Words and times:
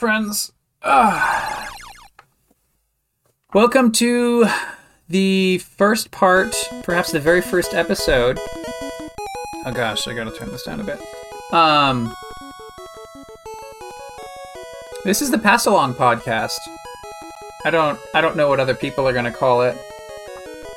Friends. 0.00 0.52
Ah. 0.82 1.68
Welcome 3.52 3.92
to 3.92 4.46
the 5.10 5.58
first 5.58 6.10
part, 6.10 6.56
perhaps 6.84 7.12
the 7.12 7.20
very 7.20 7.42
first 7.42 7.74
episode. 7.74 8.38
Oh 9.66 9.72
gosh, 9.74 10.08
I 10.08 10.14
gotta 10.14 10.34
turn 10.34 10.48
this 10.48 10.62
down 10.62 10.80
a 10.80 10.84
bit. 10.84 10.98
Um, 11.52 12.16
this 15.04 15.20
is 15.20 15.30
the 15.30 15.36
Pass 15.36 15.66
Along 15.66 15.92
podcast. 15.92 16.56
I 17.66 17.70
don't, 17.70 18.00
I 18.14 18.22
don't 18.22 18.38
know 18.38 18.48
what 18.48 18.58
other 18.58 18.74
people 18.74 19.06
are 19.06 19.12
gonna 19.12 19.30
call 19.30 19.60
it. 19.60 19.76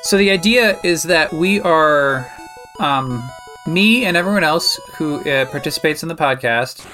So 0.02 0.18
the 0.18 0.30
idea 0.32 0.78
is 0.84 1.02
that 1.04 1.32
we 1.32 1.62
are, 1.62 2.30
um, 2.78 3.26
me 3.66 4.04
and 4.04 4.18
everyone 4.18 4.44
else 4.44 4.78
who 4.96 5.20
uh, 5.20 5.46
participates 5.46 6.02
in 6.02 6.10
the 6.10 6.14
podcast 6.14 6.86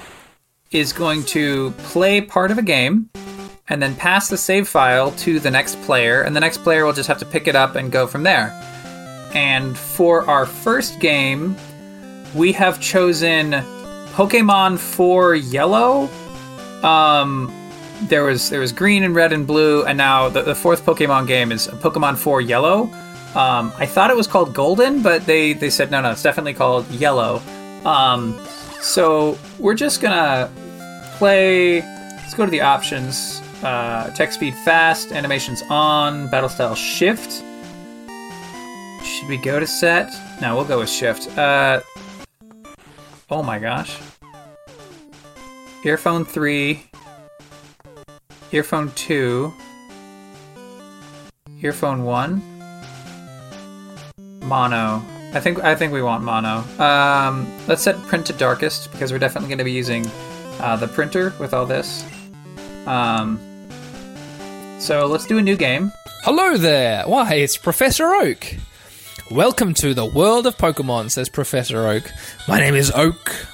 is 0.70 0.92
going 0.92 1.24
to 1.24 1.72
play 1.78 2.20
part 2.20 2.50
of 2.50 2.58
a 2.58 2.62
game 2.62 3.10
and 3.68 3.82
then 3.82 3.94
pass 3.94 4.28
the 4.28 4.36
save 4.36 4.68
file 4.68 5.12
to 5.12 5.38
the 5.38 5.50
next 5.50 5.80
player, 5.82 6.22
and 6.22 6.34
the 6.34 6.40
next 6.40 6.58
player 6.58 6.84
will 6.84 6.92
just 6.92 7.08
have 7.08 7.18
to 7.18 7.24
pick 7.24 7.46
it 7.46 7.54
up 7.54 7.76
and 7.76 7.92
go 7.92 8.06
from 8.06 8.24
there. 8.24 8.50
And 9.32 9.78
for 9.78 10.28
our 10.28 10.44
first 10.44 10.98
game, 10.98 11.56
we 12.34 12.52
have 12.52 12.80
chosen 12.80 13.52
Pokemon 14.12 14.78
4 14.78 15.36
Yellow. 15.36 16.08
Um, 16.82 17.52
there 18.08 18.24
was 18.24 18.50
there 18.50 18.60
was 18.60 18.72
green 18.72 19.04
and 19.04 19.14
red 19.14 19.32
and 19.32 19.46
blue, 19.46 19.84
and 19.84 19.96
now 19.96 20.28
the, 20.28 20.42
the 20.42 20.54
fourth 20.54 20.84
Pokemon 20.84 21.28
game 21.28 21.52
is 21.52 21.68
Pokemon 21.68 22.16
4 22.16 22.40
Yellow. 22.40 22.82
Um, 23.36 23.72
I 23.78 23.86
thought 23.86 24.10
it 24.10 24.16
was 24.16 24.26
called 24.26 24.52
Golden, 24.52 25.00
but 25.00 25.26
they 25.26 25.52
they 25.52 25.70
said 25.70 25.92
no, 25.92 26.00
no, 26.00 26.10
it's 26.10 26.22
definitely 26.22 26.54
called 26.54 26.90
Yellow. 26.90 27.40
Um, 27.84 28.34
so 28.80 29.38
we're 29.58 29.74
just 29.74 30.00
gonna 30.00 30.50
play. 31.16 31.80
Let's 31.80 32.34
go 32.34 32.44
to 32.44 32.50
the 32.50 32.60
options. 32.60 33.42
Uh, 33.62 34.10
text 34.14 34.36
speed 34.38 34.54
fast, 34.64 35.12
animations 35.12 35.62
on, 35.68 36.28
battle 36.30 36.48
style 36.48 36.74
shift. 36.74 37.44
Should 39.04 39.28
we 39.28 39.36
go 39.36 39.60
to 39.60 39.66
set? 39.66 40.10
No, 40.40 40.56
we'll 40.56 40.64
go 40.64 40.78
with 40.78 40.88
shift. 40.88 41.36
Uh, 41.36 41.80
oh 43.30 43.42
my 43.42 43.58
gosh. 43.58 43.98
Earphone 45.84 46.24
3. 46.24 46.90
Earphone 48.52 48.90
2. 48.92 49.52
Earphone 51.62 52.04
1. 52.04 52.42
Mono. 54.42 55.02
I 55.32 55.38
think 55.38 55.62
I 55.62 55.76
think 55.76 55.92
we 55.92 56.02
want 56.02 56.24
mono. 56.24 56.64
Um, 56.82 57.48
let's 57.68 57.82
set 57.82 57.96
print 58.02 58.26
to 58.26 58.32
darkest 58.32 58.90
because 58.90 59.12
we're 59.12 59.20
definitely 59.20 59.48
going 59.48 59.58
to 59.58 59.64
be 59.64 59.70
using 59.70 60.10
uh, 60.58 60.74
the 60.74 60.88
printer 60.88 61.32
with 61.38 61.54
all 61.54 61.66
this. 61.66 62.04
Um, 62.84 63.38
so 64.80 65.06
let's 65.06 65.26
do 65.26 65.38
a 65.38 65.42
new 65.42 65.56
game. 65.56 65.92
Hello 66.24 66.56
there! 66.56 67.04
Why, 67.04 67.34
it's 67.34 67.56
Professor 67.56 68.12
Oak! 68.12 68.56
Welcome 69.30 69.72
to 69.74 69.94
the 69.94 70.04
world 70.04 70.48
of 70.48 70.56
Pokemon, 70.56 71.12
says 71.12 71.28
Professor 71.28 71.86
Oak. 71.86 72.10
My 72.48 72.58
name 72.58 72.74
is 72.74 72.90
Oak. 72.90 73.46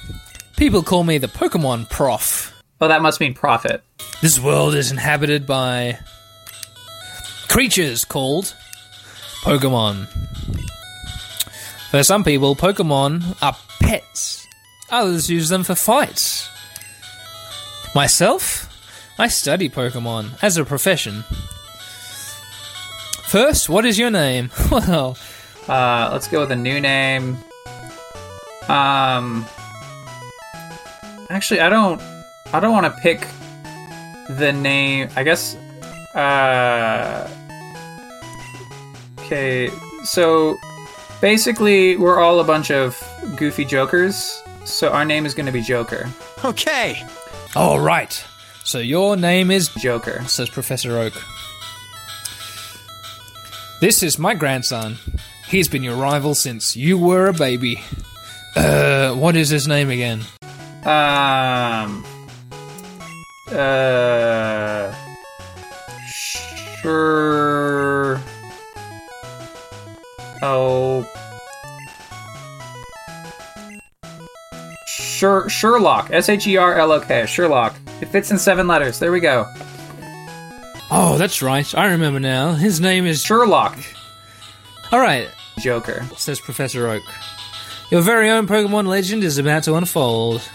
People 0.57 0.81
call 0.81 1.03
me 1.03 1.19
the 1.19 1.27
Pokemon 1.27 1.91
Prof. 1.91 2.59
Oh, 2.81 2.87
that 2.87 3.03
must 3.03 3.19
mean 3.19 3.35
profit. 3.35 3.83
This 4.23 4.39
world 4.39 4.73
is 4.73 4.89
inhabited 4.89 5.45
by 5.45 5.99
creatures 7.47 8.03
called 8.03 8.55
Pokemon. 9.43 10.07
For 11.91 12.03
some 12.03 12.23
people, 12.23 12.55
Pokemon 12.55 13.41
are 13.41 13.55
pets. 13.79 14.47
Others 14.89 15.29
use 15.29 15.49
them 15.49 15.63
for 15.63 15.75
fights. 15.75 16.49
Myself, 17.95 18.67
I 19.17 19.27
study 19.29 19.69
Pokemon 19.69 20.37
as 20.43 20.57
a 20.57 20.65
profession. 20.65 21.23
First, 23.27 23.69
what 23.69 23.85
is 23.85 23.97
your 23.99 24.11
name? 24.11 24.49
Well, 24.71 25.17
Uh, 25.67 26.09
let's 26.13 26.27
go 26.29 26.39
with 26.41 26.51
a 26.51 26.55
new 26.55 26.79
name. 26.79 27.37
Um, 28.69 29.45
actually, 31.29 31.59
I 31.59 31.67
don't. 31.69 32.01
I 32.53 32.59
don't 32.61 32.71
want 32.71 32.85
to 32.85 33.01
pick 33.01 33.27
the 34.29 34.53
name. 34.53 35.09
I 35.17 35.23
guess. 35.23 35.55
Uh, 36.15 37.29
okay, 39.19 39.69
so 40.05 40.55
basically, 41.21 41.97
we're 41.97 42.19
all 42.19 42.39
a 42.39 42.43
bunch 42.43 42.71
of 42.71 42.97
goofy 43.35 43.65
jokers. 43.65 44.41
So 44.65 44.89
our 44.91 45.05
name 45.05 45.25
is 45.25 45.33
going 45.33 45.45
to 45.45 45.51
be 45.51 45.61
Joker. 45.61 46.09
Okay. 46.43 47.01
all 47.55 47.79
right. 47.79 48.23
So 48.63 48.79
your 48.79 49.15
name 49.15 49.49
is 49.49 49.69
Joker. 49.69 50.21
says 50.27 50.49
Professor 50.49 50.97
Oak. 50.97 51.13
This 53.79 54.03
is 54.03 54.19
my 54.19 54.33
grandson. 54.33 54.97
He's 55.47 55.67
been 55.69 55.83
your 55.83 55.95
rival 55.95 56.35
since 56.35 56.75
you 56.75 56.97
were 56.97 57.27
a 57.27 57.33
baby. 57.33 57.81
Uh, 58.55 59.13
what 59.13 59.35
is 59.37 59.49
his 59.49 59.67
name 59.67 59.89
again? 59.89 60.21
Um. 60.83 62.03
Uh. 63.49 64.93
Sure. 66.81 67.86
Oh. 70.41 71.05
Sure, 74.87 75.49
Sherlock. 75.49 76.09
S 76.11 76.29
H 76.29 76.45
E 76.47 76.57
R 76.57 76.75
L 76.75 76.91
O 76.91 76.99
K. 76.99 77.25
Sherlock. 77.25 77.75
It 78.01 78.09
fits 78.09 78.31
in 78.31 78.37
seven 78.37 78.67
letters. 78.67 78.99
There 78.99 79.11
we 79.11 79.19
go. 79.19 79.45
Oh, 80.91 81.17
that's 81.17 81.41
right. 81.41 81.75
I 81.75 81.87
remember 81.87 82.19
now. 82.19 82.53
His 82.53 82.79
name 82.79 83.05
is. 83.05 83.23
Sherlock. 83.23 83.77
All 84.91 84.99
right, 84.99 85.27
Joker. 85.59 86.05
says 86.15 86.39
Professor 86.39 86.87
Oak. 86.87 87.03
Your 87.91 88.01
very 88.01 88.29
own 88.29 88.47
Pokemon 88.47 88.87
legend 88.87 89.23
is 89.23 89.37
about 89.37 89.63
to 89.63 89.75
unfold. 89.75 90.47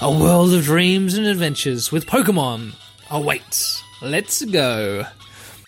A 0.00 0.10
world 0.10 0.54
of 0.54 0.64
dreams 0.64 1.14
and 1.14 1.26
adventures 1.26 1.92
with 1.92 2.06
Pokemon 2.06 2.74
awaits. 3.10 3.82
Let's 4.00 4.44
go. 4.44 5.04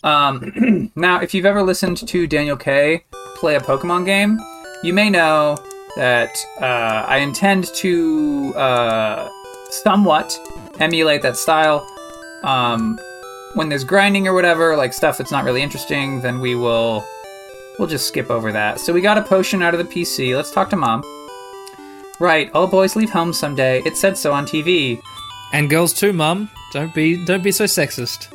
Um, 0.02 0.90
now, 0.96 1.20
if 1.20 1.34
you've 1.34 1.46
ever 1.46 1.62
listened 1.62 2.06
to 2.08 2.26
Daniel 2.26 2.56
K 2.56 3.04
play 3.40 3.56
a 3.56 3.60
Pokemon 3.60 4.04
game, 4.04 4.38
you 4.84 4.92
may 4.92 5.10
know 5.10 5.56
that 5.96 6.36
uh, 6.60 7.04
I 7.08 7.18
intend 7.18 7.64
to 7.74 8.54
uh, 8.54 9.28
somewhat 9.70 10.38
emulate 10.78 11.22
that 11.22 11.36
style. 11.36 11.86
Um, 12.42 12.98
when 13.54 13.68
there's 13.68 13.82
grinding 13.82 14.28
or 14.28 14.34
whatever, 14.34 14.76
like 14.76 14.92
stuff 14.92 15.18
that's 15.18 15.32
not 15.32 15.44
really 15.44 15.62
interesting, 15.62 16.20
then 16.20 16.38
we 16.38 16.54
will 16.54 17.04
we'll 17.78 17.88
just 17.88 18.06
skip 18.06 18.30
over 18.30 18.52
that. 18.52 18.78
So 18.78 18.92
we 18.92 19.00
got 19.00 19.18
a 19.18 19.22
potion 19.22 19.62
out 19.62 19.74
of 19.74 19.78
the 19.78 19.92
PC. 19.92 20.36
Let's 20.36 20.52
talk 20.52 20.70
to 20.70 20.76
mom. 20.76 21.02
Right, 22.20 22.50
all 22.52 22.66
boys 22.66 22.94
leave 22.96 23.10
home 23.10 23.32
someday. 23.32 23.82
It 23.86 23.96
said 23.96 24.18
so 24.18 24.32
on 24.32 24.44
TV. 24.44 25.00
And 25.52 25.70
girls 25.70 25.94
too, 25.94 26.12
Mum. 26.12 26.50
Don't 26.72 26.94
be 26.94 27.24
don't 27.24 27.42
be 27.42 27.50
so 27.50 27.64
sexist. 27.64 28.28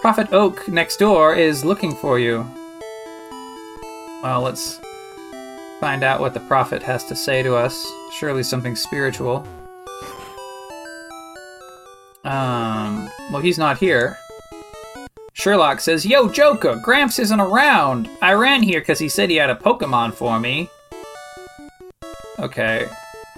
Prophet 0.00 0.32
Oak 0.32 0.68
next 0.68 0.98
door 0.98 1.34
is 1.34 1.64
looking 1.64 1.94
for 1.94 2.18
you. 2.18 2.46
Well, 4.24 4.40
let's 4.40 4.80
find 5.80 6.02
out 6.02 6.18
what 6.18 6.32
the 6.32 6.40
prophet 6.40 6.82
has 6.82 7.04
to 7.04 7.14
say 7.14 7.42
to 7.42 7.56
us. 7.56 7.86
Surely 8.10 8.42
something 8.42 8.74
spiritual. 8.74 9.46
Um, 12.24 13.10
well, 13.30 13.42
he's 13.42 13.58
not 13.58 13.76
here. 13.76 14.16
Sherlock 15.34 15.78
says, 15.78 16.06
Yo, 16.06 16.30
Joker, 16.30 16.80
Gramps 16.82 17.18
isn't 17.18 17.38
around. 17.38 18.08
I 18.22 18.32
ran 18.32 18.62
here 18.62 18.80
because 18.80 18.98
he 18.98 19.10
said 19.10 19.28
he 19.28 19.36
had 19.36 19.50
a 19.50 19.54
Pokemon 19.54 20.14
for 20.14 20.40
me. 20.40 20.70
Okay. 22.38 22.88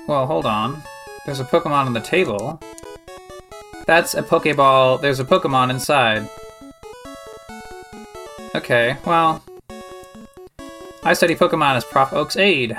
Well, 0.06 0.24
hold 0.28 0.46
on. 0.46 0.80
There's 1.24 1.40
a 1.40 1.44
Pokemon 1.44 1.86
on 1.86 1.94
the 1.94 2.00
table. 2.00 2.60
That's 3.88 4.14
a 4.14 4.22
Pokeball. 4.22 5.00
There's 5.00 5.18
a 5.18 5.24
Pokemon 5.24 5.70
inside. 5.70 6.30
Okay, 8.54 8.96
well. 9.04 9.42
I 11.06 11.12
study 11.12 11.36
Pokemon 11.36 11.76
as 11.76 11.84
Prof 11.84 12.12
Oak's 12.12 12.36
aide. 12.36 12.76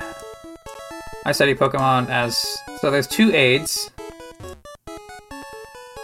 I 1.26 1.32
study 1.32 1.56
Pokemon 1.56 2.10
as. 2.10 2.36
So 2.82 2.92
there's 2.92 3.08
two 3.08 3.34
aides. 3.34 3.90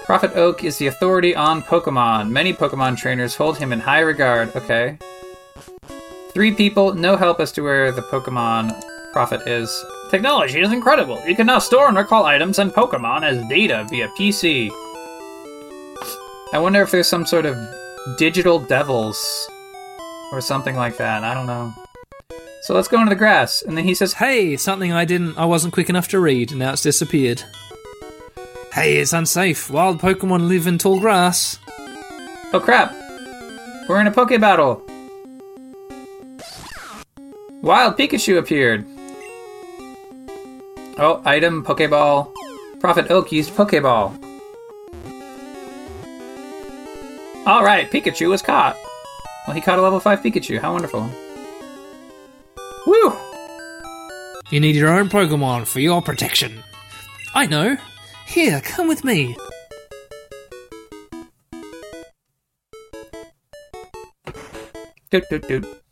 Prophet 0.05 0.31
Oak 0.33 0.63
is 0.63 0.77
the 0.77 0.87
authority 0.87 1.35
on 1.35 1.61
Pokemon. 1.63 2.29
Many 2.29 2.53
Pokemon 2.53 2.95
trainers 2.95 3.35
hold 3.35 3.57
him 3.57 3.73
in 3.73 3.81
high 3.81 3.99
regard. 3.99 4.55
Okay. 4.55 4.97
Three 6.33 6.53
people, 6.53 6.93
no 6.93 7.17
help 7.17 7.41
as 7.41 7.51
to 7.51 7.61
where 7.61 7.91
the 7.91 8.03
Pokemon 8.03 8.71
Prophet 9.11 9.45
is. 9.45 9.69
Technology 10.09 10.61
is 10.61 10.71
incredible. 10.71 11.21
You 11.27 11.35
can 11.35 11.47
now 11.47 11.59
store 11.59 11.89
and 11.89 11.97
recall 11.97 12.23
items 12.23 12.57
and 12.57 12.71
Pokemon 12.71 13.23
as 13.23 13.45
data 13.49 13.85
via 13.89 14.07
PC. 14.17 14.71
I 16.53 16.59
wonder 16.59 16.81
if 16.81 16.89
there's 16.89 17.09
some 17.09 17.25
sort 17.25 17.45
of 17.45 17.57
digital 18.17 18.59
devils 18.59 19.19
or 20.31 20.39
something 20.39 20.77
like 20.77 20.95
that. 20.95 21.25
I 21.25 21.33
don't 21.33 21.47
know. 21.47 21.73
So 22.63 22.73
let's 22.73 22.87
go 22.87 22.97
into 22.97 23.09
the 23.09 23.17
grass. 23.17 23.61
And 23.61 23.77
then 23.77 23.83
he 23.83 23.93
says, 23.93 24.13
Hey, 24.13 24.55
something 24.55 24.93
I 24.93 25.03
didn't 25.03 25.37
I 25.37 25.43
wasn't 25.43 25.73
quick 25.73 25.89
enough 25.89 26.07
to 26.09 26.19
read, 26.19 26.51
and 26.51 26.59
now 26.59 26.71
it's 26.71 26.81
disappeared. 26.81 27.43
Hey, 28.71 28.99
it's 28.99 29.11
unsafe. 29.11 29.69
Wild 29.69 29.99
Pokemon 29.99 30.47
live 30.47 30.65
in 30.65 30.77
tall 30.77 31.01
grass. 31.01 31.59
Oh 32.53 32.61
crap! 32.63 32.95
We're 33.89 33.99
in 33.99 34.07
a 34.07 34.11
Poke 34.11 34.39
battle! 34.39 34.81
Wild 37.61 37.97
Pikachu 37.97 38.37
appeared! 38.37 38.85
Oh, 40.97 41.21
item, 41.25 41.65
Pokeball. 41.65 42.31
Prophet 42.79 43.11
Oak 43.11 43.33
used 43.33 43.51
Pokeball. 43.51 44.17
Alright, 47.45 47.91
Pikachu 47.91 48.29
was 48.29 48.41
caught. 48.41 48.77
Well, 49.45 49.53
he 49.53 49.61
caught 49.61 49.79
a 49.79 49.81
level 49.81 49.99
5 49.99 50.21
Pikachu. 50.21 50.59
How 50.59 50.71
wonderful. 50.71 51.09
Woo! 52.85 53.13
You 54.49 54.59
need 54.59 54.75
your 54.75 54.89
own 54.89 55.09
Pokemon 55.09 55.65
for 55.65 55.79
your 55.79 56.01
protection. 56.01 56.63
I 57.33 57.45
know. 57.45 57.77
Here, 58.27 58.61
come 58.61 58.87
with 58.87 59.03
me. 59.03 59.35
Doot 65.09 65.23
doot 65.29 65.47
doot. 65.47 65.83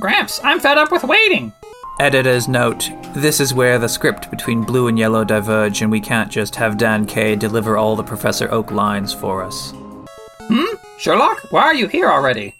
Gramps, 0.00 0.40
I'm 0.44 0.60
fed 0.60 0.78
up 0.78 0.92
with 0.92 1.02
waiting. 1.02 1.52
Editor's 1.98 2.46
note. 2.46 2.90
This 3.14 3.40
is 3.40 3.52
where 3.52 3.80
the 3.80 3.88
script 3.88 4.30
between 4.30 4.62
blue 4.62 4.86
and 4.86 4.96
yellow 4.96 5.24
diverge, 5.24 5.82
and 5.82 5.90
we 5.90 6.00
can't 6.00 6.30
just 6.30 6.54
have 6.54 6.78
Dan 6.78 7.04
K 7.04 7.34
deliver 7.34 7.76
all 7.76 7.96
the 7.96 8.04
Professor 8.04 8.48
Oak 8.52 8.70
lines 8.70 9.12
for 9.12 9.42
us. 9.42 9.72
Hmm? 10.46 10.77
Sherlock, 10.98 11.52
why 11.52 11.62
are 11.62 11.74
you 11.74 11.86
here 11.86 12.10
already? 12.10 12.56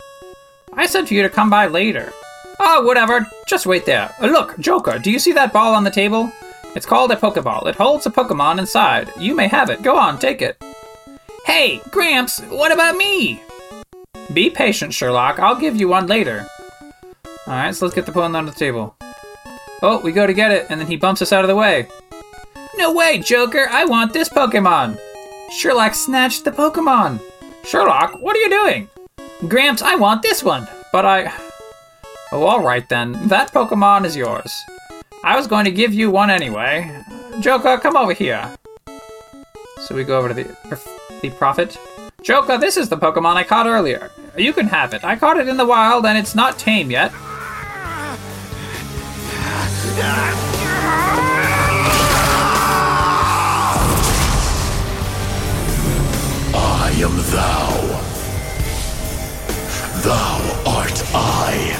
I 0.72 0.86
said 0.86 1.08
for 1.08 1.14
you 1.14 1.24
to 1.24 1.28
come 1.28 1.50
by 1.50 1.66
later. 1.66 2.12
Oh, 2.60 2.84
whatever. 2.84 3.26
Just 3.48 3.66
wait 3.66 3.84
there. 3.84 4.14
Uh, 4.20 4.26
look, 4.26 4.56
Joker, 4.60 5.00
do 5.00 5.10
you 5.10 5.18
see 5.18 5.32
that 5.32 5.52
ball 5.52 5.74
on 5.74 5.82
the 5.82 5.90
table? 5.90 6.30
It's 6.76 6.86
called 6.86 7.10
a 7.10 7.16
Pokeball. 7.16 7.66
It 7.66 7.74
holds 7.74 8.06
a 8.06 8.10
Pokemon 8.10 8.60
inside. 8.60 9.10
You 9.18 9.34
may 9.34 9.48
have 9.48 9.70
it. 9.70 9.82
Go 9.82 9.96
on, 9.96 10.20
take 10.20 10.40
it. 10.40 10.62
Hey, 11.46 11.80
Gramps, 11.90 12.40
what 12.42 12.70
about 12.70 12.96
me? 12.96 13.42
Be 14.32 14.50
patient, 14.50 14.94
Sherlock. 14.94 15.40
I'll 15.40 15.58
give 15.58 15.74
you 15.74 15.88
one 15.88 16.06
later. 16.06 16.46
Alright, 17.48 17.74
so 17.74 17.86
let's 17.86 17.94
get 17.96 18.06
the 18.06 18.12
Pokemon 18.12 18.36
on 18.36 18.46
the 18.46 18.52
table. 18.52 18.94
Oh, 19.82 20.00
we 20.00 20.12
go 20.12 20.28
to 20.28 20.34
get 20.34 20.52
it, 20.52 20.66
and 20.70 20.80
then 20.80 20.86
he 20.86 20.96
bumps 20.96 21.22
us 21.22 21.32
out 21.32 21.44
of 21.44 21.48
the 21.48 21.56
way. 21.56 21.88
No 22.76 22.92
way, 22.92 23.18
Joker! 23.18 23.66
I 23.68 23.84
want 23.84 24.12
this 24.12 24.28
Pokemon! 24.28 25.00
Sherlock 25.50 25.94
snatched 25.94 26.44
the 26.44 26.52
Pokemon! 26.52 27.20
Sherlock, 27.64 28.20
what 28.20 28.36
are 28.36 28.40
you 28.40 28.50
doing? 28.50 28.88
Gramps, 29.48 29.82
I 29.82 29.94
want 29.94 30.22
this 30.22 30.42
one, 30.42 30.66
but 30.92 31.04
I. 31.04 31.32
Oh, 32.32 32.46
alright 32.46 32.88
then. 32.88 33.28
That 33.28 33.52
Pokemon 33.52 34.04
is 34.04 34.16
yours. 34.16 34.52
I 35.24 35.36
was 35.36 35.46
going 35.46 35.64
to 35.64 35.70
give 35.70 35.94
you 35.94 36.10
one 36.10 36.30
anyway. 36.30 37.04
Joker, 37.40 37.78
come 37.78 37.96
over 37.96 38.12
here. 38.12 38.56
So 39.80 39.94
we 39.94 40.04
go 40.04 40.18
over 40.18 40.28
to 40.28 40.34
the, 40.34 40.80
the 41.22 41.30
Prophet. 41.30 41.78
Joker, 42.22 42.58
this 42.58 42.76
is 42.76 42.88
the 42.88 42.96
Pokemon 42.96 43.36
I 43.36 43.44
caught 43.44 43.66
earlier. 43.66 44.10
You 44.36 44.52
can 44.52 44.66
have 44.66 44.92
it. 44.92 45.04
I 45.04 45.16
caught 45.16 45.38
it 45.38 45.48
in 45.48 45.56
the 45.56 45.66
wild 45.66 46.04
and 46.04 46.18
it's 46.18 46.34
not 46.34 46.58
tame 46.58 46.90
yet. 46.90 47.12
Am 57.02 57.16
thou. 57.30 57.70
Thou 60.02 60.38
art 60.66 61.02
I. 61.14 61.76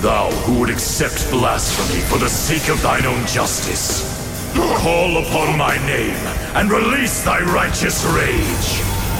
Thou 0.00 0.30
who 0.42 0.60
would 0.60 0.70
accept 0.70 1.30
blasphemy 1.30 2.00
for 2.02 2.18
the 2.18 2.28
sake 2.28 2.68
of 2.68 2.80
thine 2.82 3.04
own 3.04 3.26
justice. 3.26 4.10
Call 4.54 5.18
upon 5.18 5.58
my 5.58 5.76
name 5.86 6.14
and 6.54 6.70
release 6.70 7.24
thy 7.24 7.40
righteous 7.40 8.04
rage. 8.06 8.68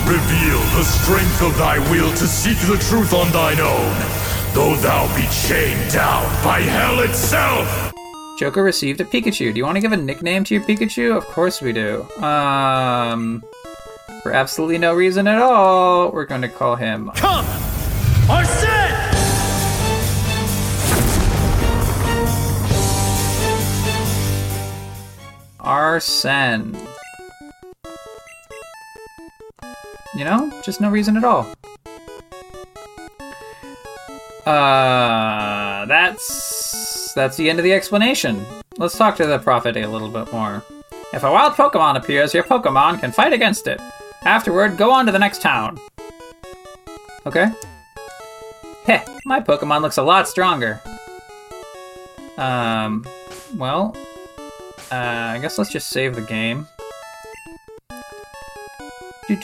Reveal 0.07 0.61
the 0.77 0.85
strength 0.85 1.43
of 1.43 1.57
thy 1.59 1.79
will 1.91 2.11
to 2.11 2.27
seek 2.27 2.59
the 2.59 2.77
truth 2.89 3.13
on 3.13 3.31
thine 3.33 3.61
own, 3.61 3.97
though 4.55 4.77
thou 4.77 5.07
be 5.17 5.27
chained 5.47 5.93
down 5.93 6.25
by 6.45 6.61
hell 6.61 7.01
itself. 7.01 7.93
Joker 8.39 8.63
received 8.63 9.01
a 9.01 9.05
Pikachu. 9.05 9.53
Do 9.53 9.59
you 9.59 9.65
want 9.65 9.77
to 9.77 9.81
give 9.81 9.93
a 9.93 9.97
nickname 9.97 10.45
to 10.45 10.55
your 10.55 10.65
Pikachu? 10.65 11.17
Of 11.17 11.25
course 11.27 11.61
we 11.61 11.73
do. 11.73 12.03
Um, 12.21 13.45
for 14.23 14.33
absolutely 14.33 14.79
no 14.79 14.95
reason 14.95 15.27
at 15.27 15.41
all, 15.41 16.11
we're 16.13 16.25
going 16.25 16.43
to 16.43 16.49
call 16.49 16.77
him. 16.77 17.11
Come! 17.15 17.47
Arsene! 18.31 18.93
Arsene. 25.61 26.77
You 30.15 30.25
know, 30.25 30.53
just 30.63 30.81
no 30.81 30.91
reason 30.91 31.17
at 31.17 31.25
all. 31.25 31.53
Uh, 34.45 35.87
that's 35.87 37.13
that's 37.15 37.37
the 37.37 37.49
end 37.49 37.59
of 37.59 37.65
the 37.65 37.73
explanation. 37.73 38.45
Let's 38.77 38.99
talk 38.99 39.17
to 39.17 39.27
the 39.27 39.39
prophet 39.39 39.77
a 39.77 39.87
little 39.87 40.09
bit 40.09 40.33
more. 40.33 40.65
If 41.13 41.25
a 41.25 41.31
wild 41.31 41.55
Pokemon 41.55 41.97
appears, 41.97 42.33
your 42.33 42.43
Pokemon 42.43 43.01
can 43.01 43.13
fight 43.13 43.35
against 43.35 43.67
it. 43.67 43.81
Afterward, 44.23 44.79
go 44.79 44.91
on 44.91 45.05
to 45.07 45.13
the 45.13 45.19
next 45.19 45.43
town. 45.43 45.79
Okay. 47.27 47.53
Heh, 48.87 49.05
my 49.27 49.41
Pokemon 49.41 49.83
looks 49.83 49.99
a 49.99 50.03
lot 50.03 50.27
stronger. 50.27 50.81
Um, 52.39 53.05
well, 53.57 53.95
uh, 54.91 55.35
I 55.35 55.39
guess 55.41 55.59
let's 55.59 55.71
just 55.71 55.91
save 55.91 56.15
the 56.15 56.23
game. 56.23 56.67
Do 59.29 59.37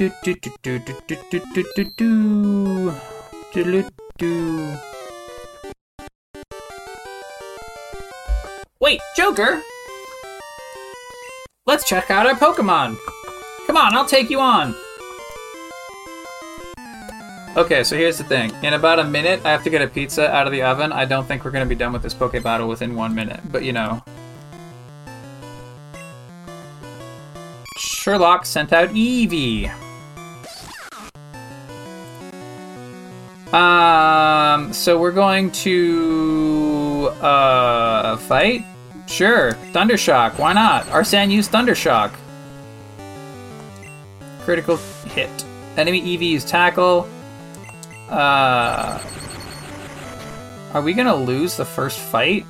do 9.52 9.68
Let's 11.68 11.84
check 11.84 12.10
out 12.10 12.26
our 12.26 12.32
Pokemon. 12.32 12.96
Come 13.66 13.76
on, 13.76 13.94
I'll 13.94 14.06
take 14.06 14.30
you 14.30 14.40
on. 14.40 14.74
Okay, 17.58 17.84
so 17.84 17.94
here's 17.94 18.16
the 18.16 18.24
thing. 18.24 18.50
In 18.62 18.72
about 18.72 18.98
a 18.98 19.04
minute, 19.04 19.44
I 19.44 19.50
have 19.50 19.64
to 19.64 19.70
get 19.70 19.82
a 19.82 19.86
pizza 19.86 20.34
out 20.34 20.46
of 20.46 20.52
the 20.54 20.62
oven. 20.62 20.92
I 20.92 21.04
don't 21.04 21.28
think 21.28 21.44
we're 21.44 21.50
going 21.50 21.66
to 21.66 21.68
be 21.68 21.74
done 21.74 21.92
with 21.92 22.00
this 22.02 22.14
Poke 22.14 22.42
Battle 22.42 22.68
within 22.68 22.94
one 22.94 23.14
minute, 23.14 23.40
but 23.52 23.64
you 23.64 23.74
know. 23.74 24.02
Sherlock 27.76 28.46
sent 28.46 28.72
out 28.72 28.88
Eevee. 28.88 29.70
Um, 33.52 34.72
so 34.72 34.98
we're 34.98 35.12
going 35.12 35.50
to, 35.50 37.12
uh, 37.20 38.16
fight? 38.16 38.64
Sure, 39.08 39.52
Thundershock, 39.72 40.38
why 40.38 40.52
not? 40.52 40.86
Arsene 40.90 41.30
used 41.30 41.50
Thundershock. 41.50 42.12
Critical 44.42 44.76
hit. 45.06 45.44
Enemy 45.76 46.00
used 46.00 46.46
Tackle. 46.46 47.08
Uh, 48.10 49.02
are 50.74 50.82
we 50.82 50.92
gonna 50.92 51.16
lose 51.16 51.56
the 51.56 51.64
first 51.64 51.98
fight? 51.98 52.44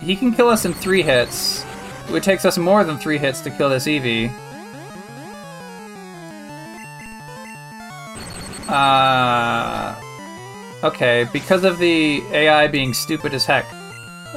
He 0.00 0.14
can 0.14 0.32
kill 0.32 0.48
us 0.48 0.66
in 0.66 0.74
three 0.74 1.02
hits. 1.02 1.64
It 2.10 2.22
takes 2.22 2.44
us 2.44 2.58
more 2.58 2.84
than 2.84 2.98
three 2.98 3.16
hits 3.16 3.40
to 3.40 3.50
kill 3.50 3.70
this 3.70 3.86
Eevee. 3.86 4.30
Uh, 8.68 9.94
okay, 10.84 11.26
because 11.32 11.64
of 11.64 11.78
the 11.78 12.22
AI 12.32 12.68
being 12.68 12.94
stupid 12.94 13.34
as 13.34 13.44
heck, 13.44 13.66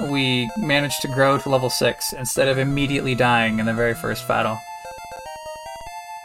we 0.10 0.50
managed 0.58 1.02
to 1.02 1.08
grow 1.08 1.38
to 1.38 1.50
level 1.50 1.70
6 1.70 2.14
instead 2.14 2.48
of 2.48 2.58
immediately 2.58 3.14
dying 3.14 3.60
in 3.60 3.66
the 3.66 3.74
very 3.74 3.94
first 3.94 4.28
battle. 4.28 4.58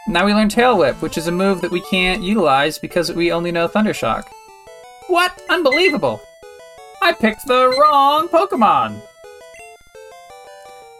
Now 0.07 0.25
we 0.25 0.33
learn 0.33 0.49
Tail 0.49 0.77
Whip, 0.77 1.01
which 1.01 1.17
is 1.17 1.27
a 1.27 1.31
move 1.31 1.61
that 1.61 1.71
we 1.71 1.81
can't 1.81 2.23
utilize 2.23 2.77
because 2.77 3.11
we 3.11 3.31
only 3.31 3.51
know 3.51 3.67
Thundershock. 3.67 4.25
What? 5.07 5.41
Unbelievable! 5.49 6.21
I 7.01 7.13
picked 7.13 7.45
the 7.47 7.69
wrong 7.79 8.27
Pokemon! 8.27 9.01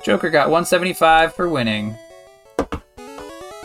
Joker 0.03 0.29
got 0.29 0.49
175 0.49 1.33
for 1.33 1.47
winning. 1.47 1.95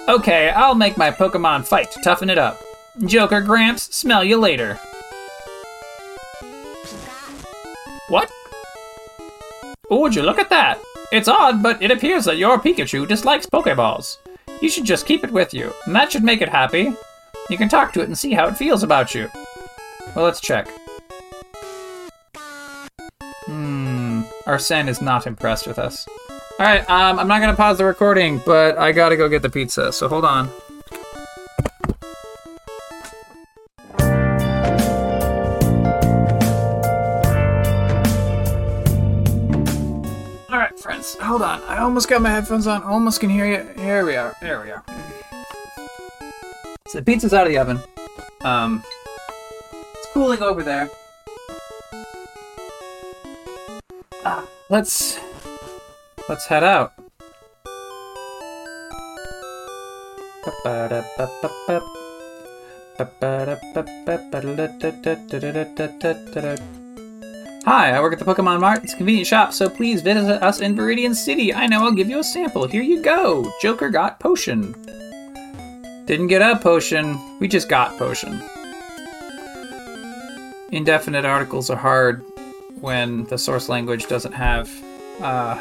Okay, 0.08 0.50
I'll 0.50 0.74
make 0.74 0.96
my 0.96 1.10
Pokemon 1.10 1.66
fight 1.66 1.90
to 1.92 2.00
toughen 2.00 2.30
it 2.30 2.38
up. 2.38 2.60
Joker 3.04 3.40
Gramps, 3.40 3.94
smell 3.94 4.24
you 4.24 4.38
later. 4.38 4.78
What? 8.08 8.32
Oh, 9.90 10.00
would 10.00 10.14
you 10.14 10.22
look 10.22 10.38
at 10.38 10.50
that? 10.50 10.80
It's 11.12 11.28
odd, 11.28 11.62
but 11.62 11.82
it 11.82 11.90
appears 11.90 12.24
that 12.24 12.38
your 12.38 12.58
Pikachu 12.58 13.06
dislikes 13.06 13.46
Pokeballs. 13.46 14.16
You 14.60 14.68
should 14.68 14.84
just 14.84 15.06
keep 15.06 15.24
it 15.24 15.30
with 15.30 15.52
you, 15.52 15.72
and 15.86 15.94
that 15.94 16.10
should 16.12 16.24
make 16.24 16.40
it 16.40 16.48
happy. 16.48 16.94
You 17.50 17.56
can 17.58 17.68
talk 17.68 17.92
to 17.92 18.00
it 18.00 18.08
and 18.08 18.16
see 18.16 18.32
how 18.32 18.46
it 18.48 18.56
feels 18.56 18.82
about 18.82 19.14
you. 19.14 19.30
Well, 20.14 20.24
let's 20.24 20.40
check. 20.40 20.68
Hmm. 23.46 24.22
Our 24.46 24.54
Arsene 24.54 24.88
is 24.88 25.00
not 25.00 25.26
impressed 25.26 25.66
with 25.66 25.78
us. 25.78 26.06
All 26.58 26.66
right. 26.66 26.88
Um, 26.90 27.18
I'm 27.18 27.28
not 27.28 27.40
gonna 27.40 27.54
pause 27.54 27.78
the 27.78 27.84
recording, 27.84 28.40
but 28.44 28.78
I 28.78 28.92
gotta 28.92 29.16
go 29.16 29.28
get 29.28 29.42
the 29.42 29.50
pizza. 29.50 29.92
So 29.92 30.08
hold 30.08 30.24
on. 30.24 30.50
Friends. 41.08 41.26
Hold 41.26 41.42
on. 41.42 41.62
I 41.64 41.78
almost 41.78 42.08
got 42.08 42.22
my 42.22 42.30
headphones 42.30 42.66
on. 42.66 42.82
Almost 42.82 43.20
can 43.20 43.30
hear 43.30 43.46
you. 43.46 43.82
Here 43.82 44.04
we 44.04 44.16
are. 44.16 44.34
There 44.40 44.60
we 44.62 44.70
are. 44.70 44.84
So 46.88 46.98
the 46.98 47.04
pizza's 47.04 47.34
out 47.34 47.46
of 47.46 47.52
the 47.52 47.58
oven. 47.58 47.78
Um, 48.42 48.82
it's 49.72 50.12
cooling 50.12 50.42
over 50.42 50.62
there. 50.62 50.90
Ah, 54.24 54.46
let's 54.70 55.18
let's 56.28 56.46
head 56.46 56.64
out. 56.64 56.92
Hi, 67.68 67.90
I 67.90 68.00
work 68.00 68.14
at 68.14 68.18
the 68.18 68.24
Pokemon 68.24 68.60
Mart. 68.60 68.82
It's 68.82 68.94
a 68.94 68.96
convenient 68.96 69.26
shop, 69.26 69.52
so 69.52 69.68
please 69.68 70.00
visit 70.00 70.42
us 70.42 70.60
in 70.60 70.74
Viridian 70.74 71.14
City. 71.14 71.52
I 71.52 71.66
know 71.66 71.84
I'll 71.84 71.92
give 71.92 72.08
you 72.08 72.18
a 72.18 72.24
sample. 72.24 72.66
Here 72.66 72.80
you 72.80 73.02
go. 73.02 73.52
Joker 73.60 73.90
got 73.90 74.18
potion. 74.20 74.72
Didn't 76.06 76.28
get 76.28 76.40
a 76.40 76.56
potion, 76.56 77.18
we 77.40 77.46
just 77.46 77.68
got 77.68 77.98
potion. 77.98 78.42
Indefinite 80.72 81.26
articles 81.26 81.68
are 81.68 81.76
hard 81.76 82.24
when 82.80 83.24
the 83.24 83.36
source 83.36 83.68
language 83.68 84.06
doesn't 84.06 84.32
have 84.32 84.72
uh, 85.20 85.58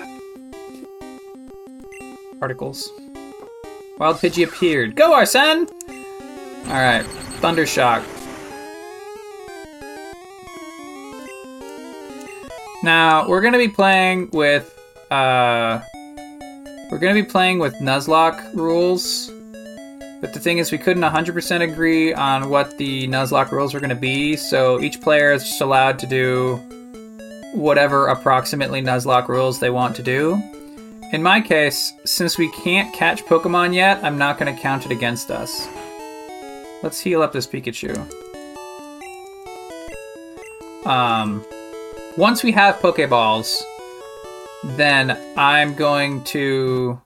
articles. 2.40 2.90
Wild 3.98 4.16
Pidgey 4.16 4.48
appeared. 4.48 4.96
Go, 4.96 5.14
Arsene! 5.14 5.68
Alright, 6.70 7.04
Thundershock. 7.42 8.17
Now, 12.84 13.28
we're 13.28 13.42
gonna 13.42 13.58
be 13.58 13.68
playing 13.68 14.30
with, 14.32 14.78
uh, 15.12 15.82
we're 16.92 17.00
gonna 17.00 17.14
be 17.14 17.24
playing 17.24 17.60
with 17.60 17.74
Nuzlocke 17.76 18.54
rules. 18.54 19.32
But 20.20 20.34
the 20.34 20.40
thing 20.40 20.58
is, 20.58 20.72
we 20.72 20.80
couldn't 20.80 21.04
100% 21.04 21.62
agree 21.62 22.14
on 22.14 22.50
what 22.50 22.76
the 22.78 23.08
Nuzlocke 23.08 23.52
rules 23.52 23.74
were 23.74 23.80
going 23.80 23.92
to 23.92 23.96
be, 23.96 24.36
so 24.36 24.80
each 24.80 25.00
player 25.00 25.32
is 25.32 25.44
just 25.44 25.62
allowed 25.62 26.00
to 26.00 26.08
do 26.08 26.56
whatever 27.54 28.08
approximately 28.08 28.82
Nuzlocke 28.82 29.28
rules 29.28 29.60
they 29.60 29.70
want 29.70 29.96
to 29.98 30.04
do. 30.04 30.42
In 31.14 31.22
my 31.22 31.40
case, 31.40 31.94
since 32.04 32.38
we 32.38 32.52
can't 32.52 32.94
catch 32.96 33.24
Pokemon 33.26 33.76
yet, 33.76 34.04
I'm 34.04 34.18
not 34.18 34.40
going 34.40 34.54
to 34.54 34.60
count 34.60 34.86
it 34.86 34.92
against 34.92 35.30
us. 35.30 35.68
Let's 36.82 37.00
heal 37.00 37.22
up 37.22 37.32
this 37.32 37.46
Pikachu. 37.46 37.96
Um, 40.86 41.46
once 42.18 42.44
we 42.44 42.52
have 42.52 42.78
Pokeballs, 42.78 43.62
then 44.76 45.18
I'm 45.38 45.76
going 45.76 46.24
to 46.26 47.00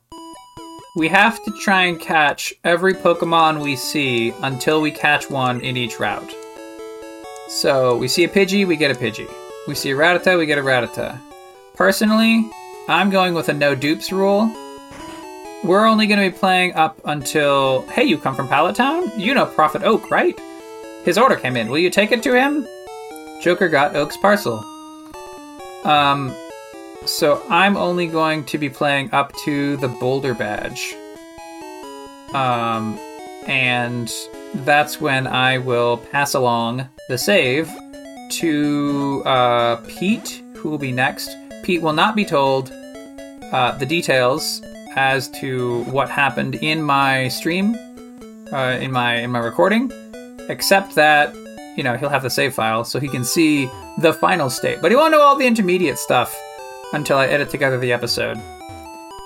we 0.96 1.08
have 1.10 1.44
to 1.46 1.51
try 1.62 1.84
and 1.84 2.00
catch 2.00 2.53
every 2.63 2.94
Pokemon 2.94 3.62
we 3.62 3.75
see 3.75 4.32
until 4.41 4.82
we 4.82 4.91
catch 4.91 5.30
one 5.30 5.62
in 5.62 5.77
each 5.77 6.00
route. 6.00 6.34
So 7.48 7.98
we 7.98 8.08
see 8.08 8.25
a 8.25 8.27
Pidgey, 8.27 8.68
we 8.68 8.75
get 8.75 8.91
a 8.91 9.00
Pidgey. 9.00 9.32
We 9.68 9.75
see 9.75 9.91
a 9.91 9.96
Rattata, 9.96 10.38
we 10.38 10.46
get 10.46 10.58
a 10.58 10.62
Rattata. 10.62 11.18
Personally, 11.75 12.50
I'm 12.89 13.10
going 13.10 13.34
with 13.34 13.48
a 13.50 13.53
no 13.53 13.75
dupes 13.75 14.12
rule. 14.12 14.53
We're 15.63 15.86
only 15.86 16.08
going 16.08 16.20
to 16.20 16.30
be 16.30 16.38
playing 16.38 16.74
up 16.74 17.00
until. 17.06 17.84
Hey, 17.88 18.03
you 18.03 18.18
come 18.18 18.36
from 18.36 18.48
Pallet 18.48 18.75
Town? 18.75 19.12
You 19.18 19.34
know 19.34 19.46
Prophet 19.46 19.84
Oak, 19.84 20.10
right? 20.10 20.38
His 21.03 21.18
order 21.18 21.36
came 21.36 21.56
in. 21.56 21.70
Will 21.70 21.80
you 21.80 21.89
take 21.89 22.12
it 22.12 22.24
to 22.24 22.34
him? 22.34 22.68
Joker 23.41 23.70
got 23.70 23.96
Oak's 23.96 24.18
parcel. 24.18 24.65
Um, 25.83 26.35
so 27.05 27.43
I'm 27.50 27.75
only 27.75 28.07
going 28.07 28.43
to 28.45 28.57
be 28.57 28.69
playing 28.69 29.11
up 29.11 29.33
to 29.45 29.77
the 29.77 29.88
Boulder 29.88 30.33
Badge. 30.33 30.95
Um, 32.33 32.97
and 33.47 34.11
that's 34.53 35.01
when 35.01 35.27
I 35.27 35.57
will 35.57 35.97
pass 35.97 36.33
along 36.33 36.88
the 37.09 37.17
save 37.17 37.69
to 38.29 39.23
uh, 39.25 39.77
Pete, 39.88 40.43
who 40.55 40.69
will 40.69 40.77
be 40.77 40.91
next. 40.91 41.35
Pete 41.63 41.81
will 41.81 41.93
not 41.93 42.15
be 42.15 42.25
told 42.25 42.71
uh, 43.51 43.77
the 43.77 43.85
details 43.85 44.61
as 44.95 45.29
to 45.29 45.83
what 45.85 46.09
happened 46.09 46.55
in 46.55 46.81
my 46.81 47.27
stream, 47.29 47.75
uh, 48.51 48.77
in 48.79 48.91
my 48.91 49.15
in 49.15 49.31
my 49.31 49.39
recording, 49.39 49.91
except 50.50 50.95
that 50.95 51.33
you 51.81 51.83
know 51.83 51.97
he'll 51.97 52.09
have 52.09 52.21
the 52.21 52.29
save 52.29 52.53
file 52.53 52.83
so 52.83 53.00
he 53.00 53.07
can 53.07 53.23
see 53.23 53.67
the 53.97 54.13
final 54.13 54.51
state, 54.51 54.83
but 54.83 54.91
he 54.91 54.95
won't 54.95 55.11
know 55.11 55.21
all 55.21 55.35
the 55.35 55.47
intermediate 55.47 55.97
stuff 55.97 56.39
until 56.93 57.17
I 57.17 57.25
edit 57.25 57.50
together 57.50 57.79
the 57.79 57.91
episode. 57.91 58.38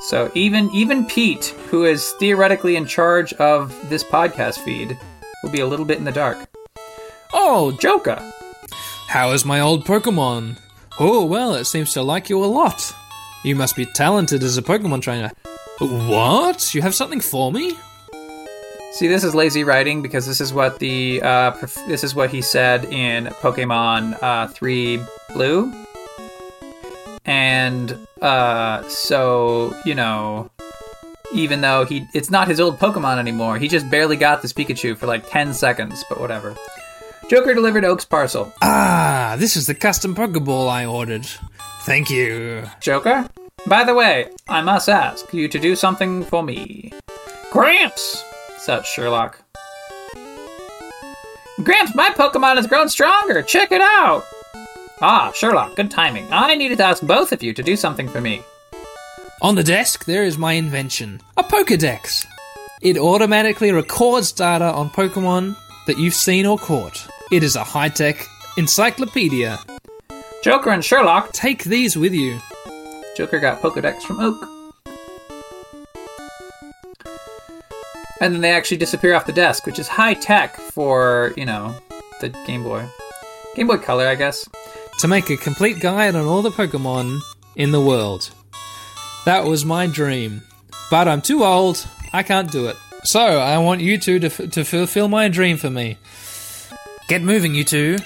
So 0.04 0.32
even 0.36 0.72
even 0.74 1.06
Pete, 1.06 1.48
who 1.70 1.84
is 1.84 2.14
theoretically 2.14 2.78
in 2.78 2.86
charge 2.86 3.34
of 3.34 3.76
this 3.90 4.06
podcast 4.06 4.60
feed, 4.60 4.98
will 5.44 5.50
be 5.50 5.60
a 5.60 5.68
little 5.68 5.84
bit 5.84 5.98
in 5.98 6.06
the 6.06 6.14
dark. 6.14 6.38
Oh, 7.34 7.74
Joker! 7.74 8.24
How 9.10 9.32
is 9.32 9.44
my 9.44 9.60
old 9.60 9.84
Pokemon? 9.84 10.58
Oh, 10.98 11.26
well, 11.26 11.56
it 11.56 11.66
seems 11.66 11.92
to 11.92 12.02
like 12.02 12.30
you 12.30 12.42
a 12.42 12.46
lot. 12.46 12.96
You 13.44 13.58
must 13.58 13.76
be 13.76 13.86
talented 13.86 14.44
as 14.44 14.58
a 14.58 14.62
Pokemon 14.62 15.02
trainer. 15.02 15.34
What? 15.80 16.74
You 16.74 16.82
have 16.84 16.96
something 16.96 17.20
for 17.20 17.52
me? 17.52 17.78
See, 18.96 19.10
this 19.10 19.26
is 19.26 19.36
lazy 19.36 19.66
writing 19.66 20.02
because 20.02 20.26
this 20.26 20.40
is 20.40 20.54
what 20.54 20.80
the 20.80 21.22
uh, 21.22 21.52
prof- 21.52 21.86
this 21.86 22.02
is 22.02 22.16
what 22.16 22.30
he 22.30 22.42
said 22.42 22.86
in 22.86 23.26
Pokemon 23.26 24.18
uh, 24.24 24.48
Three 24.48 25.02
Blue, 25.34 25.70
and 27.26 28.08
uh, 28.22 28.88
so 28.88 29.76
you 29.84 29.96
know, 29.96 30.50
even 31.34 31.60
though 31.60 31.84
he 31.84 32.08
it's 32.14 32.32
not 32.32 32.48
his 32.48 32.62
old 32.62 32.80
Pokemon 32.80 33.18
anymore, 33.18 33.58
he 33.58 33.68
just 33.68 33.90
barely 33.92 34.16
got 34.16 34.42
this 34.42 34.54
Pikachu 34.54 34.96
for 34.96 35.08
like 35.08 35.30
ten 35.30 35.54
seconds, 35.54 36.06
but 36.08 36.18
whatever. 36.18 36.56
Joker 37.30 37.54
delivered 37.54 37.84
Oak's 37.84 38.06
parcel. 38.06 38.54
Ah, 38.62 39.36
this 39.38 39.58
is 39.58 39.68
the 39.68 39.76
custom 39.76 40.16
Pokeball 40.16 40.70
I 40.70 40.86
ordered. 40.86 41.28
Thank 41.82 42.10
you. 42.10 42.64
Joker? 42.80 43.30
By 43.68 43.84
the 43.84 43.94
way, 43.94 44.30
I 44.48 44.62
must 44.62 44.88
ask 44.88 45.34
you 45.34 45.50
to 45.50 45.60
do 45.60 45.76
something 45.76 46.24
for 46.24 46.42
me. 46.42 46.94
Gramps! 47.52 48.24
Said 48.66 48.84
Sherlock. 48.84 49.40
Gramps, 51.64 51.94
my 51.94 52.10
Pokemon 52.10 52.56
has 52.56 52.66
grown 52.66 52.90
stronger! 52.90 53.44
Check 53.44 53.72
it 53.72 53.82
out! 53.82 54.24
Ah, 55.02 55.32
Sherlock, 55.36 55.76
good 55.76 55.92
timing. 55.92 56.28
I 56.32 56.56
needed 56.56 56.80
to 56.80 56.84
ask 56.84 57.04
both 57.04 57.32
of 57.32 57.44
you 57.44 57.54
to 57.54 57.62
do 57.62 57.76
something 57.76 58.08
for 58.08 58.22
me. 58.22 58.42
On 59.44 59.54
the 59.54 59.64
desk, 59.64 60.06
there 60.06 60.24
is 60.24 60.40
my 60.40 60.54
invention 60.54 61.22
a 61.38 61.44
Pokedex. 61.44 62.26
It 62.82 62.98
automatically 62.98 63.72
records 63.72 64.32
data 64.32 64.66
on 64.66 64.90
Pokemon 64.90 65.56
that 65.86 66.00
you've 66.00 66.16
seen 66.16 66.48
or 66.48 66.58
caught. 66.58 67.08
It 67.32 67.44
is 67.44 67.56
a 67.56 67.64
high 67.64 67.90
tech 67.90 68.26
encyclopedia. 68.58 69.60
Joker 70.44 70.72
and 70.72 70.84
Sherlock. 70.84 71.34
Take 71.34 71.64
these 71.66 71.96
with 71.96 72.14
you. 72.14 72.40
Joker 73.16 73.40
got 73.40 73.62
Pokedex 73.62 74.02
from 74.02 74.20
Oak. 74.20 74.55
And 78.26 78.34
then 78.34 78.42
they 78.42 78.54
actually 78.54 78.78
disappear 78.78 79.14
off 79.14 79.28
the 79.28 79.32
desk, 79.32 79.68
which 79.68 79.78
is 79.78 79.88
high 79.88 80.16
tech 80.16 80.56
for, 80.56 81.32
you 81.38 81.46
know, 81.46 81.76
the 82.22 82.30
Game 82.48 82.64
Boy. 82.64 82.84
Game 83.56 83.68
Boy 83.68 83.78
Color, 83.78 84.08
I 84.08 84.16
guess. 84.16 84.50
To 85.02 85.08
make 85.08 85.30
a 85.30 85.38
complete 85.38 85.80
guide 85.80 86.16
on 86.16 86.26
all 86.26 86.42
the 86.42 86.50
Pokemon 86.50 87.20
in 87.56 87.72
the 87.72 87.80
world. 87.80 88.32
That 89.26 89.46
was 89.46 89.64
my 89.64 89.86
dream. 89.86 90.42
But 90.90 91.08
I'm 91.08 91.22
too 91.22 91.44
old, 91.44 91.88
I 92.14 92.24
can't 92.24 92.52
do 92.52 92.66
it. 92.66 92.76
So, 93.04 93.20
I 93.20 93.60
want 93.60 93.82
you 93.82 94.00
two 94.00 94.18
to, 94.18 94.26
f- 94.26 94.50
to 94.50 94.64
fulfill 94.66 95.08
my 95.08 95.28
dream 95.28 95.58
for 95.58 95.70
me. 95.70 96.00
Get 97.08 97.22
moving, 97.22 97.54
you 97.54 97.64
two. 97.64 97.98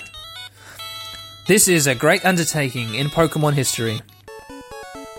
This 1.48 1.70
is 1.70 1.88
a 1.88 1.96
great 1.96 2.26
undertaking 2.26 2.94
in 2.94 3.08
Pokemon 3.08 3.54
history. 3.54 4.02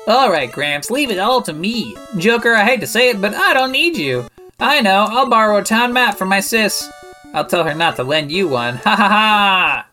Alright, 0.06 0.52
Gramps, 0.52 0.90
leave 0.90 1.10
it 1.10 1.18
all 1.18 1.40
to 1.40 1.54
me. 1.54 1.96
Joker, 2.18 2.52
I 2.54 2.64
hate 2.64 2.80
to 2.80 2.86
say 2.86 3.08
it, 3.08 3.18
but 3.18 3.32
I 3.32 3.54
don't 3.54 3.72
need 3.72 3.96
you. 3.96 4.26
I 4.62 4.80
know, 4.82 5.06
I'll 5.08 5.28
borrow 5.28 5.56
a 5.58 5.64
town 5.64 5.92
map 5.92 6.18
from 6.18 6.28
my 6.28 6.40
sis. 6.40 6.88
I'll 7.32 7.46
tell 7.46 7.64
her 7.64 7.74
not 7.74 7.96
to 7.96 8.02
lend 8.02 8.30
you 8.30 8.48
one. 8.48 8.76
Ha 8.76 8.96
ha 8.96 9.08
ha! 9.08 9.86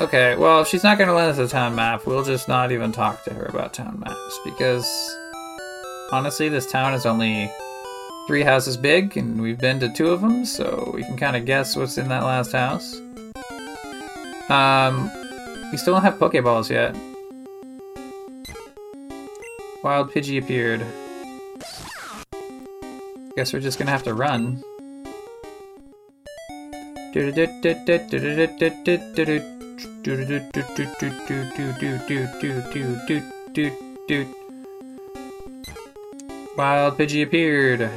Okay, 0.00 0.34
well, 0.36 0.62
if 0.62 0.68
she's 0.68 0.82
not 0.82 0.98
gonna 0.98 1.14
lend 1.14 1.30
us 1.30 1.38
a 1.38 1.46
town 1.46 1.76
map, 1.76 2.06
we'll 2.06 2.24
just 2.24 2.48
not 2.48 2.72
even 2.72 2.90
talk 2.90 3.22
to 3.24 3.32
her 3.34 3.44
about 3.44 3.72
town 3.72 4.00
maps, 4.04 4.40
because 4.44 4.84
honestly, 6.10 6.48
this 6.48 6.70
town 6.70 6.92
is 6.92 7.06
only 7.06 7.48
three 8.26 8.42
houses 8.42 8.76
big, 8.76 9.16
and 9.16 9.40
we've 9.40 9.58
been 9.58 9.78
to 9.78 9.88
two 9.92 10.10
of 10.10 10.20
them, 10.20 10.44
so 10.44 10.90
we 10.92 11.04
can 11.04 11.16
kind 11.16 11.36
of 11.36 11.44
guess 11.44 11.76
what's 11.76 11.98
in 11.98 12.08
that 12.08 12.24
last 12.24 12.50
house. 12.52 12.96
Um, 14.50 15.10
We 15.72 15.78
still 15.78 15.94
don't 15.94 16.02
have 16.02 16.18
Pokeballs 16.18 16.68
yet. 16.68 16.94
Wild 19.82 20.10
Pidgey 20.10 20.42
appeared. 20.42 20.84
Guess 23.36 23.52
we're 23.54 23.60
just 23.60 23.78
gonna 23.78 23.90
have 23.90 24.02
to 24.02 24.12
run. 24.12 24.62
Wild 36.56 36.98
Pidgey 36.98 37.22
appeared. 37.22 37.90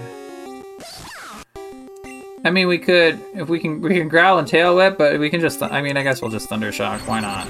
I 2.46 2.52
mean, 2.52 2.68
we 2.68 2.78
could 2.78 3.20
if 3.34 3.50
we 3.50 3.60
can 3.60 3.82
we 3.82 3.96
can 3.96 4.08
growl 4.08 4.38
and 4.38 4.48
tail 4.48 4.76
whip, 4.76 4.98
but 4.98 5.20
we 5.20 5.30
can 5.30 5.42
just. 5.42 5.62
I 5.62 5.82
mean, 5.82 5.98
I 5.98 6.04
guess 6.04 6.22
we'll 6.22 6.32
just 6.32 6.48
thunder 6.48 6.72
shock. 6.72 7.02
Why 7.08 7.20
not? 7.20 7.48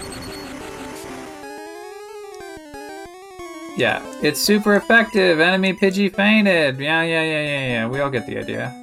Yeah, 3.77 4.01
it's 4.22 4.39
super 4.39 4.75
effective. 4.75 5.41
Enemy 5.41 5.74
Pidgey 5.74 6.13
fainted. 6.13 6.79
Yeah, 6.79 7.01
yeah, 7.03 7.24
yeah, 7.24 7.41
yeah, 7.41 7.67
yeah. 7.67 7.88
We 7.88 8.00
all 8.00 8.10
get 8.10 8.25
the 8.25 8.38
idea. 8.38 8.74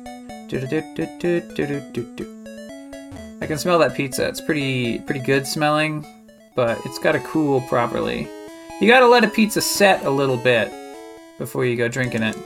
I 3.41 3.47
can 3.47 3.57
smell 3.57 3.79
that 3.79 3.95
pizza. 3.95 4.29
It's 4.29 4.41
pretty 4.43 4.99
pretty 5.01 5.21
good 5.21 5.47
smelling, 5.47 6.05
but 6.55 6.79
it's 6.85 6.99
got 6.99 7.13
to 7.13 7.21
cool 7.21 7.63
properly. 7.63 8.29
You 8.81 8.89
got 8.89 9.01
to 9.01 9.09
let 9.09 9.25
a 9.25 9.29
pizza 9.29 9.63
set 9.63 10.05
a 10.05 10.11
little 10.11 10.37
bit 10.37 10.71
before 11.39 11.65
you 11.65 11.77
go 11.77 11.89
drinking 11.89 12.23
it. 12.23 12.37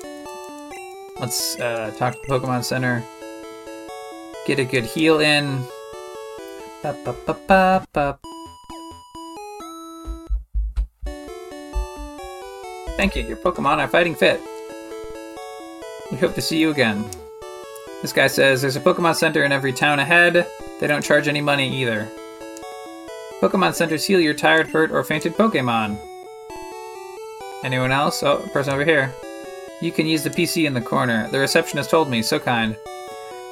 Let's 1.18 1.58
uh, 1.58 1.92
talk 1.96 2.14
to 2.14 2.20
the 2.26 2.32
Pokemon 2.32 2.62
Center. 2.62 3.02
Get 4.46 4.60
a 4.60 4.64
good 4.64 4.84
heal 4.84 5.18
in. 5.18 5.62
Ba, 6.82 6.96
ba, 7.04 7.36
ba, 7.92 8.18
Thank 12.96 13.14
you, 13.14 13.22
your 13.22 13.36
Pokemon 13.36 13.78
are 13.78 13.88
fighting 13.88 14.14
fit. 14.14 14.40
We 16.10 16.16
hope 16.16 16.34
to 16.34 16.40
see 16.40 16.58
you 16.58 16.70
again. 16.70 17.04
This 18.00 18.12
guy 18.12 18.26
says 18.26 18.62
there's 18.62 18.76
a 18.76 18.80
Pokemon 18.80 19.16
Center 19.16 19.44
in 19.44 19.52
every 19.52 19.72
town 19.72 19.98
ahead. 19.98 20.46
They 20.80 20.86
don't 20.86 21.04
charge 21.04 21.28
any 21.28 21.40
money 21.40 21.68
either. 21.80 22.08
Pokemon 23.40 23.74
Centers 23.74 24.06
heal 24.06 24.20
your 24.20 24.34
tired, 24.34 24.68
hurt, 24.68 24.90
or 24.90 25.04
fainted 25.04 25.34
Pokemon. 25.34 25.98
Anyone 27.64 27.92
else? 27.92 28.22
Oh, 28.22 28.38
person 28.52 28.72
over 28.72 28.84
here. 28.84 29.12
You 29.82 29.92
can 29.92 30.06
use 30.06 30.22
the 30.22 30.30
PC 30.30 30.66
in 30.66 30.72
the 30.72 30.80
corner. 30.80 31.28
The 31.28 31.38
receptionist 31.38 31.90
told 31.90 32.08
me, 32.08 32.22
so 32.22 32.38
kind. 32.38 32.76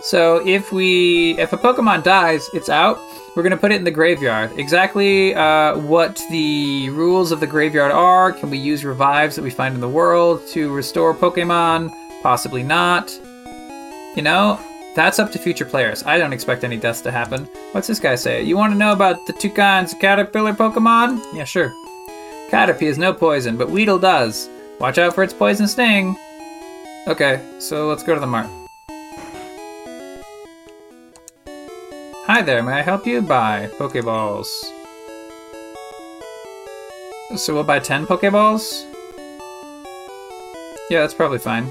So 0.04 0.46
if 0.46 0.70
we, 0.70 1.38
if 1.38 1.54
a 1.54 1.56
Pokemon 1.56 2.02
dies, 2.02 2.50
it's 2.52 2.68
out. 2.68 3.00
We're 3.34 3.42
gonna 3.42 3.56
put 3.56 3.72
it 3.72 3.76
in 3.76 3.84
the 3.84 3.90
graveyard. 3.90 4.58
Exactly 4.58 5.34
uh, 5.34 5.78
what 5.78 6.22
the 6.30 6.90
rules 6.90 7.32
of 7.32 7.40
the 7.40 7.46
graveyard 7.46 7.90
are. 7.90 8.32
Can 8.32 8.50
we 8.50 8.58
use 8.58 8.84
revives 8.84 9.34
that 9.36 9.42
we 9.42 9.50
find 9.50 9.74
in 9.74 9.80
the 9.80 9.88
world 9.88 10.46
to 10.48 10.70
restore 10.72 11.14
Pokemon? 11.14 11.90
Possibly 12.22 12.62
not. 12.62 13.10
You 14.14 14.22
know, 14.22 14.60
that's 14.94 15.18
up 15.18 15.32
to 15.32 15.38
future 15.38 15.64
players. 15.64 16.02
I 16.04 16.18
don't 16.18 16.34
expect 16.34 16.64
any 16.64 16.76
deaths 16.76 17.00
to 17.00 17.10
happen. 17.10 17.48
What's 17.72 17.88
this 17.88 17.98
guy 17.98 18.14
say? 18.14 18.42
You 18.42 18.56
want 18.56 18.72
to 18.72 18.78
know 18.78 18.92
about 18.92 19.26
the 19.26 19.32
two 19.32 19.50
kinds 19.50 19.94
of 19.94 20.00
caterpillar 20.00 20.52
Pokemon? 20.52 21.22
Yeah, 21.34 21.44
sure. 21.44 21.72
Caterpie 22.50 22.82
is 22.82 22.98
no 22.98 23.12
poison, 23.12 23.56
but 23.56 23.70
Weedle 23.70 23.98
does. 23.98 24.48
Watch 24.78 24.98
out 24.98 25.14
for 25.14 25.24
its 25.24 25.32
poison 25.32 25.66
sting. 25.66 26.16
Okay, 27.08 27.42
so 27.58 27.88
let's 27.88 28.02
go 28.02 28.14
to 28.14 28.20
the 28.20 28.26
mart. 28.26 28.63
Hi 32.34 32.42
there, 32.42 32.64
may 32.64 32.72
I 32.72 32.82
help 32.82 33.06
you? 33.06 33.22
Buy 33.22 33.70
Pokeballs. 33.78 34.50
So 37.36 37.54
we'll 37.54 37.62
buy 37.62 37.78
10 37.78 38.06
Pokeballs? 38.06 38.82
Yeah, 40.90 41.02
that's 41.06 41.14
probably 41.14 41.38
fine. 41.38 41.70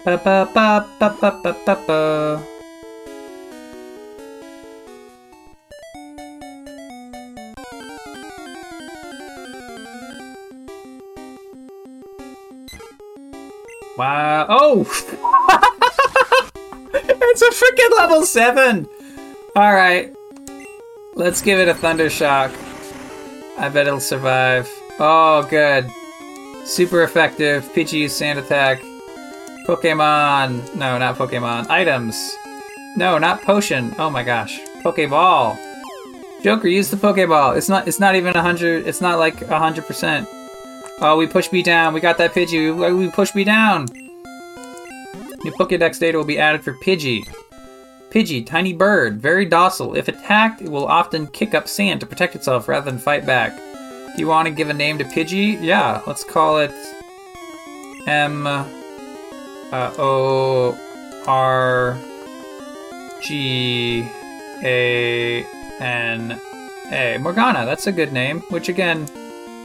Ba 0.00 0.16
ba 0.16 0.48
ba 0.48 0.88
ba 0.96 1.08
ba 1.20 1.30
ba 1.44 1.52
ba 1.52 1.74
ba. 1.84 2.55
Wow. 13.96 14.46
Oh! 14.48 14.80
it's 16.94 17.42
a 17.42 17.50
freaking 17.50 17.96
level 17.96 18.26
7! 18.26 18.88
Alright. 19.56 20.14
Let's 21.14 21.40
give 21.40 21.58
it 21.58 21.68
a 21.68 21.74
Thunder 21.74 22.10
Shock. 22.10 22.52
I 23.58 23.70
bet 23.70 23.86
it'll 23.86 24.00
survive. 24.00 24.70
Oh, 24.98 25.46
good. 25.48 25.88
Super 26.66 27.04
effective. 27.04 27.64
Pidgey 27.72 28.10
Sand 28.10 28.38
Attack. 28.38 28.82
Pokemon. 29.66 30.74
No, 30.74 30.98
not 30.98 31.16
Pokemon. 31.16 31.70
Items. 31.70 32.30
No, 32.96 33.18
not 33.18 33.42
potion. 33.42 33.94
Oh 33.98 34.10
my 34.10 34.22
gosh. 34.22 34.60
Pokeball. 34.82 35.58
Joker, 36.42 36.68
use 36.68 36.90
the 36.90 36.96
Pokeball. 36.96 37.56
It's 37.56 37.68
not. 37.68 37.88
It's 37.88 37.98
not 37.98 38.14
even 38.14 38.34
hundred. 38.34 38.86
It's 38.86 39.00
not 39.00 39.18
like 39.18 39.44
hundred 39.46 39.86
percent. 39.86 40.28
Oh, 40.98 41.16
we 41.18 41.26
pushed 41.26 41.52
me 41.52 41.62
down. 41.62 41.92
We 41.92 42.00
got 42.00 42.16
that 42.18 42.32
Pidgey. 42.32 42.98
We, 42.98 43.10
pushed 43.10 43.34
me 43.34 43.44
down. 43.44 43.86
New 45.44 45.52
Pokedex 45.52 45.98
data 45.98 46.16
will 46.16 46.24
be 46.24 46.38
added 46.38 46.64
for 46.64 46.72
Pidgey. 46.72 47.28
Pidgey, 48.10 48.46
tiny 48.46 48.72
bird, 48.72 49.20
very 49.20 49.44
docile. 49.44 49.94
If 49.94 50.08
attacked, 50.08 50.62
it 50.62 50.70
will 50.70 50.86
often 50.86 51.26
kick 51.26 51.54
up 51.54 51.68
sand 51.68 52.00
to 52.00 52.06
protect 52.06 52.34
itself 52.34 52.66
rather 52.66 52.90
than 52.90 52.98
fight 52.98 53.26
back. 53.26 53.54
Do 53.56 54.22
you 54.22 54.26
want 54.26 54.48
to 54.48 54.54
give 54.54 54.70
a 54.70 54.74
name 54.74 54.96
to 54.96 55.04
Pidgey? 55.04 55.60
Yeah, 55.62 56.00
let's 56.06 56.24
call 56.24 56.58
it 56.58 56.72
M 58.06 58.46
uh, 58.46 58.64
O 59.98 60.78
R 61.26 61.98
G 63.20 64.08
A 64.62 65.44
N 65.78 66.40
A. 66.90 67.18
Morgana, 67.18 67.66
that's 67.66 67.86
a 67.86 67.92
good 67.92 68.14
name, 68.14 68.40
which 68.48 68.70
again, 68.70 69.06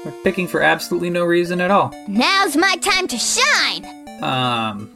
we're 0.05 0.11
picking 0.23 0.47
for 0.47 0.61
absolutely 0.61 1.09
no 1.09 1.23
reason 1.23 1.61
at 1.61 1.71
all. 1.71 1.93
Now's 2.07 2.55
my 2.57 2.75
time 2.77 3.07
to 3.07 3.17
shine! 3.17 3.85
Um. 4.21 4.89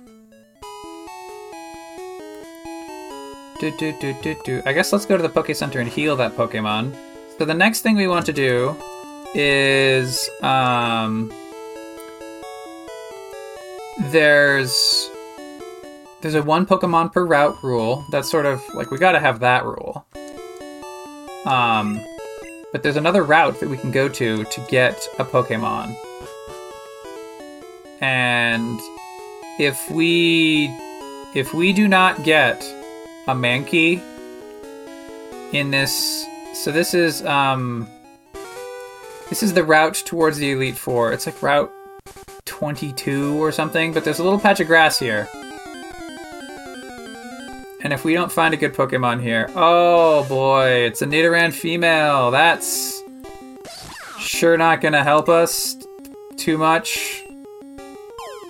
Do, 3.59 3.71
do, 3.77 3.93
do, 3.99 4.13
do, 4.21 4.35
do. 4.43 4.61
I 4.65 4.73
guess 4.73 4.91
let's 4.91 5.05
go 5.05 5.15
to 5.15 5.23
the 5.23 5.29
Poke 5.29 5.55
Center 5.55 5.79
and 5.79 5.89
heal 5.89 6.15
that 6.17 6.33
Pokemon. 6.33 6.95
So 7.37 7.45
the 7.45 7.53
next 7.53 7.81
thing 7.81 7.95
we 7.95 8.07
want 8.07 8.25
to 8.25 8.33
do 8.33 8.75
is 9.33 10.29
um. 10.41 11.31
There's 14.11 15.09
there's 16.21 16.35
a 16.35 16.43
one 16.43 16.65
Pokemon 16.65 17.13
per 17.13 17.25
route 17.25 17.55
rule. 17.63 18.03
That's 18.11 18.29
sort 18.29 18.45
of 18.45 18.61
like 18.73 18.91
we 18.91 18.97
gotta 18.97 19.19
have 19.19 19.39
that 19.39 19.63
rule. 19.63 20.05
Um, 21.45 22.03
but 22.75 22.83
there's 22.83 22.97
another 22.97 23.23
route 23.23 23.57
that 23.61 23.69
we 23.69 23.77
can 23.77 23.89
go 23.89 24.09
to 24.09 24.43
to 24.43 24.61
get 24.67 25.07
a 25.17 25.23
Pokemon. 25.23 25.95
And 28.01 28.77
if 29.57 29.89
we 29.89 30.65
if 31.33 31.53
we 31.53 31.71
do 31.71 31.87
not 31.87 32.25
get 32.25 32.61
a 33.27 33.33
Mankey 33.33 34.01
in 35.53 35.71
this 35.71 36.25
so 36.53 36.69
this 36.69 36.93
is 36.93 37.25
um 37.25 37.87
this 39.29 39.41
is 39.41 39.53
the 39.53 39.63
route 39.63 40.03
towards 40.05 40.35
the 40.35 40.51
Elite 40.51 40.75
Four. 40.75 41.13
It's 41.13 41.27
like 41.27 41.41
route 41.41 41.71
22 42.43 43.41
or 43.41 43.53
something, 43.53 43.93
but 43.93 44.03
there's 44.03 44.19
a 44.19 44.23
little 44.23 44.37
patch 44.37 44.59
of 44.59 44.67
grass 44.67 44.99
here. 44.99 45.29
And 47.85 47.93
if 47.93 48.03
we 48.03 48.15
don't 48.15 48.31
find 48.31 48.51
a 48.51 48.57
good 48.57 48.73
Pokemon 48.73 49.21
here, 49.21 49.47
oh 49.55 50.25
boy, 50.27 50.69
it's 50.87 51.03
a 51.03 51.05
Nidoran 51.05 51.53
female. 51.53 52.31
That's 52.31 53.03
sure 54.17 54.57
not 54.57 54.81
gonna 54.81 55.03
help 55.03 55.29
us 55.29 55.77
too 56.35 56.57
much. 56.57 57.23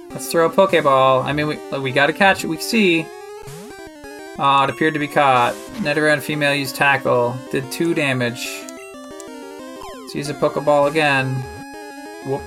Let's 0.10 0.32
throw 0.32 0.46
a 0.46 0.50
Pokeball. 0.50 1.26
I 1.26 1.34
mean, 1.34 1.48
we, 1.48 1.80
we 1.80 1.92
gotta 1.92 2.14
catch 2.14 2.46
it. 2.46 2.48
We 2.48 2.56
see. 2.56 3.06
Oh, 4.40 4.64
it 4.64 4.70
appeared 4.70 4.94
to 4.94 5.02
be 5.02 5.08
caught. 5.10 5.54
Nidoran 5.82 6.22
female 6.22 6.56
used 6.56 6.78
Tackle. 6.78 7.36
Did 7.52 7.70
two 7.74 7.94
damage. 7.94 8.64
Let's 9.96 10.16
use 10.16 10.30
a 10.30 10.34
Pokeball 10.34 10.90
again. 10.90 11.36
Whoop. 12.26 12.42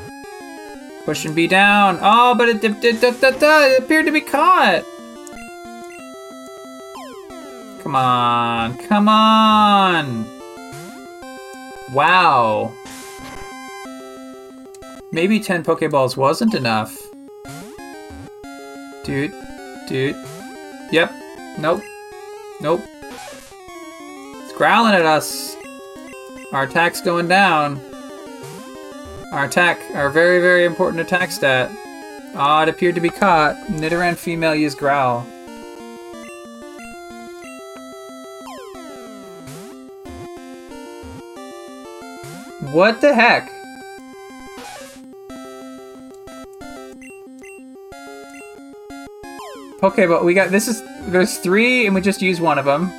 Push 1.05 1.27
and 1.27 1.37
be 1.37 1.49
down. 1.49 1.99
Oh, 2.01 2.35
but 2.35 2.49
it, 2.49 2.65
it, 2.65 2.83
it, 2.83 3.05
it 3.23 3.79
appeared 3.79 4.07
to 4.07 4.13
be 4.13 4.23
caught. 4.23 4.87
Come 7.89 7.97
on. 7.97 8.77
Come 8.77 9.09
on. 9.09 10.27
Wow. 11.91 12.71
Maybe 15.11 15.41
10 15.41 15.65
Pokeballs 15.65 16.15
wasn't 16.15 16.55
enough. 16.55 16.99
Dude, 19.05 19.33
dude. 19.89 20.17
Yep. 20.93 21.15
Nope. 21.59 21.81
Nope. 22.61 22.83
It's 24.43 24.53
growling 24.59 24.93
at 24.93 25.07
us. 25.07 25.57
Our 26.53 26.65
attack's 26.65 27.01
going 27.01 27.27
down. 27.27 27.81
Our 29.33 29.45
attack, 29.45 29.81
our 29.95 30.11
very, 30.11 30.43
very 30.43 30.67
important 30.67 31.01
attack 31.01 31.31
stat. 31.31 31.71
Ah, 32.35 32.65
it 32.65 32.69
appeared 32.69 32.97
to 32.97 33.01
be 33.01 33.09
caught. 33.09 33.57
Nidoran 33.69 34.15
female 34.15 34.55
used 34.55 34.77
growl. 34.77 35.27
What 42.73 43.01
the 43.01 43.15
heck? 43.15 43.51
Okay, 49.83 50.07
but 50.07 50.25
we 50.25 50.35
got 50.35 50.51
this 50.51 50.69
is 50.69 50.83
there's 51.07 51.39
three 51.39 51.87
and 51.87 51.95
we 51.95 52.01
just 52.01 52.21
use 52.21 52.41
one 52.41 52.59
of 52.59 52.65
them. 52.65 52.93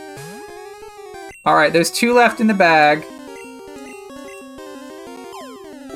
All 1.45 1.55
right, 1.55 1.71
there's 1.71 1.91
two 1.91 2.13
left 2.13 2.39
in 2.39 2.47
the 2.47 2.53
bag. 2.53 3.03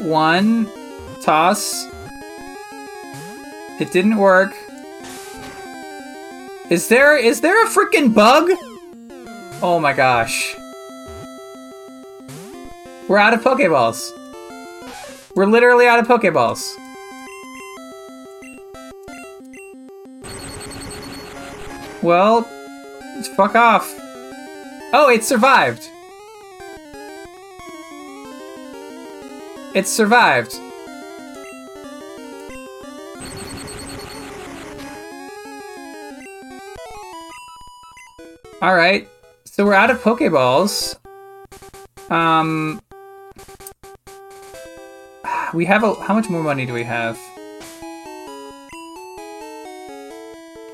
One 0.03 0.69
toss. 1.21 1.87
It 3.79 3.91
didn't 3.91 4.17
work. 4.17 4.53
Is 6.69 6.89
there 6.89 7.17
is 7.17 7.41
there 7.41 7.65
a 7.65 7.69
freaking 7.69 8.13
bug? 8.13 8.51
Oh 9.61 9.79
my 9.81 9.93
gosh. 9.93 10.55
We're 13.09 13.17
out 13.17 13.33
of 13.33 13.41
Pokeballs. 13.41 14.11
We're 15.35 15.45
literally 15.45 15.87
out 15.87 15.99
of 15.99 16.07
Pokeballs. 16.07 16.77
Well, 22.01 22.43
fuck 23.35 23.55
off. 23.55 23.91
Oh, 24.93 25.09
it 25.09 25.23
survived. 25.23 25.89
It 29.73 29.87
survived. 29.87 30.55
All 38.61 38.75
right. 38.75 39.09
So 39.43 39.65
we're 39.65 39.73
out 39.73 39.89
of 39.89 40.01
Pokeballs. 40.01 40.97
Um 42.09 42.81
we 45.53 45.65
have 45.65 45.83
a 45.83 45.93
how 45.95 46.13
much 46.15 46.29
more 46.29 46.41
money 46.41 46.65
do 46.65 46.73
we 46.73 46.83
have? 46.83 47.19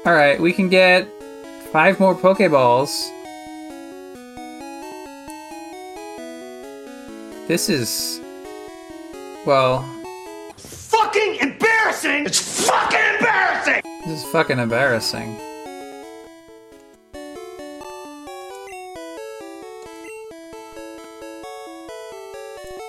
All 0.06 0.14
right, 0.14 0.40
we 0.40 0.54
can 0.54 0.70
get 0.70 1.08
five 1.72 2.00
more 2.00 2.16
Pokeballs. 2.16 3.10
This 7.48 7.68
is 7.68 8.22
well, 9.46 9.84
Fucking 10.58 11.38
embarrassing! 11.42 12.26
It's 12.26 12.68
fucking 12.68 13.00
embarrassing! 13.16 13.82
this 14.06 14.24
is 14.24 14.32
fucking 14.32 14.60
embarrassing. 14.60 15.40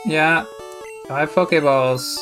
Yeah, 0.07 0.45
five 1.11 1.33
Pokeballs. 1.33 2.19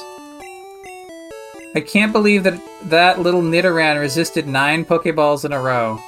I 1.75 1.83
can't 1.83 2.11
believe 2.11 2.45
that 2.45 2.59
that 2.85 3.21
little 3.21 3.43
Nidoran 3.43 4.01
resisted 4.01 4.49
nine 4.49 4.83
Pokeballs 4.83 5.45
in 5.45 5.53
a 5.53 5.61
row. 5.61 6.01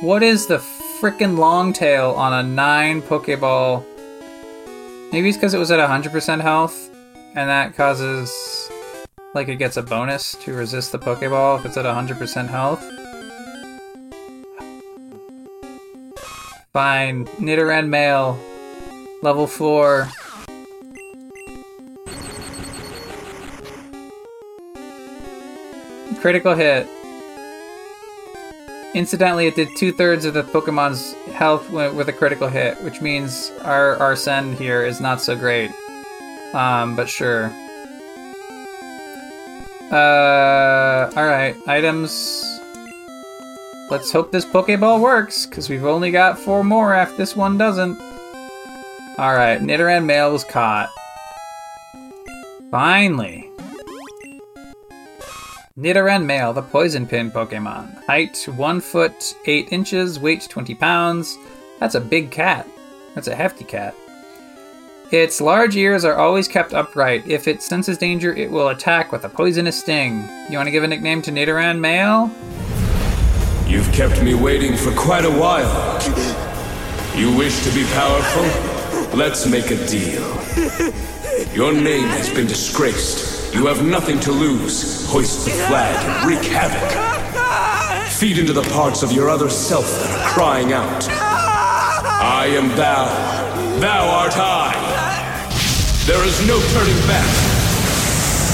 What 0.00 0.24
is 0.24 0.48
the 0.48 0.58
frickin' 0.58 1.38
long 1.38 1.72
tail 1.72 2.10
on 2.10 2.32
a 2.32 2.42
nine 2.42 3.02
Pokeball? 3.02 3.84
Maybe 5.12 5.28
it's 5.28 5.36
because 5.36 5.54
it 5.54 5.58
was 5.58 5.70
at 5.70 5.78
100% 5.78 6.40
health, 6.40 6.90
and 7.36 7.48
that 7.48 7.76
causes. 7.76 8.68
Like 9.32 9.46
it 9.46 9.56
gets 9.56 9.76
a 9.76 9.82
bonus 9.82 10.34
to 10.42 10.52
resist 10.54 10.90
the 10.90 10.98
Pokeball 10.98 11.60
if 11.60 11.66
it's 11.66 11.76
at 11.76 11.84
100% 11.84 12.48
health. 12.48 12.82
Fine. 16.72 17.26
Nidoran 17.38 17.86
male. 17.88 18.36
Level 19.22 19.46
4. 19.46 20.08
Critical 26.22 26.54
hit. 26.54 26.88
Incidentally, 28.94 29.48
it 29.48 29.56
did 29.56 29.68
two 29.76 29.90
thirds 29.90 30.24
of 30.24 30.34
the 30.34 30.44
Pokemon's 30.44 31.14
health 31.32 31.68
with 31.70 32.08
a 32.08 32.12
critical 32.12 32.46
hit, 32.46 32.80
which 32.84 33.00
means 33.00 33.50
our 33.62 33.96
Arsene 33.96 34.54
here 34.54 34.84
is 34.84 35.00
not 35.00 35.20
so 35.20 35.34
great. 35.34 35.72
Um, 36.54 36.94
but 36.94 37.08
sure. 37.08 37.46
Uh, 39.90 41.10
all 41.16 41.26
right, 41.26 41.56
items. 41.66 42.44
Let's 43.90 44.12
hope 44.12 44.30
this 44.30 44.44
Pokeball 44.44 45.00
works, 45.00 45.44
because 45.44 45.68
we've 45.68 45.84
only 45.84 46.12
got 46.12 46.38
four 46.38 46.62
more 46.62 46.94
if 46.94 47.16
this 47.16 47.34
one 47.34 47.58
doesn't. 47.58 48.00
All 49.18 49.34
right, 49.34 49.60
Nidoran 49.60 50.04
male 50.04 50.30
was 50.30 50.44
caught. 50.44 50.88
Finally. 52.70 53.51
Nidoran 55.78 56.26
male, 56.26 56.52
the 56.52 56.60
poison 56.60 57.06
pin 57.06 57.30
Pokemon. 57.30 58.04
Height 58.04 58.46
1 58.46 58.80
foot 58.82 59.34
8 59.46 59.72
inches, 59.72 60.20
weight 60.20 60.46
20 60.50 60.74
pounds. 60.74 61.38
That's 61.80 61.94
a 61.94 62.00
big 62.00 62.30
cat. 62.30 62.68
That's 63.14 63.28
a 63.28 63.34
hefty 63.34 63.64
cat. 63.64 63.94
Its 65.10 65.40
large 65.40 65.74
ears 65.74 66.04
are 66.04 66.16
always 66.16 66.46
kept 66.46 66.74
upright. 66.74 67.26
If 67.26 67.48
it 67.48 67.62
senses 67.62 67.96
danger, 67.96 68.34
it 68.34 68.50
will 68.50 68.68
attack 68.68 69.12
with 69.12 69.24
a 69.24 69.30
poisonous 69.30 69.80
sting. 69.80 70.28
You 70.50 70.58
want 70.58 70.66
to 70.66 70.70
give 70.72 70.84
a 70.84 70.88
nickname 70.88 71.22
to 71.22 71.30
Nidoran 71.30 71.80
male? 71.80 72.30
You've 73.66 73.90
kept 73.94 74.22
me 74.22 74.34
waiting 74.34 74.76
for 74.76 74.94
quite 74.94 75.24
a 75.24 75.30
while. 75.30 75.98
You 77.16 77.34
wish 77.34 77.64
to 77.64 77.70
be 77.74 77.84
powerful? 77.94 79.16
Let's 79.16 79.46
make 79.46 79.70
a 79.70 79.86
deal. 79.86 80.22
Your 81.54 81.72
name 81.72 82.08
has 82.08 82.28
been 82.28 82.46
disgraced. 82.46 83.41
You 83.52 83.66
have 83.66 83.84
nothing 83.84 84.18
to 84.20 84.32
lose. 84.32 85.06
Hoist 85.10 85.44
the 85.44 85.50
flag 85.50 85.94
and 86.08 86.26
wreak 86.26 86.44
havoc. 86.44 86.88
Feed 88.10 88.38
into 88.38 88.52
the 88.54 88.62
parts 88.70 89.02
of 89.02 89.12
your 89.12 89.28
other 89.28 89.50
self 89.50 89.84
that 89.84 90.10
are 90.10 90.32
crying 90.32 90.72
out. 90.72 91.06
I 91.08 92.46
am 92.46 92.68
thou. 92.76 93.06
Thou 93.78 94.08
art 94.08 94.32
I. 94.36 94.72
There 96.06 96.24
is 96.24 96.46
no 96.46 96.58
turning 96.72 96.96
back. 97.06 97.28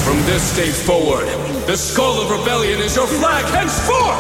From 0.04 0.16
this 0.26 0.56
day 0.56 0.70
forward, 0.70 1.26
the 1.66 1.76
skull 1.76 2.20
of 2.20 2.30
rebellion 2.30 2.80
is 2.80 2.96
your 2.96 3.06
flag 3.06 3.44
henceforth! 3.46 4.18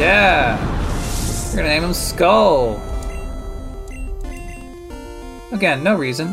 Yeah. 0.00 0.56
We're 1.50 1.56
gonna 1.56 1.68
name 1.68 1.84
him 1.84 1.92
Skull. 1.92 2.91
Again, 5.52 5.84
no 5.84 5.94
reason. 5.94 6.28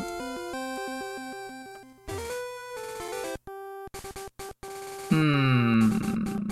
Hmm. 5.10 6.48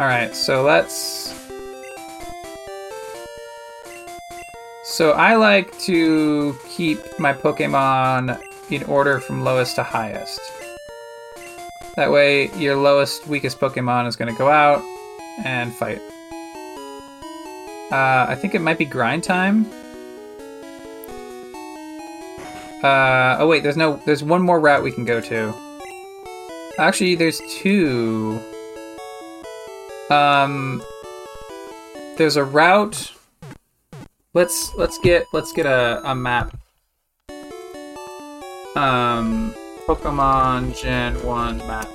Alright, 0.00 0.34
so 0.34 0.64
let's. 0.64 1.32
So 4.84 5.12
I 5.12 5.36
like 5.36 5.78
to 5.82 6.56
keep 6.68 6.98
my 7.18 7.32
Pokemon 7.32 8.40
in 8.70 8.82
order 8.84 9.20
from 9.20 9.42
lowest 9.42 9.76
to 9.76 9.84
highest. 9.84 10.40
That 11.94 12.10
way, 12.10 12.50
your 12.58 12.76
lowest, 12.76 13.26
weakest 13.28 13.60
Pokemon 13.60 14.08
is 14.08 14.16
going 14.16 14.32
to 14.32 14.38
go 14.38 14.48
out 14.48 14.82
and 15.44 15.72
fight. 15.72 16.00
Uh, 17.92 18.26
I 18.28 18.34
think 18.34 18.54
it 18.54 18.60
might 18.60 18.78
be 18.78 18.84
grind 18.84 19.22
time. 19.22 19.66
Uh, 22.82 23.36
oh 23.38 23.46
wait, 23.46 23.62
there's 23.62 23.76
no, 23.76 24.00
there's 24.04 24.24
one 24.24 24.42
more 24.42 24.58
route 24.58 24.82
we 24.82 24.90
can 24.90 25.04
go 25.04 25.20
to. 25.20 25.54
Actually, 26.78 27.14
there's 27.14 27.40
two. 27.48 28.40
Um, 30.10 30.82
there's 32.16 32.36
a 32.36 32.44
route. 32.44 33.12
Let's 34.34 34.74
let's 34.74 34.98
get 34.98 35.26
let's 35.32 35.52
get 35.52 35.66
a, 35.66 36.00
a 36.04 36.14
map. 36.14 36.56
Um, 38.74 39.54
Pokemon 39.86 40.80
Gen 40.80 41.22
One 41.22 41.58
map. 41.58 41.88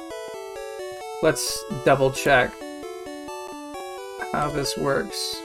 Let's 1.24 1.64
double 1.84 2.12
check 2.12 2.54
how 4.32 4.50
this 4.50 4.78
works. 4.78 5.36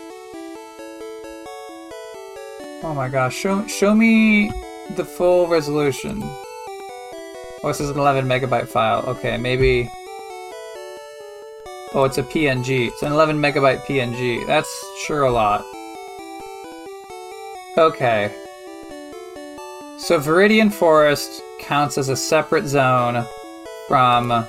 Oh 2.85 2.93
my 2.95 3.09
gosh, 3.09 3.35
show 3.35 3.67
show 3.67 3.95
me 3.95 4.51
the 4.97 5.05
full 5.05 5.47
resolution. 5.47 6.21
Oh, 6.23 7.69
this 7.69 7.81
is 7.81 7.91
an 7.91 7.99
11 7.99 8.27
megabyte 8.27 8.69
file. 8.69 9.05
Okay, 9.07 9.37
maybe. 9.37 9.89
Oh, 11.95 12.05
it's 12.05 12.19
a 12.19 12.23
PNG. 12.23 12.89
It's 12.89 13.03
an 13.03 13.13
11 13.13 13.39
megabyte 13.39 13.81
PNG. 13.83 14.47
That's 14.47 14.85
sure 15.05 15.23
a 15.23 15.31
lot. 15.31 15.65
Okay. 17.79 18.35
So 19.99 20.19
Viridian 20.19 20.73
Forest 20.73 21.43
counts 21.61 21.97
as 21.97 22.09
a 22.09 22.17
separate 22.17 22.67
zone 22.67 23.25
from. 23.89 24.47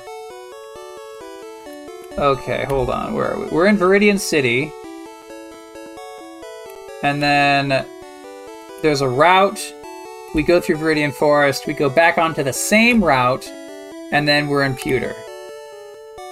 Okay, 2.18 2.66
hold 2.66 2.90
on. 2.90 3.14
Where 3.14 3.34
are 3.34 3.40
we? 3.40 3.46
We're 3.48 3.68
in 3.68 3.78
Viridian 3.78 4.20
City. 4.20 4.72
And 7.04 7.22
then 7.22 7.86
there's 8.82 9.02
a 9.02 9.10
route. 9.10 9.74
We 10.34 10.44
go 10.44 10.60
through 10.60 10.78
Viridian 10.78 11.14
Forest. 11.14 11.68
We 11.68 11.74
go 11.74 11.90
back 11.90 12.18
onto 12.18 12.44
the 12.44 12.54
same 12.54 13.04
route. 13.04 13.48
And 14.12 14.28
then 14.28 14.48
we're 14.48 14.64
in 14.64 14.76
Pewter. 14.76 15.16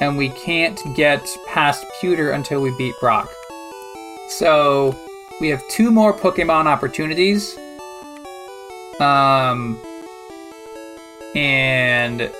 And 0.02 0.18
we 0.18 0.30
can't 0.30 0.80
get 0.96 1.28
past 1.48 1.86
Pewter 2.00 2.32
until 2.32 2.62
we 2.62 2.76
beat 2.78 2.96
Brock. 3.00 3.30
So 4.30 4.96
we 5.40 5.50
have 5.50 5.62
two 5.70 5.92
more 5.92 6.14
Pokemon 6.14 6.66
opportunities. 6.66 7.58
Um, 9.00 9.80
and 11.36 12.32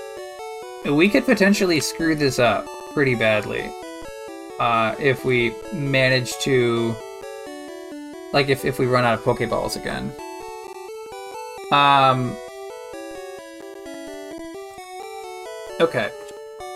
we 0.86 1.10
could 1.10 1.26
potentially 1.26 1.80
screw 1.80 2.16
this 2.16 2.40
up 2.40 2.68
pretty 2.94 3.16
badly 3.16 3.72
uh, 4.60 4.96
if 5.00 5.26
we 5.26 5.54
manage 5.74 6.34
to, 6.40 6.96
like, 8.34 8.50
if 8.50 8.66
if 8.66 8.78
we 8.80 8.86
run 8.86 9.04
out 9.04 9.16
of 9.16 9.24
Pokeballs 9.24 9.76
again. 9.76 10.12
Um. 11.72 12.36
Okay. 15.80 16.10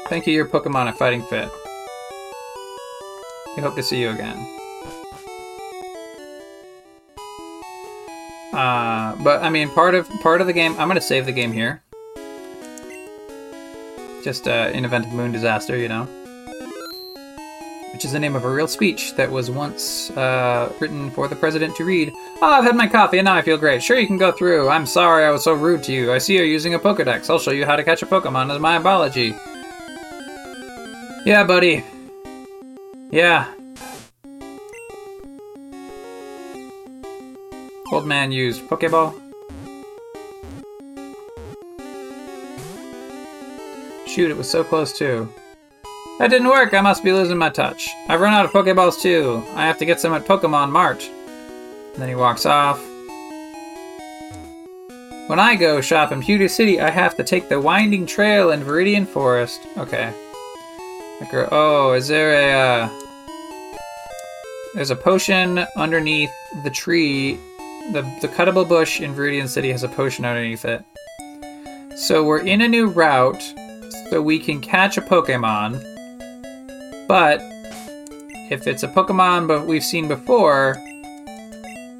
Thank 0.07 0.27
you, 0.27 0.33
your 0.33 0.45
Pokemon 0.45 0.85
are 0.85 0.93
fighting 0.93 1.21
fit. 1.23 1.49
We 3.55 3.61
hope 3.61 3.75
to 3.75 3.83
see 3.83 3.99
you 3.99 4.09
again. 4.09 4.37
Uh, 8.53 9.15
but 9.17 9.43
I 9.43 9.49
mean, 9.49 9.69
part 9.69 9.95
of 9.95 10.09
part 10.21 10.39
of 10.41 10.47
the 10.47 10.53
game. 10.53 10.75
I'm 10.79 10.87
gonna 10.87 11.01
save 11.01 11.25
the 11.25 11.33
game 11.33 11.51
here. 11.51 11.81
Just 14.23 14.47
uh, 14.47 14.71
in 14.73 14.85
event 14.85 15.07
of 15.07 15.11
moon 15.11 15.31
disaster, 15.31 15.77
you 15.77 15.89
know. 15.89 16.07
Which 17.95 18.03
is 18.03 18.11
the 18.11 18.19
name 18.19 18.35
of 18.35 18.43
a 18.43 18.51
real 18.51 18.67
speech 18.67 19.15
that 19.15 19.31
was 19.31 19.49
once 19.49 20.11
uh, 20.17 20.69
written 20.81 21.09
for 21.11 21.29
the 21.29 21.35
president 21.37 21.77
to 21.77 21.85
read. 21.85 22.11
Oh, 22.41 22.51
I've 22.51 22.65
had 22.65 22.75
my 22.75 22.87
coffee 22.87 23.19
and 23.19 23.25
now 23.25 23.35
I 23.35 23.41
feel 23.41 23.57
great. 23.57 23.81
Sure, 23.81 23.97
you 23.97 24.05
can 24.05 24.17
go 24.17 24.33
through. 24.33 24.67
I'm 24.67 24.85
sorry 24.85 25.23
I 25.23 25.29
was 25.29 25.45
so 25.45 25.53
rude 25.53 25.81
to 25.83 25.93
you. 25.93 26.11
I 26.11 26.17
see 26.17 26.35
you're 26.35 26.43
using 26.43 26.73
a 26.73 26.79
Pokedex. 26.79 27.29
I'll 27.29 27.39
show 27.39 27.51
you 27.51 27.65
how 27.65 27.77
to 27.77 27.85
catch 27.85 28.01
a 28.01 28.05
Pokemon 28.05 28.53
as 28.53 28.59
my 28.59 28.75
apology. 28.75 29.33
Yeah, 31.25 31.45
buddy. 31.45 31.85
Yeah. 33.11 33.49
Old 37.93 38.05
man 38.05 38.33
used 38.33 38.61
Pokeball. 38.63 39.17
Shoot, 44.05 44.31
it 44.31 44.35
was 44.35 44.49
so 44.49 44.65
close 44.65 44.91
too. 44.91 45.29
That 46.17 46.29
didn't 46.29 46.47
work, 46.47 46.73
I 46.73 46.79
must 46.81 47.03
be 47.03 47.11
losing 47.11 47.37
my 47.37 47.49
touch. 47.49 47.89
I've 48.07 48.21
run 48.21 48.33
out 48.33 48.45
of 48.45 48.51
Pokeballs 48.51 49.01
too. 49.01 49.43
I 49.53 49.65
have 49.65 49.77
to 49.79 49.85
get 49.85 49.99
some 49.99 50.13
at 50.13 50.25
Pokemon 50.25 50.71
Mart. 50.71 51.03
And 51.03 52.01
then 52.01 52.07
he 52.07 52.15
walks 52.15 52.45
off. 52.45 52.81
When 55.27 55.39
I 55.39 55.55
go 55.55 55.81
shop 55.81 56.11
in 56.11 56.21
Pewter 56.21 56.47
City, 56.47 56.79
I 56.79 56.89
have 56.89 57.15
to 57.17 57.23
take 57.23 57.49
the 57.49 57.59
winding 57.59 58.05
trail 58.05 58.51
in 58.51 58.61
Viridian 58.61 59.07
Forest. 59.07 59.59
Okay. 59.77 60.13
Oh, 61.51 61.93
is 61.93 62.07
there 62.07 62.33
a, 62.33 62.85
uh, 62.85 62.89
There's 64.75 64.91
a 64.91 64.95
potion 64.95 65.65
underneath 65.75 66.31
the 66.63 66.69
tree. 66.69 67.39
The, 67.91 68.01
the 68.21 68.27
cuttable 68.27 68.67
bush 68.67 69.01
in 69.01 69.15
Viridian 69.15 69.47
City 69.47 69.71
has 69.71 69.83
a 69.83 69.89
potion 69.89 70.25
underneath 70.25 70.63
it. 70.63 70.83
So 71.97 72.23
we're 72.23 72.39
in 72.39 72.61
a 72.61 72.67
new 72.67 72.87
route, 72.87 73.43
so 74.09 74.21
we 74.21 74.37
can 74.39 74.61
catch 74.61 74.97
a 74.97 75.01
Pokemon. 75.01 75.94
But 77.07 77.39
if 78.51 78.67
it's 78.67 78.83
a 78.83 78.87
Pokemon 78.87 79.47
but 79.47 79.65
we've 79.65 79.83
seen 79.83 80.07
before, 80.07 80.75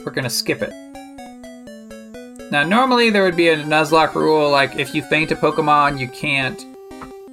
we're 0.06 0.12
gonna 0.12 0.30
skip 0.30 0.62
it. 0.62 0.74
Now, 2.52 2.64
normally 2.64 3.10
there 3.10 3.24
would 3.24 3.36
be 3.36 3.50
a 3.50 3.58
Nuzlocke 3.58 4.14
rule, 4.16 4.50
like 4.50 4.76
if 4.76 4.94
you 4.94 5.02
faint 5.04 5.32
a 5.32 5.36
Pokemon, 5.36 6.00
you 6.00 6.08
can't 6.08 6.64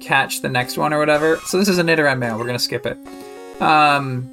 catch 0.01 0.41
the 0.41 0.49
next 0.49 0.77
one 0.77 0.91
or 0.93 0.99
whatever. 0.99 1.37
So 1.45 1.57
this 1.57 1.69
is 1.69 1.77
a 1.77 1.83
Nidoran 1.83 2.19
male. 2.19 2.37
We're 2.37 2.45
gonna 2.45 2.59
skip 2.59 2.85
it. 2.85 2.97
Um, 3.61 4.29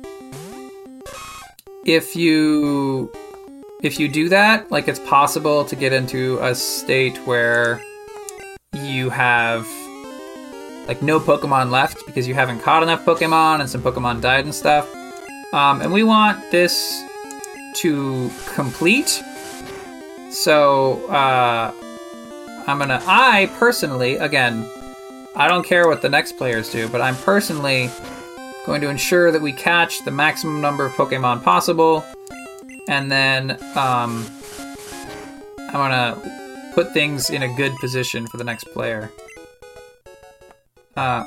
if 1.85 2.16
you 2.16 3.12
if 3.83 3.98
you 3.98 4.09
do 4.09 4.29
that, 4.29 4.70
like 4.70 4.88
it's 4.88 4.98
possible 5.00 5.64
to 5.64 5.76
get 5.76 5.92
into 5.92 6.38
a 6.42 6.55
state 6.55 7.16
where 7.26 7.83
you 8.74 9.11
have 9.11 9.66
like 10.90 11.03
no 11.03 11.20
Pokemon 11.20 11.70
left 11.70 12.05
because 12.05 12.26
you 12.26 12.35
haven't 12.35 12.59
caught 12.62 12.83
enough 12.83 13.05
Pokemon 13.05 13.61
and 13.61 13.70
some 13.70 13.81
Pokemon 13.81 14.20
died 14.20 14.44
and 14.44 14.53
stuff. 14.53 14.92
Um, 15.53 15.81
and 15.83 15.92
we 15.92 16.03
want 16.03 16.50
this 16.50 17.05
to 17.76 18.29
complete. 18.48 19.22
So 20.33 21.07
uh, 21.07 21.72
I'm 22.66 22.79
gonna. 22.81 23.00
I 23.07 23.53
personally, 23.57 24.16
again, 24.16 24.68
I 25.37 25.46
don't 25.46 25.64
care 25.64 25.87
what 25.87 26.03
the 26.03 26.09
next 26.09 26.33
players 26.33 26.72
do, 26.72 26.88
but 26.88 27.00
I'm 27.00 27.14
personally 27.14 27.88
going 28.66 28.81
to 28.81 28.88
ensure 28.88 29.31
that 29.31 29.40
we 29.40 29.53
catch 29.53 30.05
the 30.05 30.11
maximum 30.11 30.61
number 30.61 30.85
of 30.85 30.90
Pokemon 30.94 31.44
possible, 31.44 32.05
and 32.88 33.12
then 33.12 33.53
um, 33.76 34.26
I 35.72 35.74
want 35.74 35.92
to 35.94 36.72
put 36.74 36.92
things 36.92 37.31
in 37.31 37.44
a 37.44 37.55
good 37.55 37.76
position 37.76 38.26
for 38.26 38.38
the 38.38 38.44
next 38.44 38.64
player. 38.72 39.12
Uh, 40.96 41.24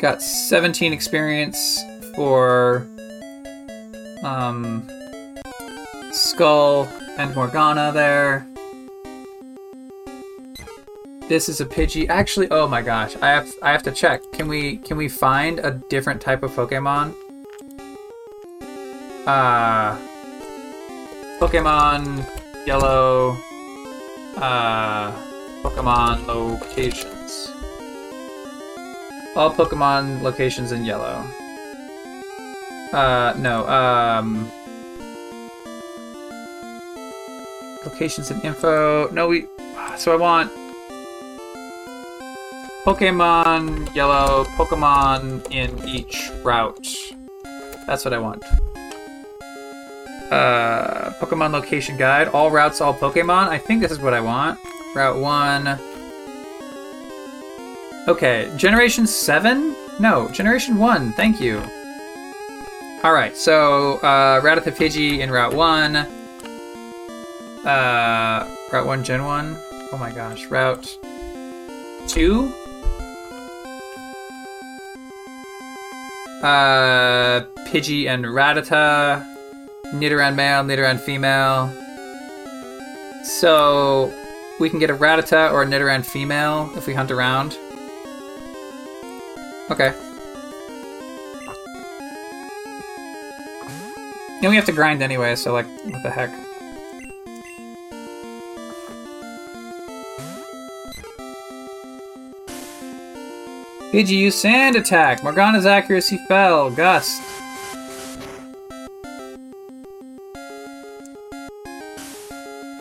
got 0.00 0.22
17 0.22 0.92
experience 0.92 1.80
for 2.14 2.86
um, 4.22 4.88
Skull 6.12 6.88
and 7.16 7.34
Morgana 7.34 7.90
there. 7.92 8.46
This 11.28 11.48
is 11.48 11.60
a 11.60 11.66
Pidgey. 11.66 12.08
Actually, 12.08 12.48
oh 12.50 12.66
my 12.66 12.80
gosh, 12.80 13.14
I 13.16 13.28
have 13.28 13.52
I 13.62 13.70
have 13.70 13.82
to 13.82 13.92
check. 13.92 14.22
Can 14.32 14.48
we 14.48 14.78
can 14.78 14.96
we 14.96 15.08
find 15.08 15.58
a 15.58 15.72
different 15.90 16.22
type 16.22 16.42
of 16.42 16.52
Pokemon? 16.52 17.14
Uh 19.26 19.98
Pokemon 21.38 22.26
Yellow 22.66 23.36
uh 24.36 25.12
Pokemon 25.62 26.26
locations. 26.26 27.17
All 29.36 29.52
Pokemon 29.52 30.22
locations 30.22 30.72
in 30.72 30.84
yellow. 30.84 31.24
Uh 32.92 33.34
no, 33.38 33.66
um 33.68 34.50
locations 37.84 38.30
and 38.30 38.44
info. 38.44 39.08
No, 39.10 39.28
we 39.28 39.46
so 39.96 40.12
I 40.12 40.16
want 40.16 40.50
Pokemon 42.84 43.94
yellow, 43.94 44.44
Pokemon 44.56 45.50
in 45.52 45.86
each 45.86 46.30
route. 46.42 46.88
That's 47.86 48.04
what 48.04 48.14
I 48.14 48.18
want. 48.18 48.42
Uh, 50.30 51.10
Pokemon 51.20 51.52
location 51.52 51.96
guide. 51.96 52.28
All 52.28 52.50
routes, 52.50 52.80
all 52.80 52.94
Pokemon. 52.94 53.48
I 53.48 53.58
think 53.58 53.80
this 53.82 53.90
is 53.90 53.98
what 53.98 54.14
I 54.14 54.20
want. 54.20 54.58
Route 54.94 55.18
1. 55.18 55.78
Okay, 58.06 58.50
Generation 58.56 59.06
7? 59.06 59.74
No, 59.98 60.28
Generation 60.28 60.76
1. 60.76 61.12
Thank 61.12 61.40
you. 61.40 61.62
Alright, 63.04 63.36
so 63.36 63.94
uh, 63.98 64.40
Rattata 64.40 64.74
Pidgey 64.74 65.18
in 65.18 65.30
Route 65.30 65.54
1. 65.54 65.96
Uh, 67.66 68.48
Route 68.72 68.86
1, 68.86 69.04
Gen 69.04 69.24
1. 69.24 69.56
Oh 69.92 69.98
my 69.98 70.10
gosh. 70.10 70.46
Route 70.46 70.98
2? 72.08 72.52
Uh, 76.42 77.40
Pidgey 77.66 78.06
and 78.06 78.24
Rattata, 78.24 79.26
Nidoran 79.92 80.36
male, 80.36 80.62
Nidoran 80.62 81.00
female. 81.00 81.72
So 83.24 84.12
we 84.60 84.70
can 84.70 84.78
get 84.78 84.88
a 84.90 84.94
Rattata 84.94 85.52
or 85.52 85.62
a 85.62 85.66
Nidoran 85.66 86.04
female 86.04 86.70
if 86.76 86.86
we 86.86 86.94
hunt 86.94 87.10
around. 87.10 87.58
Okay. 89.70 89.92
And 94.40 94.50
we 94.50 94.56
have 94.56 94.64
to 94.66 94.72
grind 94.72 95.02
anyway, 95.02 95.34
so 95.34 95.52
like, 95.52 95.66
what 95.84 96.02
the 96.02 96.10
heck. 96.10 96.30
Did 103.90 104.08
you 104.08 104.18
use 104.18 104.36
sand 104.36 104.76
attack? 104.76 105.24
Morgana's 105.24 105.66
accuracy 105.66 106.18
fell. 106.28 106.70
Gust. 106.70 107.20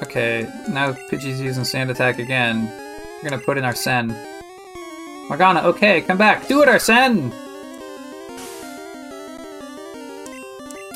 Okay, 0.04 0.47
now 0.69 0.93
Pidgey's 1.10 1.41
using 1.41 1.63
sand 1.63 1.89
attack 1.89 2.19
again. 2.19 2.71
We're 3.23 3.30
gonna 3.30 3.41
put 3.41 3.58
in 3.58 3.65
Arsene. 3.65 4.15
Morgana, 5.29 5.61
okay, 5.63 6.01
come 6.01 6.17
back. 6.17 6.47
Do 6.47 6.61
it, 6.61 6.69
Arsene! 6.69 7.33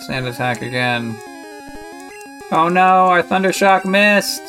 Sand 0.07 0.25
Attack 0.25 0.61
again. 0.61 1.15
Oh 2.51 2.69
no, 2.69 3.07
our 3.07 3.21
Thundershock 3.21 3.85
missed! 3.85 4.41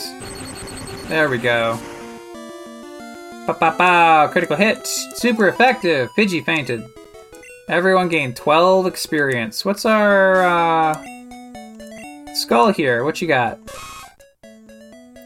There 1.08 1.28
we 1.28 1.38
go. 1.38 1.78
Pa 3.46 3.52
pa 3.54 3.70
pa! 3.72 4.28
Critical 4.30 4.56
hit! 4.56 4.86
Super 4.86 5.48
effective! 5.48 6.08
Pidgey 6.16 6.44
fainted. 6.44 6.84
Everyone 7.68 8.08
gained 8.08 8.36
12 8.36 8.86
experience. 8.86 9.64
What's 9.64 9.84
our, 9.84 10.42
uh... 10.42 11.04
Skull 12.34 12.72
here? 12.72 13.04
What 13.04 13.20
you 13.20 13.28
got? 13.28 13.58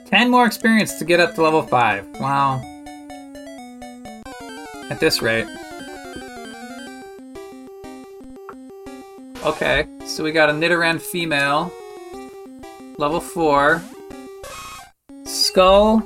10 0.07 0.31
more 0.31 0.47
experience 0.47 0.99
to 0.99 1.05
get 1.05 1.21
up 1.21 1.35
to 1.35 1.43
level 1.43 1.63
5. 1.63 2.21
Wow. 2.21 2.76
At 4.91 5.01
this 5.01 5.21
rate. 5.21 5.47
Okay, 9.45 9.87
so 10.05 10.25
we 10.25 10.33
got 10.33 10.49
a 10.49 10.53
Nidoran 10.53 11.01
female. 11.01 11.73
Level 12.99 13.21
4. 13.21 13.83
Skull. 15.25 16.03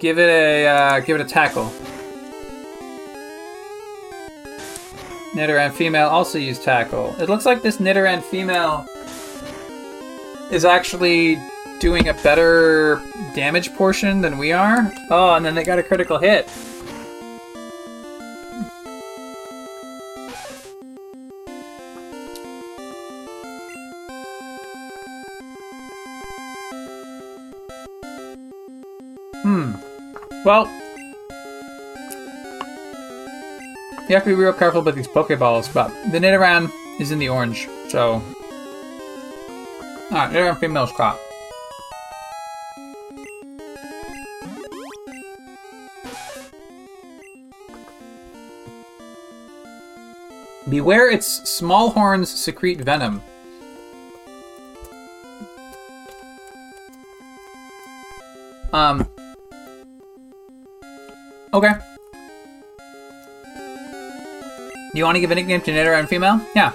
Give 0.00 0.18
it 0.18 0.28
a 0.28 0.66
uh, 0.66 1.00
give 1.00 1.20
it 1.20 1.26
a 1.26 1.28
tackle. 1.28 1.72
Nidoran 5.32 5.72
female 5.72 6.08
also 6.08 6.38
use 6.38 6.58
tackle. 6.58 7.14
It 7.20 7.28
looks 7.28 7.46
like 7.46 7.62
this 7.62 7.78
Nidoran 7.78 8.22
female 8.22 8.86
is 10.50 10.64
actually 10.64 11.38
doing 11.80 12.08
a 12.08 12.14
better 12.14 13.00
damage 13.34 13.72
portion 13.74 14.20
than 14.20 14.38
we 14.38 14.52
are. 14.52 14.92
Oh, 15.10 15.34
and 15.34 15.44
then 15.44 15.54
they 15.54 15.64
got 15.64 15.78
a 15.78 15.82
critical 15.82 16.18
hit. 16.18 16.48
Well, 30.48 30.64
you 34.08 34.14
have 34.14 34.24
to 34.24 34.30
be 34.30 34.34
real 34.34 34.54
careful 34.54 34.80
about 34.80 34.94
these 34.94 35.06
Pokeballs, 35.06 35.70
but 35.74 35.90
the 36.10 36.18
Nidoran 36.18 36.72
is 36.98 37.10
in 37.10 37.18
the 37.18 37.28
orange, 37.28 37.68
so. 37.90 38.22
Alright, 40.10 40.32
Nidoran 40.32 40.58
female's 40.58 40.90
caught. 40.92 41.18
Beware 50.70 51.10
its 51.10 51.26
small 51.26 51.90
horns 51.90 52.30
secrete 52.30 52.80
venom. 52.80 53.20
Um. 58.72 59.06
Okay. 61.54 61.72
You 64.94 65.04
want 65.04 65.16
to 65.16 65.20
give 65.20 65.30
a 65.30 65.34
nickname 65.34 65.60
to 65.62 65.70
Nidoran 65.70 66.00
and 66.00 66.08
female? 66.08 66.40
Yeah. 66.54 66.72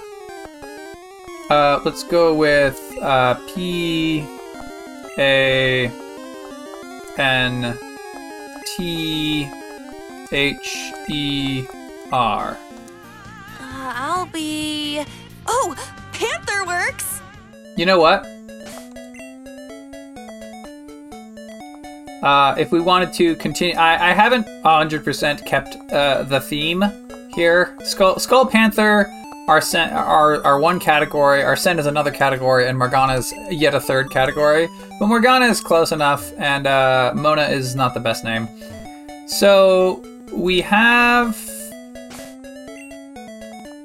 Uh, 1.49 1.79
let's 1.85 2.03
go 2.03 2.33
with 2.33 2.79
uh, 3.01 3.35
P 3.53 4.25
A 5.17 5.91
N 7.17 7.77
T 8.65 9.49
H 10.31 10.93
E 11.09 11.65
R. 12.11 12.57
Uh, 13.59 13.93
I'll 13.95 14.25
be. 14.27 15.03
Oh, 15.45 15.75
Panther 16.13 16.65
works! 16.65 17.21
You 17.75 17.85
know 17.85 17.99
what? 17.99 18.25
Uh, 22.23 22.55
if 22.57 22.71
we 22.71 22.79
wanted 22.79 23.11
to 23.11 23.35
continue, 23.35 23.75
I, 23.75 24.11
I 24.11 24.13
haven't 24.13 24.47
100% 24.63 25.45
kept 25.45 25.75
uh, 25.91 26.23
the 26.23 26.39
theme 26.39 26.81
here. 27.35 27.75
Skull, 27.83 28.17
Skull 28.17 28.45
Panther 28.45 29.11
are 29.49 30.57
one 30.57 30.79
category, 30.79 31.41
our 31.41 31.49
Arsene 31.49 31.79
is 31.79 31.85
another 31.85 32.11
category, 32.11 32.69
and 32.69 32.77
Morgana 32.77 33.15
is 33.15 33.33
yet 33.49 33.75
a 33.75 33.79
third 33.81 34.09
category. 34.09 34.69
But 35.01 35.07
Morgana 35.07 35.47
is 35.47 35.59
close 35.59 35.91
enough, 35.91 36.31
and 36.37 36.65
uh, 36.65 37.11
Mona 37.13 37.43
is 37.43 37.75
not 37.75 37.93
the 37.93 37.99
best 37.99 38.23
name. 38.23 38.47
So 39.27 40.01
we 40.31 40.61
have 40.61 41.35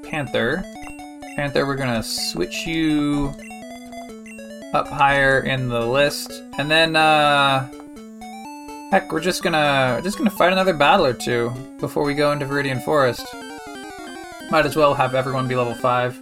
Panther. 0.05 0.65
Panther, 1.35 1.67
we're 1.67 1.75
gonna 1.75 2.05
switch 2.05 2.69
you 2.69 3.35
up 4.75 4.87
higher 4.87 5.41
in 5.41 5.69
the 5.69 5.85
list, 5.85 6.31
and 6.57 6.71
then 6.71 6.95
uh, 6.95 7.69
heck, 8.91 9.13
we're 9.13 9.21
just 9.21 9.43
gonna 9.43 10.01
just 10.03 10.19
gonna 10.19 10.31
fight 10.31 10.53
another 10.53 10.75
battle 10.75 11.07
or 11.07 11.13
two 11.13 11.51
before 11.81 12.05
we 12.05 12.15
go 12.15 12.33
into 12.33 12.47
Viridian 12.47 12.83
Forest. 12.85 13.27
Might 14.51 14.67
as 14.67 14.77
well 14.77 14.95
have 14.95 15.15
everyone 15.15 15.47
be 15.47 15.55
level 15.55 15.75
five. 15.75 16.19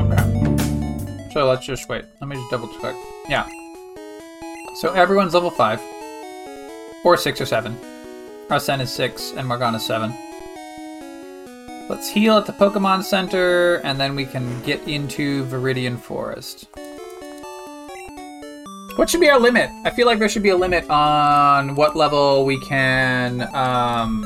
Okay. 0.00 1.30
So 1.32 1.46
let's 1.46 1.66
just 1.66 1.88
wait. 1.88 2.04
Let 2.20 2.28
me 2.28 2.36
just 2.36 2.50
double 2.50 2.68
check. 2.80 2.96
Yeah. 3.28 3.46
So 4.76 4.92
everyone's 4.92 5.34
level 5.34 5.50
five, 5.50 5.80
or 7.04 7.16
six 7.16 7.40
or 7.40 7.46
seven. 7.46 7.76
Arsene 8.50 8.80
is 8.82 8.92
6 8.92 9.32
and 9.36 9.48
Morgana 9.48 9.78
is 9.78 9.86
7. 9.86 10.14
Let's 11.88 12.10
heal 12.10 12.36
at 12.36 12.44
the 12.46 12.52
Pokemon 12.52 13.02
Center 13.04 13.76
and 13.76 13.98
then 13.98 14.14
we 14.14 14.26
can 14.26 14.62
get 14.62 14.86
into 14.86 15.44
Viridian 15.46 15.98
Forest. 15.98 16.68
What 18.96 19.10
should 19.10 19.20
be 19.20 19.28
our 19.28 19.40
limit? 19.40 19.70
I 19.84 19.90
feel 19.90 20.06
like 20.06 20.20
there 20.20 20.28
should 20.28 20.44
be 20.44 20.50
a 20.50 20.56
limit 20.56 20.88
on 20.88 21.74
what 21.74 21.96
level 21.96 22.44
we 22.44 22.60
can. 22.60 23.42
Um, 23.52 24.22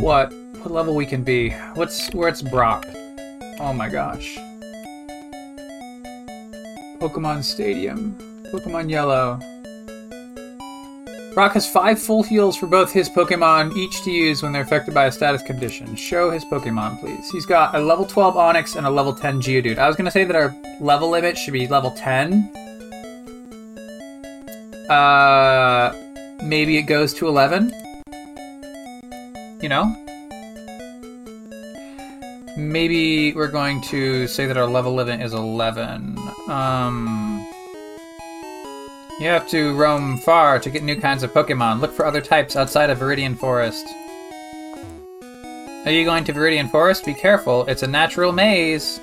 what 0.00 0.32
what 0.62 0.70
level 0.70 0.94
we 0.94 1.04
can 1.04 1.22
be? 1.22 1.50
What's 1.74 2.08
where's 2.14 2.40
Brock? 2.40 2.86
Oh 3.60 3.74
my 3.76 3.90
gosh. 3.90 4.38
Pokemon 7.00 7.44
Stadium. 7.44 8.16
Pokemon 8.50 8.88
Yellow. 8.88 9.40
Brock 11.34 11.52
has 11.54 11.70
five 11.70 11.98
full 11.98 12.22
heals 12.22 12.58
for 12.58 12.66
both 12.66 12.92
his 12.92 13.08
Pokemon, 13.08 13.74
each 13.74 14.02
to 14.02 14.10
use 14.10 14.42
when 14.42 14.52
they're 14.52 14.62
affected 14.62 14.92
by 14.92 15.06
a 15.06 15.12
status 15.12 15.42
condition. 15.42 15.96
Show 15.96 16.30
his 16.30 16.44
Pokemon, 16.44 17.00
please. 17.00 17.30
He's 17.30 17.46
got 17.46 17.74
a 17.74 17.80
level 17.80 18.04
12 18.04 18.34
Onix 18.34 18.76
and 18.76 18.86
a 18.86 18.90
level 18.90 19.14
10 19.14 19.40
Geodude. 19.40 19.78
I 19.78 19.86
was 19.86 19.96
gonna 19.96 20.10
say 20.10 20.24
that 20.24 20.36
our 20.36 20.54
level 20.78 21.08
limit 21.08 21.38
should 21.38 21.54
be 21.54 21.66
level 21.66 21.90
10. 21.92 22.50
Uh, 24.90 25.94
maybe 26.44 26.76
it 26.76 26.82
goes 26.82 27.14
to 27.14 27.28
11. 27.28 27.72
You 29.62 29.70
know? 29.70 29.96
Maybe 32.58 33.32
we're 33.32 33.48
going 33.48 33.80
to 33.82 34.26
say 34.26 34.44
that 34.44 34.58
our 34.58 34.66
level 34.66 34.94
limit 34.94 35.22
is 35.22 35.32
11. 35.32 36.18
Um. 36.48 37.46
You 39.22 39.28
have 39.28 39.48
to 39.50 39.72
roam 39.76 40.18
far 40.18 40.58
to 40.58 40.68
get 40.68 40.82
new 40.82 41.00
kinds 41.00 41.22
of 41.22 41.32
Pokemon. 41.32 41.80
Look 41.80 41.92
for 41.92 42.04
other 42.04 42.20
types 42.20 42.56
outside 42.56 42.90
of 42.90 42.98
Viridian 42.98 43.38
Forest. 43.38 43.86
Are 45.86 45.92
you 45.92 46.04
going 46.04 46.24
to 46.24 46.32
Viridian 46.32 46.68
Forest? 46.68 47.06
Be 47.06 47.14
careful, 47.14 47.64
it's 47.66 47.84
a 47.84 47.86
natural 47.86 48.32
maze. 48.32 48.98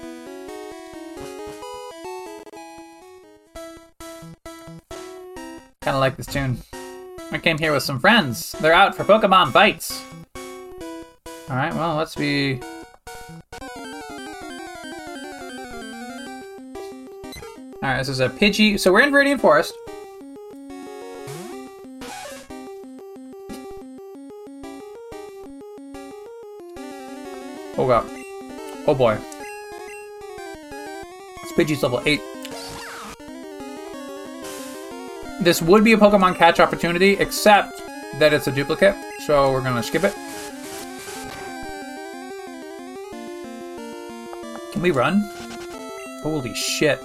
Kinda 5.81 5.97
like 5.97 6.17
this 6.17 6.25
tune. 6.25 6.57
I 7.31 7.37
came 7.37 7.57
here 7.57 7.71
with 7.71 7.83
some 7.83 8.01
friends. 8.01 8.51
They're 8.59 8.73
out 8.73 8.95
for 8.95 9.05
Pokemon 9.05 9.53
fights. 9.53 10.03
Alright, 11.49 11.73
well, 11.73 11.95
let's 11.95 12.15
be. 12.15 12.59
Alright, 17.81 17.99
this 17.99 18.09
is 18.09 18.19
a 18.19 18.27
Pidgey. 18.27 18.77
So 18.77 18.91
we're 18.91 18.99
in 18.99 19.13
Viridian 19.13 19.39
Forest. 19.39 19.73
Oh 27.79 27.87
god. 27.87 28.05
Oh 28.85 28.93
boy. 28.93 29.17
Pidgey's 31.55 31.83
level 31.83 32.01
8. 32.05 32.21
this 35.41 35.61
would 35.61 35.83
be 35.83 35.93
a 35.93 35.97
Pokemon 35.97 36.35
catch 36.35 36.59
opportunity, 36.59 37.13
except 37.13 37.81
that 38.17 38.33
it's 38.33 38.47
a 38.47 38.51
duplicate, 38.51 38.95
so 39.25 39.51
we're 39.51 39.61
gonna 39.61 39.83
skip 39.83 40.03
it. 40.03 40.13
Can 44.71 44.81
we 44.81 44.91
run? 44.91 45.21
Holy 46.23 46.53
shit. 46.53 47.01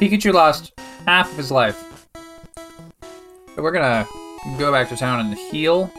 Pikachu 0.00 0.32
lost 0.32 0.72
half 1.06 1.30
of 1.30 1.36
his 1.36 1.50
life. 1.50 2.06
But 3.54 3.62
we're 3.62 3.72
gonna 3.72 4.06
go 4.58 4.72
back 4.72 4.88
to 4.88 4.96
town 4.96 5.20
and 5.20 5.36
heal. 5.36 5.92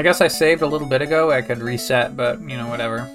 I 0.00 0.02
guess 0.02 0.22
I 0.22 0.28
saved 0.28 0.62
a 0.62 0.66
little 0.66 0.88
bit 0.88 1.02
ago. 1.02 1.30
I 1.30 1.42
could 1.42 1.58
reset, 1.58 2.16
but 2.16 2.40
you 2.40 2.56
know, 2.56 2.68
whatever. 2.68 3.06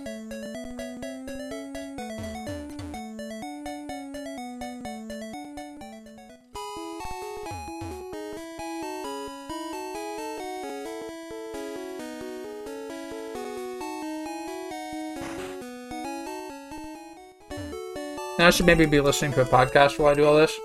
I 18.37 18.51
should 18.51 18.67
maybe 18.67 18.85
be 18.85 18.99
listening 19.01 19.33
to 19.33 19.41
a 19.41 19.45
podcast 19.45 19.97
while 19.97 20.11
I 20.11 20.13
do 20.13 20.25
all 20.25 20.35
this. 20.35 20.55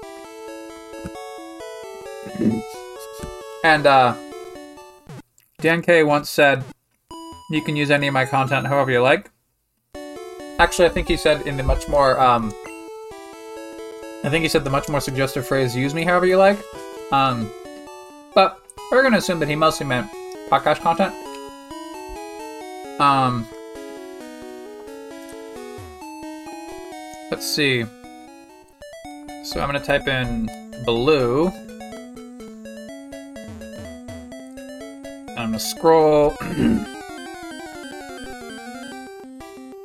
And 3.64 3.86
uh 3.86 4.14
Dan 5.61 5.82
K 5.82 6.02
once 6.02 6.30
said 6.30 6.64
you 7.50 7.62
can 7.62 7.76
use 7.76 7.90
any 7.90 8.06
of 8.06 8.14
my 8.14 8.24
content 8.24 8.66
however 8.66 8.90
you 8.90 9.00
like. 9.00 9.30
Actually, 10.58 10.86
I 10.86 10.90
think 10.90 11.08
he 11.08 11.16
said 11.16 11.46
in 11.46 11.56
the 11.56 11.62
much 11.62 11.88
more 11.88 12.18
um 12.20 12.52
I 14.24 14.28
think 14.28 14.42
he 14.42 14.48
said 14.48 14.64
the 14.64 14.70
much 14.70 14.88
more 14.88 15.00
suggestive 15.00 15.46
phrase 15.46 15.76
use 15.76 15.94
me 15.94 16.04
however 16.04 16.26
you 16.26 16.36
like. 16.36 16.58
Um 17.12 17.50
but 18.34 18.58
we're 18.90 19.02
gonna 19.02 19.18
assume 19.18 19.38
that 19.40 19.48
he 19.48 19.56
mostly 19.56 19.86
meant 19.86 20.11
podcast 20.48 20.80
content. 20.80 21.14
Um 23.00 23.46
Let's 27.30 27.46
see. 27.46 27.84
So 29.44 29.61
I'm 29.61 29.68
gonna 29.68 29.80
type 29.80 30.08
in 30.08 30.48
blue. 30.84 31.52
Scroll. 35.61 36.36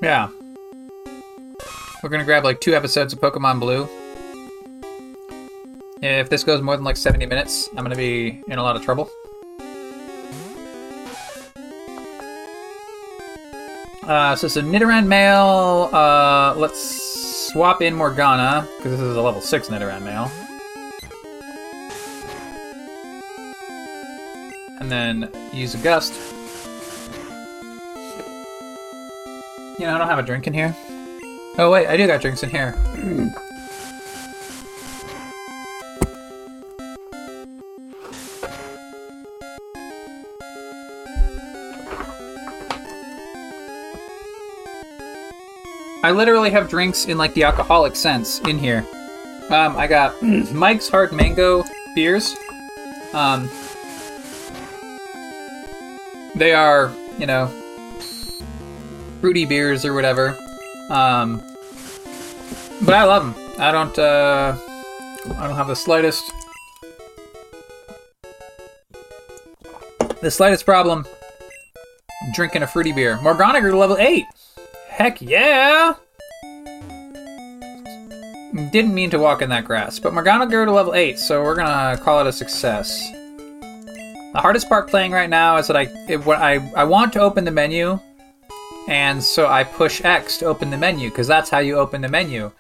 yeah. 0.02 0.30
We're 2.02 2.10
gonna 2.10 2.24
grab 2.24 2.44
like 2.44 2.62
two 2.62 2.76
episodes 2.76 3.14
of 3.14 3.20
Pokemon 3.20 3.60
Blue. 3.60 3.88
If 6.02 6.30
this 6.30 6.44
goes 6.44 6.62
more 6.62 6.76
than 6.76 6.86
like 6.86 6.98
70 6.98 7.26
minutes, 7.26 7.68
I'm 7.76 7.84
gonna 7.84 7.96
be 7.96 8.42
in 8.48 8.60
a 8.60 8.64
lot 8.64 8.76
of 8.76 8.84
trouble. 8.84 9.10
Uh, 14.04 14.36
so 14.36 14.46
it's 14.46 14.56
a 14.56 14.62
Nidoran 14.62 15.08
male. 15.08 15.90
Uh, 15.92 16.54
let's 16.58 17.50
swap 17.52 17.82
in 17.82 17.96
Morgana, 17.96 18.68
because 18.78 18.92
this 18.92 19.02
is 19.02 19.16
a 19.16 19.22
level 19.22 19.42
6 19.42 19.68
Nidoran 19.70 20.04
male. 20.04 20.32
And 24.80 24.92
then 24.92 25.32
use 25.56 25.74
a 25.74 25.78
Gust. 25.78 26.14
You 29.80 29.86
know, 29.86 29.96
I 29.96 29.98
don't 29.98 30.08
have 30.08 30.20
a 30.20 30.24
drink 30.24 30.48
in 30.48 30.54
here. 30.54 30.76
Oh 31.58 31.72
wait, 31.72 31.88
I 31.88 31.98
do 31.98 32.06
got 32.08 32.22
drinks 32.22 32.44
in 32.44 32.50
here. 32.50 32.76
I 46.04 46.12
literally 46.12 46.52
have 46.52 46.70
drinks 46.70 47.06
in 47.06 47.18
like 47.18 47.34
the 47.34 47.44
alcoholic 47.44 47.96
sense 47.96 48.40
in 48.42 48.60
here. 48.60 48.86
Um, 49.50 49.76
I 49.76 49.88
got 49.88 50.22
Mike's 50.22 50.88
Hard 50.88 51.12
Mango 51.12 51.64
beers. 51.96 52.36
Um, 53.14 53.50
they 56.36 56.54
are, 56.54 56.92
you 57.18 57.26
know, 57.26 57.48
fruity 59.22 59.46
beers 59.46 59.86
or 59.86 59.94
whatever. 59.94 60.38
Um, 60.90 61.42
but 62.84 62.94
I 62.94 63.04
love 63.04 63.24
them. 63.24 63.60
I 63.60 63.72
don't. 63.72 63.98
Uh, 63.98 64.58
I 65.38 65.48
don't 65.48 65.56
have 65.56 65.68
the 65.68 65.76
slightest. 65.76 66.32
The 70.22 70.32
slightest 70.32 70.66
problem 70.66 71.06
drinking 72.34 72.64
a 72.64 72.68
fruity 72.68 72.92
beer. 72.92 73.20
Morgana 73.22 73.62
grew 73.62 73.72
to 73.72 73.78
level 73.78 73.98
eight. 73.98 74.26
Heck 74.88 75.22
yeah! 75.22 75.96
Didn't 78.72 78.94
mean 78.94 79.10
to 79.10 79.20
walk 79.20 79.42
in 79.42 79.50
that 79.50 79.66
grass, 79.66 80.00
but 80.00 80.14
Morgana 80.14 80.48
grew 80.48 80.64
to 80.64 80.72
level 80.72 80.94
8, 80.94 81.20
so 81.20 81.44
we're 81.44 81.56
gonna 81.56 81.98
call 81.98 82.22
it 82.22 82.28
a 82.28 82.32
success. 82.32 83.06
The 84.36 84.42
hardest 84.42 84.68
part 84.68 84.90
playing 84.90 85.14
right 85.14 85.30
now 85.30 85.56
is 85.56 85.68
that 85.68 85.78
I 85.78 85.84
it, 86.10 86.26
when 86.26 86.38
I, 86.42 86.56
I 86.76 86.84
want 86.84 87.14
to 87.14 87.22
open 87.22 87.46
the 87.46 87.52
menu, 87.52 87.98
and 88.90 89.24
so 89.24 89.48
I 89.48 89.64
push 89.64 90.04
X 90.04 90.40
to 90.40 90.46
open 90.48 90.72
the 90.72 90.78
menu, 90.78 91.10
because 91.10 91.26
that's 91.26 91.50
how 91.50 91.60
you 91.60 91.78
open 91.78 92.02
the 92.02 92.10
menu. 92.10 92.52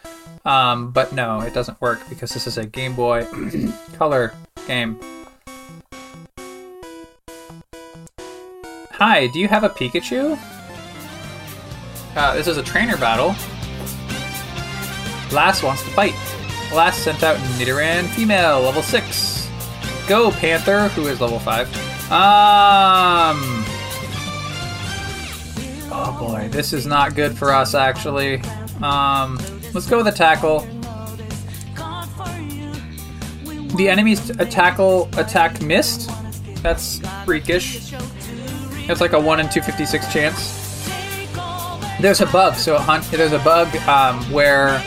Um, 0.46 0.92
but 0.92 1.12
no, 1.12 1.42
it 1.42 1.54
doesn't 1.54 1.82
work 1.82 2.00
because 2.08 2.32
this 2.32 2.48
is 2.48 2.58
a 2.58 2.66
Game 2.66 2.96
Boy 2.96 3.28
Color 3.98 4.34
game. 4.68 4.98
Hi, 8.92 9.28
do 9.28 9.40
you 9.40 9.50
have 9.50 9.66
a 9.66 9.70
Pikachu? 9.70 10.40
Uh, 12.16 12.36
this 12.36 12.48
is 12.48 12.56
a 12.56 12.64
trainer 12.64 12.96
battle. 12.96 13.36
Lass 15.36 15.62
wants 15.62 15.84
to 15.84 15.90
fight. 15.90 16.16
Lass 16.74 16.98
sent 16.98 17.22
out 17.22 17.36
Nidoran 17.60 18.06
female, 18.16 18.62
level 18.62 18.82
6. 18.82 19.35
Go, 20.08 20.32
Panther, 20.32 20.88
who 20.90 21.08
is 21.08 21.20
level 21.22 21.40
5. 21.40 21.68
Um. 22.12 23.40
Oh 25.92 26.18
boy, 26.20 26.50
this 26.50 26.74
is 26.74 26.86
not 26.86 27.16
good 27.16 27.38
for 27.38 27.52
us, 27.52 27.74
actually. 27.74 28.42
Um, 28.82 29.40
let's 29.74 29.88
go 29.88 29.98
with 29.98 30.08
a 30.08 30.12
tackle. 30.12 30.68
The 33.76 33.90
enemy's 33.90 34.30
tackle 34.50 35.10
attack 35.18 35.62
missed. 35.62 36.10
That's 36.62 37.00
freakish. 37.26 37.92
That's 38.88 39.02
like 39.02 39.14
a 39.14 39.20
1 39.20 39.40
in 39.40 39.50
256 39.50 40.14
chance 40.14 40.66
there's 42.00 42.22
a 42.22 42.26
bug. 42.28 42.56
So 42.56 42.78
hunt, 42.78 43.04
there's 43.12 43.32
a 43.32 43.40
bug 43.40 43.76
um, 43.88 44.20
where 44.32 44.82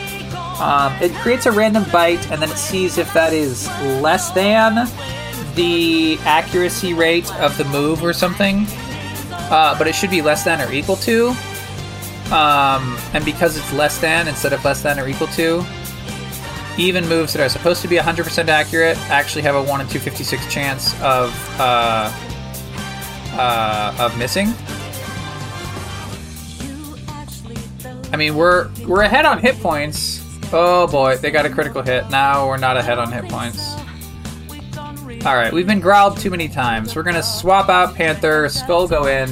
um, 0.59 0.93
it 1.01 1.13
creates 1.15 1.45
a 1.45 1.51
random 1.51 1.85
bite, 1.91 2.29
and 2.31 2.41
then 2.41 2.49
it 2.49 2.57
sees 2.57 2.97
if 2.97 3.11
that 3.13 3.33
is 3.33 3.67
less 4.01 4.31
than 4.31 4.87
the 5.59 6.17
accuracy 6.19 6.93
rate 6.93 7.29
of 7.35 7.57
the 7.57 7.65
move 7.65 8.01
or 8.01 8.13
something. 8.13 8.65
Uh, 9.51 9.77
but 9.77 9.87
it 9.87 9.93
should 9.93 10.09
be 10.09 10.21
less 10.21 10.45
than 10.45 10.61
or 10.61 10.71
equal 10.71 10.95
to. 10.95 11.35
Um, 12.31 12.97
and 13.13 13.25
because 13.25 13.57
it's 13.57 13.73
less 13.73 13.99
than 13.99 14.29
instead 14.29 14.53
of 14.53 14.63
less 14.63 14.81
than 14.81 14.97
or 14.99 15.07
equal 15.09 15.27
to, 15.27 15.65
even 16.77 17.05
moves 17.09 17.33
that 17.33 17.41
are 17.41 17.49
supposed 17.49 17.81
to 17.81 17.89
be 17.89 17.97
100% 17.97 18.47
accurate 18.47 18.97
actually 19.09 19.41
have 19.41 19.55
a 19.55 19.61
1 19.61 19.81
in 19.81 19.87
256 19.87 20.53
chance 20.53 20.93
of 21.01 21.35
uh, 21.59 22.09
uh, 23.33 23.95
of 23.99 24.17
missing. 24.17 24.53
I 28.13 28.17
mean, 28.17 28.35
we're 28.35 28.69
we're 28.87 29.01
ahead 29.01 29.25
on 29.25 29.39
hit 29.39 29.59
points. 29.59 30.23
Oh 30.53 30.87
boy, 30.87 31.17
they 31.17 31.31
got 31.31 31.45
a 31.45 31.49
critical 31.49 31.81
hit. 31.81 32.09
Now 32.09 32.47
we're 32.47 32.57
not 32.57 32.77
ahead 32.77 32.97
on 32.97 33.11
hit 33.11 33.29
points. 33.29 33.78
All 35.25 35.35
right, 35.35 35.51
we've 35.51 35.67
been 35.67 35.81
growled 35.81 36.17
too 36.17 36.29
many 36.29 36.47
times. 36.47 36.95
We're 36.95 37.03
gonna 37.03 37.21
swap 37.21 37.67
out 37.67 37.93
Panther, 37.93 38.47
Skull 38.47 38.87
go 38.87 39.05
in. 39.07 39.29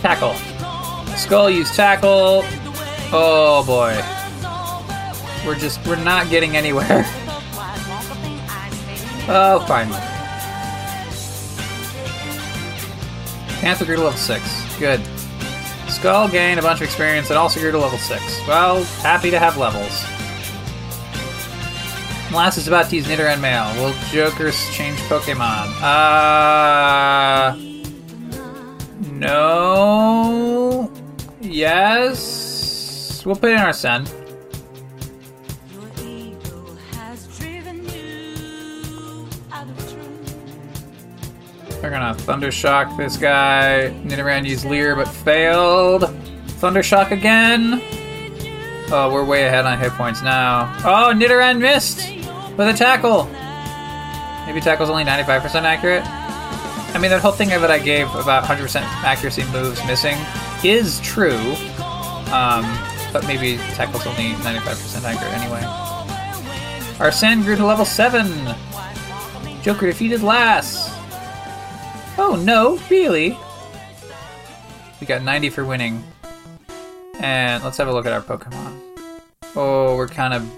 Tackle. 0.00 0.34
Skull 1.16 1.50
use 1.50 1.74
tackle. 1.74 2.44
Oh 3.12 3.64
boy. 3.66 4.00
We're 5.44 5.58
just 5.58 5.84
we're 5.86 5.96
not 5.96 6.30
getting 6.30 6.56
anywhere. 6.56 7.04
Oh, 9.30 9.62
finally. 9.68 10.00
Panther 13.60 13.84
grew 13.84 13.96
to 13.96 14.02
level 14.04 14.18
6. 14.18 14.78
Good. 14.78 15.02
Skull 15.98 16.28
gained 16.28 16.60
a 16.60 16.62
bunch 16.62 16.80
of 16.80 16.84
experience 16.84 17.28
and 17.30 17.36
also 17.36 17.58
grew 17.58 17.72
to 17.72 17.78
level 17.78 17.98
6. 17.98 18.46
Well, 18.46 18.84
happy 19.02 19.32
to 19.32 19.38
have 19.40 19.56
levels. 19.56 20.04
Lass 22.32 22.56
is 22.56 22.68
about 22.68 22.88
to 22.90 22.96
use 22.96 23.06
Nidoran 23.08 23.40
Male. 23.40 23.74
Will 23.82 23.92
Jokers 24.12 24.56
change 24.70 24.96
Pokemon? 25.08 25.66
Uh. 25.82 27.56
No. 29.10 30.92
Yes. 31.40 33.24
We'll 33.26 33.34
put 33.34 33.50
in 33.50 33.58
Arsene. 33.58 34.06
We're 41.82 41.90
gonna 41.90 42.14
Thundershock 42.14 42.96
this 42.96 43.16
guy. 43.16 43.94
Nidoran 44.04 44.46
used 44.46 44.64
Leer 44.64 44.96
but 44.96 45.06
failed. 45.06 46.02
Thundershock 46.60 47.12
again. 47.12 47.80
Oh, 48.90 49.10
we're 49.12 49.24
way 49.24 49.46
ahead 49.46 49.64
on 49.64 49.78
hit 49.78 49.92
points 49.92 50.20
now. 50.20 50.74
Oh, 50.78 51.12
Nidoran 51.14 51.60
missed 51.60 51.98
with 52.56 52.68
a 52.68 52.72
tackle. 52.72 53.26
Maybe 54.46 54.60
tackle's 54.60 54.90
only 54.90 55.04
95% 55.04 55.62
accurate. 55.62 56.02
I 56.04 56.98
mean, 56.98 57.10
that 57.10 57.20
whole 57.20 57.32
thing 57.32 57.50
that 57.50 57.70
I 57.70 57.78
gave 57.78 58.12
about 58.14 58.44
100% 58.44 58.80
accuracy 59.04 59.44
moves 59.52 59.84
missing 59.86 60.16
is 60.64 60.98
true. 61.00 61.38
Um, 62.32 62.64
but 63.12 63.24
maybe 63.26 63.56
tackle's 63.74 64.06
only 64.06 64.32
95% 64.42 65.04
accurate 65.04 65.32
anyway. 65.34 65.62
Arsene 66.98 67.42
grew 67.42 67.54
to 67.54 67.64
level 67.64 67.84
7. 67.84 68.26
Joker 69.62 69.86
defeated 69.86 70.22
Lass. 70.22 70.97
Oh 72.20 72.34
no, 72.34 72.80
really? 72.90 73.38
We 75.00 75.06
got 75.06 75.22
90 75.22 75.50
for 75.50 75.64
winning. 75.64 76.02
And 77.20 77.62
let's 77.62 77.76
have 77.76 77.86
a 77.86 77.92
look 77.92 78.06
at 78.06 78.12
our 78.12 78.20
Pokemon. 78.20 78.80
Oh, 79.54 79.96
we're 79.96 80.08
kind 80.08 80.34
of. 80.34 80.50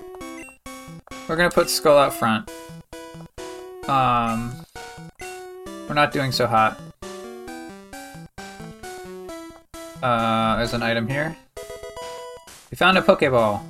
We're 1.28 1.36
gonna 1.36 1.50
put 1.50 1.68
Skull 1.68 1.98
out 1.98 2.14
front. 2.14 2.50
Um. 3.88 4.64
We're 5.86 5.94
not 5.94 6.12
doing 6.12 6.32
so 6.32 6.46
hot. 6.46 6.80
Uh, 10.02 10.56
there's 10.56 10.72
an 10.72 10.82
item 10.82 11.08
here. 11.08 11.36
We 12.70 12.76
found 12.76 12.96
a 12.96 13.02
Pokeball. 13.02 13.60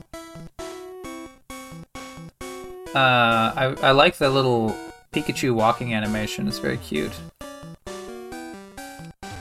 Uh, 2.95 2.95
I, 2.95 3.74
I 3.82 3.91
like 3.93 4.18
the 4.18 4.28
little 4.28 4.76
Pikachu 5.12 5.55
walking 5.55 5.95
animation. 5.95 6.47
It's 6.47 6.59
very 6.59 6.76
cute. 6.76 7.12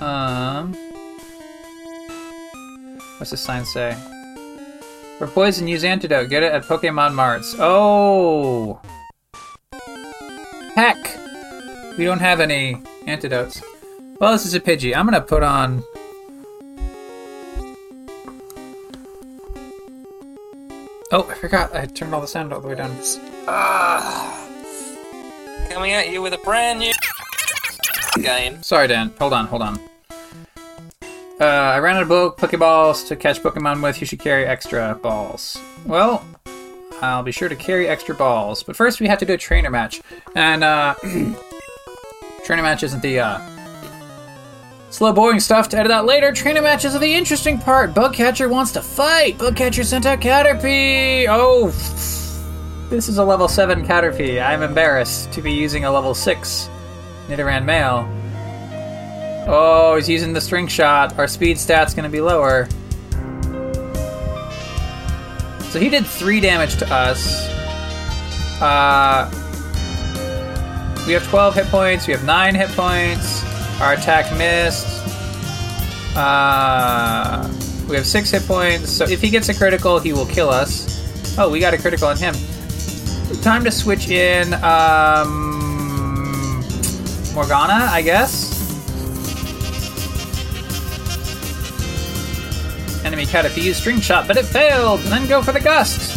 Um, 0.02 0.74
what's 3.18 3.32
this 3.32 3.42
sign 3.42 3.66
say? 3.66 3.98
For 5.18 5.28
poison, 5.28 5.68
use 5.68 5.84
antidote. 5.84 6.30
Get 6.30 6.44
it 6.44 6.54
at 6.54 6.64
Pokemon 6.64 7.14
Marts. 7.14 7.56
Oh, 7.60 8.80
heck! 10.76 10.98
We 11.98 12.06
don't 12.06 12.20
have 12.20 12.40
any 12.40 12.82
antidotes. 13.06 13.62
Well, 14.22 14.32
this 14.32 14.46
is 14.46 14.54
a 14.54 14.62
Pidgey. 14.62 14.96
I'm 14.96 15.06
gonna 15.06 15.20
put 15.20 15.44
on. 15.44 15.84
Oh, 21.12 21.28
I 21.30 21.34
forgot. 21.34 21.76
I 21.76 21.86
turned 21.88 22.14
all 22.14 22.22
the 22.22 22.28
sound 22.28 22.54
all 22.54 22.62
the 22.62 22.68
way 22.70 22.76
down. 22.76 22.96
Coming 25.70 25.92
at 25.92 26.10
you 26.10 26.22
with 26.22 26.34
a 26.34 26.38
brand 26.38 26.80
new 26.80 26.94
game. 28.22 28.62
Sorry, 28.64 28.88
Dan. 28.88 29.14
Hold 29.20 29.34
on, 29.34 29.48
hold 29.48 29.62
on. 29.62 29.89
Uh, 31.40 31.46
I 31.46 31.80
ran 31.80 31.96
out 31.96 32.04
of 32.04 32.10
bo- 32.10 32.32
Pokeballs 32.32 33.08
to 33.08 33.16
catch 33.16 33.42
Pokemon 33.42 33.82
with. 33.82 34.02
You 34.02 34.08
should 34.08 34.20
carry 34.20 34.46
extra 34.46 34.96
balls. 35.02 35.58
Well, 35.86 36.26
I'll 37.02 37.24
be 37.24 37.32
sure 37.32 37.48
to 37.48 37.56
carry 37.56 37.88
extra 37.88 38.14
balls. 38.14 38.62
But 38.62 38.76
first, 38.76 39.00
we 39.00 39.08
have 39.08 39.20
to 39.20 39.26
do 39.26 39.34
a 39.34 39.38
trainer 39.38 39.70
match. 39.70 40.02
And, 40.36 40.64
uh, 40.64 40.96
trainer 42.44 42.62
match 42.62 42.84
isn't 42.84 43.02
the, 43.02 43.20
uh, 43.22 43.40
slow, 44.90 45.14
boring 45.14 45.40
stuff 45.40 45.70
to 45.70 45.78
edit 45.78 45.92
out 45.94 46.06
later. 46.06 46.34
Trainer 46.34 46.62
matches 46.62 46.94
are 46.94 47.00
the 47.00 47.14
interesting 47.14 47.58
part. 47.58 47.94
Bugcatcher 47.94 48.50
wants 48.50 48.74
to 48.74 48.82
fight. 48.82 49.38
Bugcatcher 49.38 49.86
sent 49.86 50.06
out 50.06 50.20
Caterpie. 50.20 51.26
Oh, 51.30 51.68
this 52.90 53.08
is 53.08 53.18
a 53.18 53.24
level 53.24 53.48
7 53.48 53.86
Caterpie. 53.86 54.44
I'm 54.44 54.62
embarrassed 54.62 55.32
to 55.32 55.42
be 55.42 55.54
using 55.54 55.86
a 55.86 55.92
level 55.92 56.14
6 56.14 56.70
Nidoran 57.30 57.64
male. 57.64 58.10
Oh, 59.52 59.96
he's 59.96 60.08
using 60.08 60.32
the 60.34 60.42
string 60.42 60.68
shot. 60.68 61.18
Our 61.18 61.28
speed 61.28 61.58
stat's 61.58 61.96
gonna 61.96 62.08
be 62.08 62.22
lower. 62.22 62.68
So 65.72 65.80
he 65.80 65.90
did 65.90 66.06
three 66.06 66.40
damage 66.40 66.78
to 66.78 66.94
us. 66.94 67.50
Uh, 68.62 69.28
we 71.08 71.14
have 71.14 71.28
12 71.30 71.56
hit 71.56 71.66
points. 71.68 72.06
We 72.06 72.14
have 72.14 72.24
9 72.24 72.54
hit 72.54 72.70
points. 72.70 73.44
Our 73.82 73.94
attack 73.94 74.32
missed. 74.38 74.86
Uh, 76.16 77.52
we 77.90 77.96
have 77.96 78.06
6 78.06 78.30
hit 78.30 78.44
points. 78.44 78.92
So 78.92 79.06
if 79.06 79.20
he 79.20 79.32
gets 79.32 79.50
a 79.50 79.56
critical, 79.56 79.98
he 79.98 80.14
will 80.14 80.28
kill 80.28 80.50
us. 80.50 81.38
Oh, 81.40 81.50
we 81.50 81.60
got 81.60 81.74
a 81.74 81.78
critical 81.80 82.08
on 82.08 82.18
him. 82.18 82.36
Time 83.42 83.64
to 83.64 83.72
switch 83.72 84.10
in. 84.10 84.54
Um, 84.56 85.60
Morgana, 87.34 87.90
I 87.92 88.04
guess. 88.04 88.49
Enemy 93.20 93.34
Caterpie 93.34 93.64
used 93.64 93.82
string 93.82 94.00
shot, 94.00 94.30
but 94.30 94.38
it 94.38 94.46
failed. 94.46 95.02
Then 95.02 95.28
go 95.28 95.42
for 95.42 95.52
the 95.52 95.60
gust. 95.60 96.16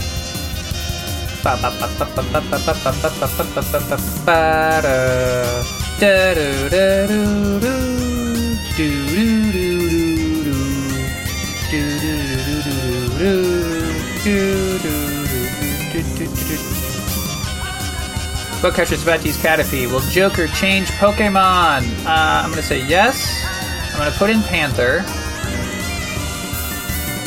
Bugcatcher's 18.63 19.03
about 19.03 19.21
to 19.23 19.27
use 19.27 19.37
Caterpie. 19.39 19.91
Will 19.91 19.99
Joker 20.03 20.47
change 20.47 20.87
Pokemon? 20.91 21.83
Uh, 22.07 22.43
I'm 22.45 22.51
gonna 22.51 22.63
say 22.63 22.87
yes. 22.87 23.45
I'm 23.93 23.99
gonna 23.99 24.13
put 24.13 24.31
in 24.31 24.41
Panther. 24.43 25.05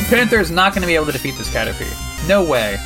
Panther 0.08 0.38
is 0.38 0.50
not 0.50 0.74
gonna 0.74 0.86
be 0.86 0.94
able 0.94 1.06
to 1.06 1.12
defeat 1.12 1.36
this 1.36 1.48
Caterpie. 1.50 2.28
No 2.28 2.44
way. 2.44 2.78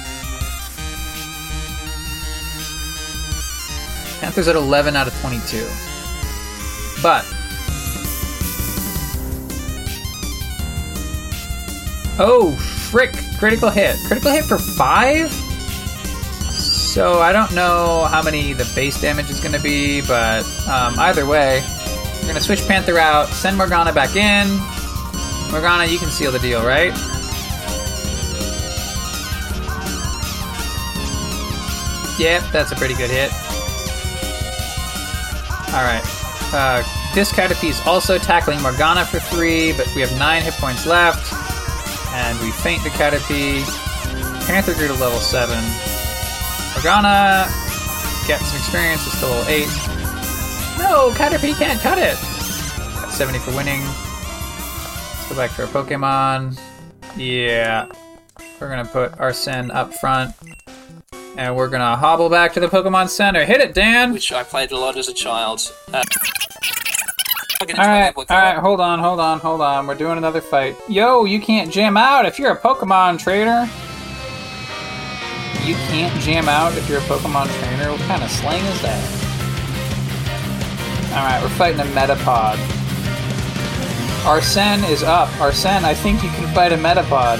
Panther's 4.21 4.49
at 4.49 4.57
11 4.57 4.97
out 4.97 5.07
of 5.07 5.19
22. 5.21 5.67
But. 7.03 7.25
Oh, 12.19 12.55
frick! 12.91 13.15
Critical 13.39 13.71
hit. 13.71 13.97
Critical 14.07 14.31
hit 14.31 14.45
for 14.45 14.59
5? 14.59 15.33
So 16.91 17.21
I 17.21 17.33
don't 17.33 17.55
know 17.55 18.07
how 18.11 18.23
many 18.23 18.53
the 18.53 18.71
base 18.75 19.01
damage 19.01 19.31
is 19.31 19.41
going 19.41 19.55
to 19.55 19.63
be, 19.63 20.03
but 20.03 20.45
um, 20.69 20.99
either 20.99 21.25
way, 21.25 21.65
we're 22.17 22.23
going 22.23 22.35
to 22.35 22.41
switch 22.41 22.67
Panther 22.67 22.99
out, 22.99 23.29
send 23.29 23.57
Morgana 23.57 23.93
back 23.93 24.17
in. 24.17 24.49
Morgana, 25.51 25.85
you 25.87 25.99
can 25.99 26.11
seal 26.11 26.31
the 26.31 26.39
deal, 26.39 26.65
right? 26.65 26.93
Yep, 32.21 32.43
that's 32.53 32.71
a 32.71 32.77
pretty 32.77 32.95
good 32.95 33.11
hit. 33.11 33.33
Alright. 35.73 36.05
Uh, 36.53 36.83
this 37.15 37.33
Caterpie 37.33 37.71
is 37.71 37.81
also 37.87 38.19
tackling 38.19 38.61
Morgana 38.61 39.05
for 39.05 39.19
3, 39.19 39.73
but 39.73 39.91
we 39.95 40.03
have 40.03 40.17
9 40.19 40.43
hit 40.43 40.55
points 40.55 40.87
left. 40.87 41.33
And 42.13 42.39
we 42.41 42.51
faint 42.51 42.85
the 42.85 42.91
Caterpie. 42.91 43.65
Panther 44.47 44.75
grew 44.75 44.89
to 44.89 44.95
level 44.95 45.19
7. 45.19 45.57
Morgana 46.75 47.47
get 48.27 48.41
some 48.41 48.59
experience, 48.59 49.07
it's 49.07 49.17
still 49.17 49.31
level 49.31 49.51
8. 49.51 49.67
No, 50.79 51.11
Caterpie 51.15 51.59
can't 51.59 51.81
cut 51.81 51.99
it! 51.99 52.19
Got 53.01 53.13
70 53.13 53.39
for 53.39 53.57
winning. 53.57 53.83
Go 55.31 55.37
back 55.37 55.55
to 55.55 55.63
our 55.63 55.69
Pokemon. 55.69 56.59
Yeah. 57.17 57.87
We're 58.61 58.69
gonna 58.69 58.85
put 58.85 59.17
Arsene 59.21 59.71
up 59.71 59.95
front. 59.95 60.35
And 61.37 61.55
we're 61.55 61.69
gonna 61.69 61.97
hobble 61.97 62.29
back 62.29 62.53
to 62.55 62.61
the 62.61 62.67
Pokemon 62.67 63.09
Center. 63.11 63.45
Hit 63.45 63.61
it, 63.61 63.73
Dan! 63.73 64.13
which 64.13 64.33
I 64.33 64.43
played 64.43 64.73
a 64.73 64.77
lot 64.77 64.97
as 64.97 65.09
a 65.09 65.15
child. 65.15 65.73
Uh, 65.93 66.03
Alright, 67.63 68.17
alright, 68.17 68.59
hold 68.59 68.81
on, 68.81 68.99
hold 68.99 69.21
on, 69.21 69.39
hold 69.39 69.61
on. 69.61 69.87
We're 69.87 69.95
doing 69.95 70.19
another 70.19 70.41
fight. 70.41 70.77
Yo, 70.89 71.25
you 71.27 71.41
can't 71.41 71.71
jam 71.71 71.97
out 71.97 72.27
if 72.27 72.37
you're 72.37 72.51
a 72.51 72.59
Pokemon 72.59 73.21
trainer. 73.21 73.69
You 75.65 75.75
can't 75.75 76.21
jam 76.21 76.49
out 76.49 76.77
if 76.77 76.89
you're 76.89 76.99
a 76.99 77.03
Pokemon 77.03 77.47
trainer? 77.61 77.93
What 77.93 78.01
kind 78.01 78.25
of 78.25 78.31
slang 78.33 78.65
is 78.65 78.83
that? 78.83 79.05
Alright, 81.13 81.41
we're 81.41 81.51
fighting 81.51 81.79
a 81.79 81.85
Metapod. 81.85 82.80
Arsene 84.27 84.85
is 84.85 85.03
up. 85.03 85.29
Arsene, 85.41 85.85
I 85.85 85.95
think 85.95 86.23
you 86.23 86.31
can 86.31 86.53
fight 86.55 86.73
a 86.73 86.77
Metapod. 86.77 87.39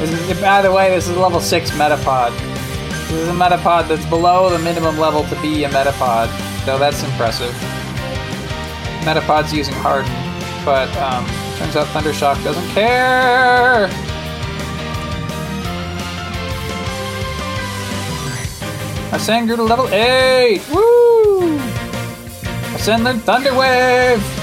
Is, 0.00 0.40
by 0.40 0.60
the 0.60 0.70
way, 0.70 0.90
this 0.90 1.08
is 1.08 1.16
level 1.16 1.40
6 1.40 1.70
Metapod. 1.72 2.36
This 3.08 3.12
is 3.12 3.28
a 3.28 3.32
Metapod 3.32 3.88
that's 3.88 4.04
below 4.06 4.50
the 4.50 4.58
minimum 4.58 4.98
level 4.98 5.24
to 5.24 5.40
be 5.40 5.64
a 5.64 5.68
Metapod, 5.68 6.28
so 6.64 6.78
that's 6.78 7.02
impressive. 7.02 7.52
Metapod's 9.04 9.52
using 9.52 9.74
Harden, 9.74 10.12
but 10.64 10.94
um, 10.96 11.24
Turns 11.56 11.74
out 11.74 11.86
Thundershock 11.86 12.44
doesn't 12.44 12.68
care. 12.74 13.88
Arsene 19.10 19.46
grew 19.46 19.56
to 19.56 19.62
level 19.62 19.88
8! 19.88 20.60
Woo! 20.70 21.56
Ascend 22.74 23.06
the 23.06 23.14
Thunder 23.20 23.54
Wave! 23.54 24.35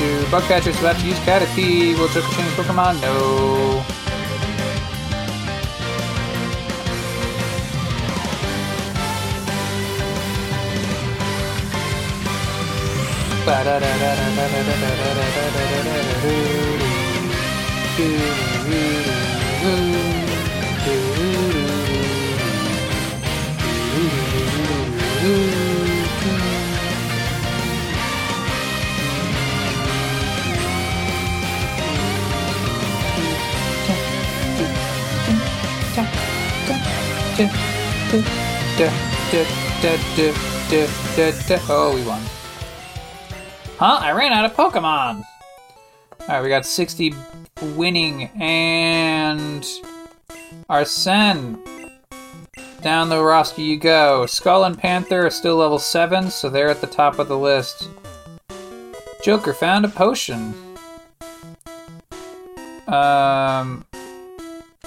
Do. 0.00 0.26
Bugcatcher's 0.30 0.78
about 0.78 0.98
to 0.98 1.06
use 1.06 1.18
Caterpie. 1.18 1.92
Will 1.98 2.08
Joker 2.08 2.34
change 2.34 2.48
Pokemon? 2.56 3.02
No. 3.02 3.84
Oh, 41.68 41.94
we 41.94 42.04
won. 42.04 42.22
Huh? 43.78 43.98
I 44.02 44.12
ran 44.12 44.32
out 44.32 44.44
of 44.44 44.54
Pokemon! 44.54 45.24
Alright, 46.22 46.42
we 46.42 46.48
got 46.48 46.66
60 46.66 47.14
winning 47.76 48.24
and 48.38 49.66
Arsene. 50.68 51.58
Down 52.82 53.08
the 53.08 53.22
roster 53.22 53.62
you 53.62 53.78
go. 53.78 54.26
Skull 54.26 54.64
and 54.64 54.78
Panther 54.78 55.26
are 55.26 55.30
still 55.30 55.56
level 55.56 55.78
7, 55.78 56.30
so 56.30 56.48
they're 56.48 56.68
at 56.68 56.80
the 56.80 56.86
top 56.86 57.18
of 57.18 57.28
the 57.28 57.38
list. 57.38 57.88
Joker 59.22 59.52
found 59.52 59.84
a 59.84 59.88
potion. 59.88 60.54
Um, 62.86 63.84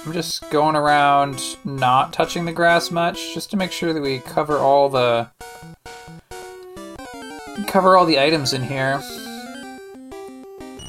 I'm 0.05 0.11
just 0.11 0.49
going 0.49 0.75
around 0.75 1.41
not 1.63 2.11
touching 2.11 2.43
the 2.43 2.51
grass 2.51 2.91
much, 2.91 3.33
just 3.33 3.49
to 3.51 3.57
make 3.57 3.71
sure 3.71 3.93
that 3.93 4.01
we 4.01 4.19
cover 4.19 4.57
all 4.57 4.89
the 4.89 5.29
cover 7.67 7.95
all 7.95 8.05
the 8.05 8.19
items 8.19 8.51
in 8.51 8.63
here. 8.63 9.01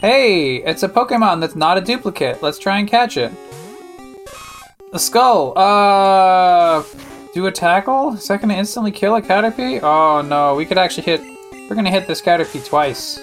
Hey, 0.01 0.57
it's 0.57 0.83
a 0.83 0.89
Pokemon 0.89 1.41
that's 1.41 1.55
not 1.55 1.79
a 1.79 1.81
duplicate. 1.81 2.43
Let's 2.43 2.59
try 2.59 2.79
and 2.79 2.89
catch 2.89 3.17
it. 3.17 3.33
A 4.93 4.99
skull. 4.99 5.57
Uh, 5.57 6.83
do 7.35 7.47
a 7.47 7.53
tackle? 7.53 8.15
Is 8.15 8.27
that 8.27 8.41
gonna 8.41 8.55
instantly 8.55 8.91
kill 8.91 9.15
a 9.15 9.23
Caterpie? 9.23 9.81
Oh 9.81 10.23
no, 10.23 10.57
we 10.57 10.65
could 10.65 10.77
actually 10.77 11.05
hit. 11.05 11.21
We're 11.71 11.77
gonna 11.77 11.91
hit 11.91 12.09
this 12.09 12.21
Caterpie 12.21 12.67
twice. 12.67 13.21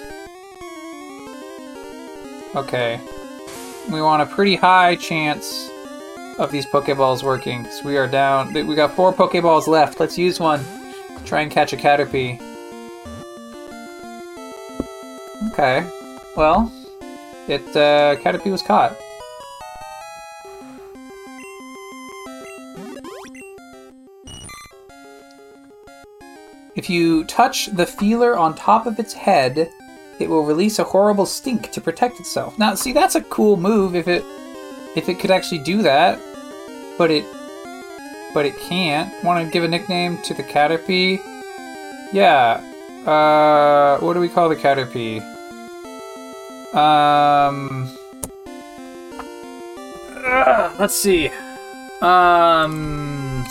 Okay. 2.56 2.98
We 3.90 4.00
want 4.00 4.22
a 4.22 4.26
pretty 4.26 4.56
high 4.56 4.96
chance 4.96 5.68
of 6.38 6.50
these 6.50 6.66
Pokeballs 6.66 7.22
working. 7.22 7.64
So 7.70 7.88
we 7.88 7.96
are 7.96 8.06
down. 8.06 8.52
We 8.52 8.74
got 8.74 8.94
four 8.94 9.12
Pokeballs 9.12 9.66
left. 9.66 10.00
Let's 10.00 10.18
use 10.18 10.40
one. 10.40 10.64
Try 11.24 11.42
and 11.42 11.50
catch 11.50 11.72
a 11.72 11.76
Caterpie. 11.76 12.40
Okay. 15.52 15.86
Well, 16.36 16.72
it 17.48 17.62
uh, 17.76 18.16
Caterpie 18.16 18.50
was 18.50 18.62
caught. 18.62 18.96
If 26.74 26.88
you 26.88 27.24
touch 27.24 27.66
the 27.66 27.86
feeler 27.86 28.36
on 28.36 28.54
top 28.54 28.86
of 28.86 28.98
its 28.98 29.12
head, 29.12 29.70
it 30.18 30.28
will 30.28 30.44
release 30.44 30.78
a 30.78 30.84
horrible 30.84 31.26
stink 31.26 31.70
to 31.72 31.80
protect 31.80 32.18
itself. 32.18 32.58
Now, 32.58 32.74
see, 32.74 32.92
that's 32.92 33.14
a 33.14 33.20
cool 33.20 33.56
move 33.56 33.94
if 33.94 34.08
it 34.08 34.24
if 34.96 35.08
it 35.08 35.18
could 35.18 35.30
actually 35.30 35.58
do 35.58 35.82
that, 35.82 36.20
but 36.98 37.10
it 37.10 37.24
but 38.34 38.46
it 38.46 38.56
can't. 38.58 39.12
Want 39.24 39.44
to 39.44 39.50
give 39.50 39.64
a 39.64 39.68
nickname 39.68 40.18
to 40.22 40.34
the 40.34 40.42
Caterpie? 40.42 41.20
Yeah. 42.12 42.60
Uh, 43.06 43.98
what 44.04 44.14
do 44.14 44.20
we 44.20 44.28
call 44.28 44.48
the 44.48 44.56
Caterpie? 44.56 45.20
Um. 46.74 47.90
uh, 50.24 50.74
let's 50.78 50.94
see. 50.94 51.30
Um. 52.00 53.44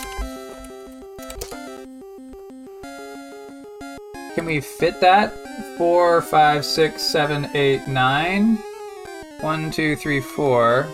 Can 4.34 4.46
we 4.46 4.60
fit 4.60 5.00
that? 5.00 5.34
Four, 5.76 6.22
five, 6.22 6.64
six, 6.64 7.02
seven, 7.02 7.48
eight, 7.54 7.86
nine. 7.86 8.58
One, 9.40 9.70
two, 9.70 9.94
three, 9.96 10.20
four. 10.20 10.88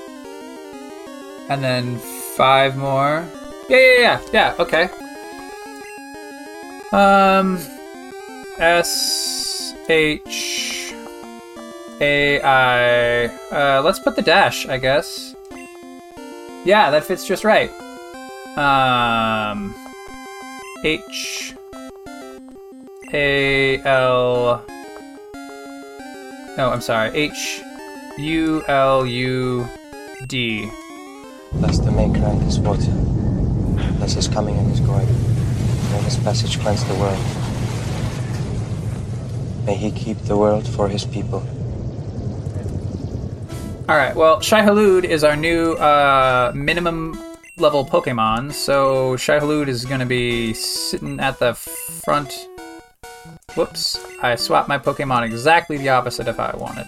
And 1.49 1.63
then 1.63 1.99
five 2.37 2.77
more. 2.77 3.27
Yeah, 3.69 3.79
yeah, 3.79 4.01
yeah, 4.01 4.21
yeah, 4.33 4.55
okay. 4.59 4.89
Um. 6.93 7.59
S, 8.59 9.73
H, 9.89 10.93
A, 12.01 12.41
I. 12.41 13.27
Uh, 13.53 13.83
let's 13.83 13.99
put 14.01 14.17
the 14.17 14.23
dash, 14.23 14.67
I 14.67 14.79
guess. 14.79 15.37
Yeah, 16.65 16.91
that 16.91 17.05
fits 17.05 17.25
just 17.27 17.45
right. 17.45 17.71
Um. 18.57 19.75
H, 20.85 21.55
A, 23.13 23.79
L. 23.83 24.65
No, 26.57 26.71
I'm 26.71 26.81
sorry. 26.81 27.11
H, 27.15 27.63
U, 28.19 28.65
L, 28.67 29.07
U, 29.07 29.69
D. 30.27 30.69
Bless 31.53 31.79
the 31.79 31.91
maker 31.91 32.25
and 32.25 32.43
his 32.43 32.59
water. 32.59 32.93
Bless 33.99 34.15
his 34.15 34.29
coming 34.29 34.57
and 34.57 34.71
his 34.71 34.81
going. 34.81 35.07
May 35.91 36.03
his 36.03 36.17
passage 36.19 36.59
cleanse 36.61 36.85
the 36.85 36.95
world. 36.95 37.19
May 39.67 39.75
he 39.75 39.91
keep 39.91 40.19
the 40.19 40.37
world 40.37 40.69
for 40.69 40.89
his 40.89 41.05
people. 41.05 41.47
All 43.89 43.97
right. 43.97 44.15
Well, 44.15 44.41
Shai-Hulud 44.41 45.05
is 45.05 45.25
our 45.25 45.37
new 45.37 45.73
uh, 45.73 46.53
minimum 46.55 47.19
level 47.57 47.85
Pokemon, 47.85 48.53
so 48.53 49.17
Shai-Hulud 49.17 49.67
is 49.69 49.85
going 49.85 50.01
to 50.01 50.07
be 50.07 50.53
sitting 50.55 51.19
at 51.21 51.39
the 51.39 51.55
front. 51.55 52.49
Whoops! 53.55 53.99
I 54.23 54.37
swapped 54.37 54.69
my 54.69 54.79
Pokemon 54.79 55.25
exactly 55.25 55.79
the 55.79 55.89
opposite 55.89 56.29
if 56.29 56.39
I 56.39 56.55
wanted. 56.57 56.87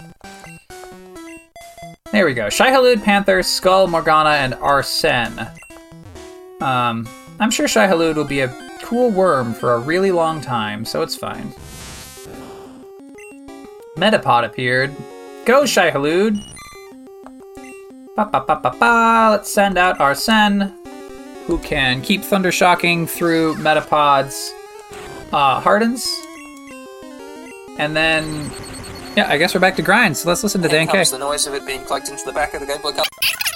There 2.12 2.26
we 2.26 2.34
go. 2.34 2.48
Shai-Hulud, 2.48 3.04
Panther, 3.04 3.42
Skull, 3.42 3.86
Morgana, 3.86 4.30
and 4.30 4.54
Arsene. 4.54 5.46
Um, 6.60 7.08
I'm 7.38 7.52
sure 7.52 7.68
Shai-Hulud 7.68 8.16
will 8.16 8.24
be 8.24 8.40
a 8.40 8.48
cool 8.82 9.10
worm 9.12 9.54
for 9.54 9.74
a 9.74 9.78
really 9.78 10.10
long 10.10 10.40
time, 10.40 10.84
so 10.84 11.02
it's 11.02 11.14
fine. 11.14 11.54
Metapod 13.96 14.44
appeared. 14.44 14.94
Go, 15.44 15.64
Shai-Hulud! 15.64 16.44
Ba 18.16 18.24
ba 18.26 18.44
ba 18.44 18.60
ba 18.60 18.74
ba. 18.78 19.28
Let's 19.30 19.52
send 19.52 19.78
out 19.78 20.00
Arsene, 20.00 20.74
who 21.46 21.58
can 21.58 22.02
keep 22.02 22.22
Thunder 22.22 22.50
Shocking 22.50 23.06
through 23.06 23.54
Metapod's 23.54 24.52
uh, 25.32 25.60
Hardens. 25.60 26.08
And 27.78 27.94
then, 27.94 28.50
yeah, 29.16 29.26
I 29.28 29.36
guess 29.36 29.54
we're 29.54 29.60
back 29.60 29.76
to 29.76 29.82
grind. 29.82 30.16
So 30.16 30.28
let's 30.28 30.42
listen 30.42 30.62
to 30.62 30.68
Dan 30.68 30.86
K. 30.86 31.04
the 31.04 31.18
noise 31.18 31.46
of 31.46 31.54
it 31.54 31.66
being 31.66 31.82
plugged 31.84 32.08
into 32.08 32.24
the 32.24 32.32
back 32.32 32.54
of 32.54 32.60
the 32.60 32.66
Game 32.66 32.80
Boy 32.80 32.92
Color 32.92 33.06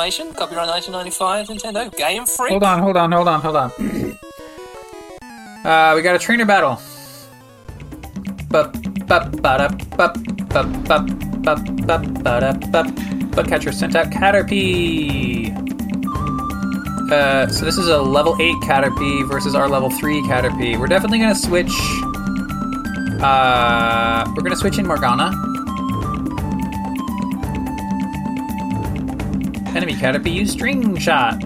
Nation. 0.00 0.32
Copyright 0.34 0.68
1995, 0.68 1.48
Nintendo. 1.48 1.96
Game 1.96 2.26
Freak. 2.26 2.50
Hold 2.50 2.64
on, 2.64 2.80
hold 2.80 2.96
on, 2.96 3.12
hold 3.12 3.28
on, 3.28 3.40
hold 3.40 3.56
on. 3.56 3.70
Uh, 5.64 5.94
we 5.94 6.02
got 6.02 6.14
a 6.14 6.18
trainer 6.18 6.44
battle. 6.44 6.78
Bugcatcher 13.32 13.72
sent 13.72 13.96
out 13.96 14.10
Caterpie. 14.10 15.52
Uh, 17.10 17.48
so 17.48 17.64
this 17.64 17.76
is 17.76 17.88
a 17.88 18.00
level 18.00 18.36
8 18.40 18.54
Caterpie 18.62 19.28
versus 19.28 19.54
our 19.54 19.68
level 19.68 19.90
3 19.90 20.22
Caterpie. 20.22 20.78
We're 20.78 20.86
definitely 20.86 21.18
gonna 21.18 21.34
switch. 21.34 21.72
Uh, 23.22 24.24
we're 24.36 24.42
gonna 24.42 24.56
switch 24.56 24.78
in 24.78 24.86
Morgana. 24.86 25.30
Enemy 29.74 29.94
Caterpie 29.94 30.32
use 30.32 30.52
String 30.52 30.96
Shot. 30.98 31.42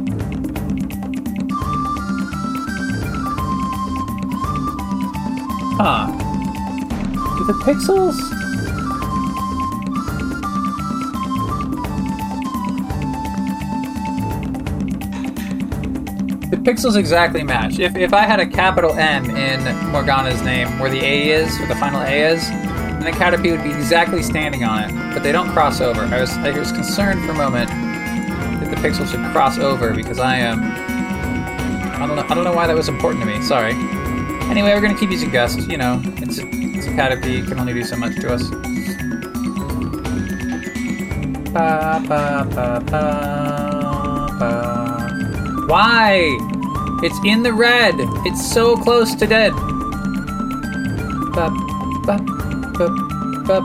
Huh. 5.80 6.06
Do 7.38 7.44
the 7.46 7.54
pixels? 7.64 8.37
The 16.50 16.56
pixels 16.56 16.96
exactly 16.96 17.42
match. 17.42 17.78
If, 17.78 17.94
if 17.94 18.14
I 18.14 18.22
had 18.22 18.40
a 18.40 18.46
capital 18.46 18.94
M 18.94 19.28
in 19.28 19.92
Morgana's 19.92 20.40
name, 20.42 20.78
where 20.78 20.90
the 20.90 20.98
A 20.98 21.28
is, 21.28 21.58
where 21.58 21.68
the 21.68 21.76
final 21.76 22.00
A 22.00 22.32
is, 22.32 22.48
then 22.48 23.04
the 23.04 23.10
Caterpie 23.10 23.50
would 23.50 23.62
be 23.62 23.70
exactly 23.70 24.22
standing 24.22 24.64
on 24.64 24.84
it. 24.84 25.12
But 25.12 25.22
they 25.22 25.30
don't 25.30 25.50
cross 25.50 25.82
over. 25.82 26.00
I 26.00 26.20
was 26.20 26.30
I 26.38 26.58
was 26.58 26.72
concerned 26.72 27.22
for 27.26 27.32
a 27.32 27.34
moment 27.34 27.68
that 27.68 28.70
the 28.70 28.76
pixels 28.76 29.10
should 29.10 29.20
cross 29.30 29.58
over 29.58 29.92
because 29.92 30.18
I 30.18 30.36
am. 30.36 30.62
I 31.92 32.06
don't 32.06 32.16
know. 32.16 32.24
I 32.26 32.34
don't 32.34 32.44
know 32.44 32.54
why 32.54 32.66
that 32.66 32.74
was 32.74 32.88
important 32.88 33.22
to 33.24 33.26
me. 33.26 33.42
Sorry. 33.42 33.72
Anyway, 34.48 34.72
we're 34.72 34.80
gonna 34.80 34.98
keep 34.98 35.10
using 35.10 35.30
Gust. 35.30 35.68
You 35.68 35.76
know, 35.76 36.00
it's 36.04 36.38
a, 36.38 36.48
it's 36.48 36.86
a 36.86 36.90
Caterpie. 36.90 37.46
Can 37.46 37.58
only 37.60 37.74
do 37.74 37.84
so 37.84 37.96
much 37.96 38.16
to 38.16 38.32
us. 38.32 38.48
Ba, 41.52 42.02
ba, 42.08 42.82
ba. 42.90 44.77
Why? 45.68 46.38
It's 47.02 47.18
in 47.26 47.42
the 47.42 47.52
red. 47.52 47.94
It's 48.24 48.52
so 48.52 48.74
close 48.74 49.14
to 49.14 49.26
dead. 49.26 49.52
Ba, 51.36 51.50
ba, 52.06 52.16
ba, 52.72 52.88
ba, 53.44 53.60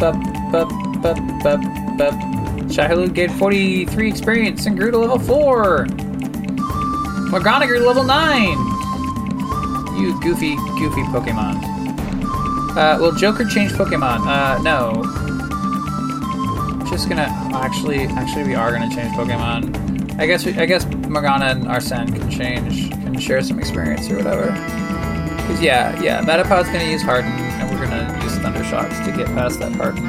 ba, 0.00 0.12
ba, 0.50 0.64
ba, 1.02 1.14
ba, 1.44 1.56
ba. 1.98 2.32
Shai-Hulud 2.72 3.12
gained 3.12 3.32
43 3.34 4.08
experience 4.08 4.64
and 4.64 4.78
grew 4.78 4.90
to 4.90 4.98
level 4.98 5.18
4. 5.18 5.86
Morgana 7.28 7.66
grew 7.66 7.80
to 7.80 7.86
level 7.86 8.04
9. 8.04 8.48
You 10.00 10.18
goofy, 10.22 10.56
goofy 10.56 11.02
Pokemon. 11.12 11.72
Uh, 12.74 12.96
will 12.98 13.12
Joker 13.12 13.44
change 13.44 13.72
Pokemon? 13.72 14.26
Uh, 14.26 14.56
no. 14.62 15.02
Just 16.88 17.10
gonna 17.10 17.28
actually, 17.52 18.06
actually, 18.06 18.44
we 18.44 18.54
are 18.54 18.72
gonna 18.72 18.88
change 18.88 19.14
Pokemon. 19.14 20.18
I 20.18 20.26
guess, 20.26 20.46
we, 20.46 20.54
I 20.54 20.64
guess 20.64 20.86
Morgana 21.12 21.44
and 21.44 21.68
Arsene 21.68 22.10
can 22.10 22.30
change, 22.30 22.90
can 22.90 23.18
share 23.18 23.42
some 23.42 23.58
experience 23.58 24.10
or 24.10 24.16
whatever. 24.16 24.46
Cause 25.46 25.60
yeah, 25.60 26.00
yeah, 26.00 26.22
Metapod's 26.22 26.68
gonna 26.68 26.84
use 26.84 27.02
Harden, 27.02 27.30
and 27.30 27.70
we're 27.70 27.84
gonna 27.86 28.18
use 28.24 28.32
Thundershocks 28.38 29.04
to 29.04 29.12
get 29.12 29.26
past 29.28 29.58
that 29.58 29.72
Harden. 29.72 30.01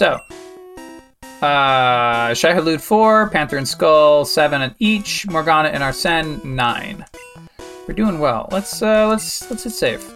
So, 0.00 0.18
uh, 1.46 2.32
Shai-Hulud 2.32 2.80
four, 2.80 3.28
Panther 3.28 3.58
and 3.58 3.68
Skull 3.68 4.24
seven 4.24 4.62
at 4.62 4.74
each, 4.78 5.28
Morgana 5.28 5.68
and 5.68 5.82
Arsene 5.82 6.40
nine. 6.42 7.04
We're 7.86 7.92
doing 7.92 8.18
well. 8.18 8.48
Let's 8.50 8.80
uh, 8.80 9.08
let's 9.08 9.50
let's 9.50 9.64
hit 9.64 9.74
save. 9.74 10.10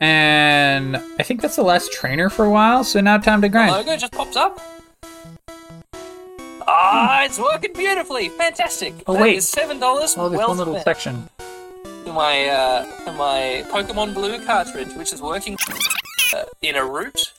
And 0.00 0.96
I 0.96 1.22
think 1.22 1.40
that's 1.40 1.54
the 1.54 1.62
last 1.62 1.92
trainer 1.92 2.28
for 2.30 2.46
a 2.46 2.50
while. 2.50 2.82
So 2.82 3.00
now 3.00 3.16
time 3.18 3.40
to 3.42 3.48
grind. 3.48 3.70
Logo 3.70 3.96
just 3.96 4.10
pops 4.12 4.34
up. 4.34 4.60
Ah, 6.66 7.22
it's 7.22 7.38
working 7.38 7.74
beautifully. 7.74 8.28
Fantastic. 8.30 8.92
Oh, 9.06 9.12
That 9.12 9.22
wait. 9.22 9.36
is 9.36 9.48
seven 9.48 9.78
dollars. 9.78 10.16
Oh, 10.18 10.28
there's 10.28 10.38
well 10.40 10.48
one 10.48 10.58
little 10.58 10.80
spent. 10.80 10.84
section. 10.84 11.28
my 12.06 12.46
uh, 12.48 13.12
my 13.16 13.62
Pokemon 13.70 14.14
Blue 14.14 14.44
cartridge, 14.44 14.92
which 14.94 15.12
is 15.12 15.22
working 15.22 15.56
uh, 16.34 16.44
in 16.62 16.76
a 16.76 16.84
route. 16.84 17.32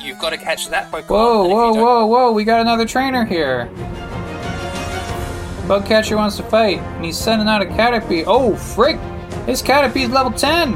You've 0.00 0.18
got 0.18 0.30
to 0.30 0.36
catch 0.36 0.68
that 0.68 0.90
Pokemon. 0.90 1.08
Whoa, 1.08 1.48
whoa, 1.48 1.72
whoa, 1.72 2.06
whoa! 2.06 2.32
We 2.32 2.44
got 2.44 2.60
another 2.60 2.84
trainer 2.86 3.24
here. 3.24 3.70
Bugcatcher 5.66 6.16
wants 6.16 6.36
to 6.36 6.42
fight, 6.42 6.78
and 6.78 7.04
he's 7.04 7.16
sending 7.16 7.48
out 7.48 7.62
a 7.62 7.64
Caterpie. 7.64 8.24
Oh, 8.26 8.54
frick! 8.54 8.98
His 9.46 9.62
Caterpie's 9.62 10.10
level 10.10 10.30
10! 10.30 10.74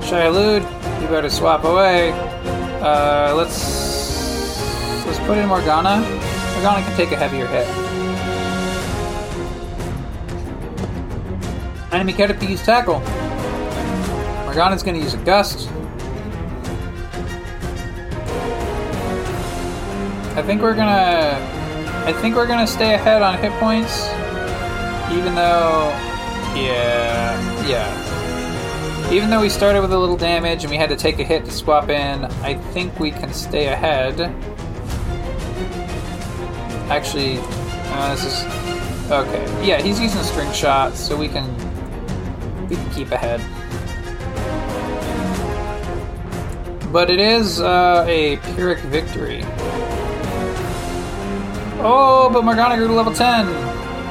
Shylud, 0.00 0.62
you 1.02 1.08
better 1.08 1.28
swap 1.28 1.64
away. 1.64 2.12
Uh, 2.80 3.34
let's... 3.34 5.06
Let's 5.06 5.18
put 5.20 5.38
in 5.38 5.48
Morgana. 5.48 6.00
Morgana 6.54 6.84
can 6.84 6.96
take 6.96 7.10
a 7.10 7.16
heavier 7.16 7.46
hit. 7.46 7.66
Enemy 11.92 12.12
Caterpie 12.12 12.50
use 12.50 12.62
Tackle. 12.62 13.00
Morgana's 14.44 14.82
gonna 14.82 14.98
use 14.98 15.14
a 15.14 15.18
Gust. 15.18 15.68
I 20.38 20.42
think 20.42 20.62
we're 20.62 20.76
gonna. 20.76 21.36
I 22.06 22.12
think 22.12 22.36
we're 22.36 22.46
gonna 22.46 22.64
stay 22.64 22.94
ahead 22.94 23.22
on 23.22 23.36
hit 23.38 23.50
points, 23.54 24.06
even 25.10 25.34
though, 25.34 25.88
yeah, 26.54 27.66
yeah. 27.66 29.10
Even 29.10 29.30
though 29.30 29.40
we 29.40 29.48
started 29.48 29.80
with 29.80 29.92
a 29.92 29.98
little 29.98 30.16
damage 30.16 30.62
and 30.62 30.70
we 30.70 30.76
had 30.76 30.90
to 30.90 30.96
take 30.96 31.18
a 31.18 31.24
hit 31.24 31.44
to 31.46 31.50
swap 31.50 31.88
in, 31.88 32.26
I 32.44 32.54
think 32.54 33.00
we 33.00 33.10
can 33.10 33.32
stay 33.32 33.66
ahead. 33.66 34.20
Actually, 36.88 37.38
uh, 37.40 38.14
this 38.14 38.24
is 38.24 39.10
okay. 39.10 39.66
Yeah, 39.66 39.82
he's 39.82 40.00
using 40.00 40.22
string 40.22 40.52
shots, 40.52 41.00
so 41.00 41.16
we 41.16 41.26
can 41.26 41.52
we 42.68 42.76
can 42.76 42.90
keep 42.90 43.10
ahead. 43.10 43.40
But 46.92 47.10
it 47.10 47.18
is 47.18 47.60
uh, 47.60 48.04
a 48.06 48.36
Pyrrhic 48.54 48.78
victory. 48.84 49.44
Oh, 51.80 52.28
but 52.32 52.44
Morgana 52.44 52.76
grew 52.76 52.88
to 52.88 52.92
level 52.92 53.12
10. 53.12 53.46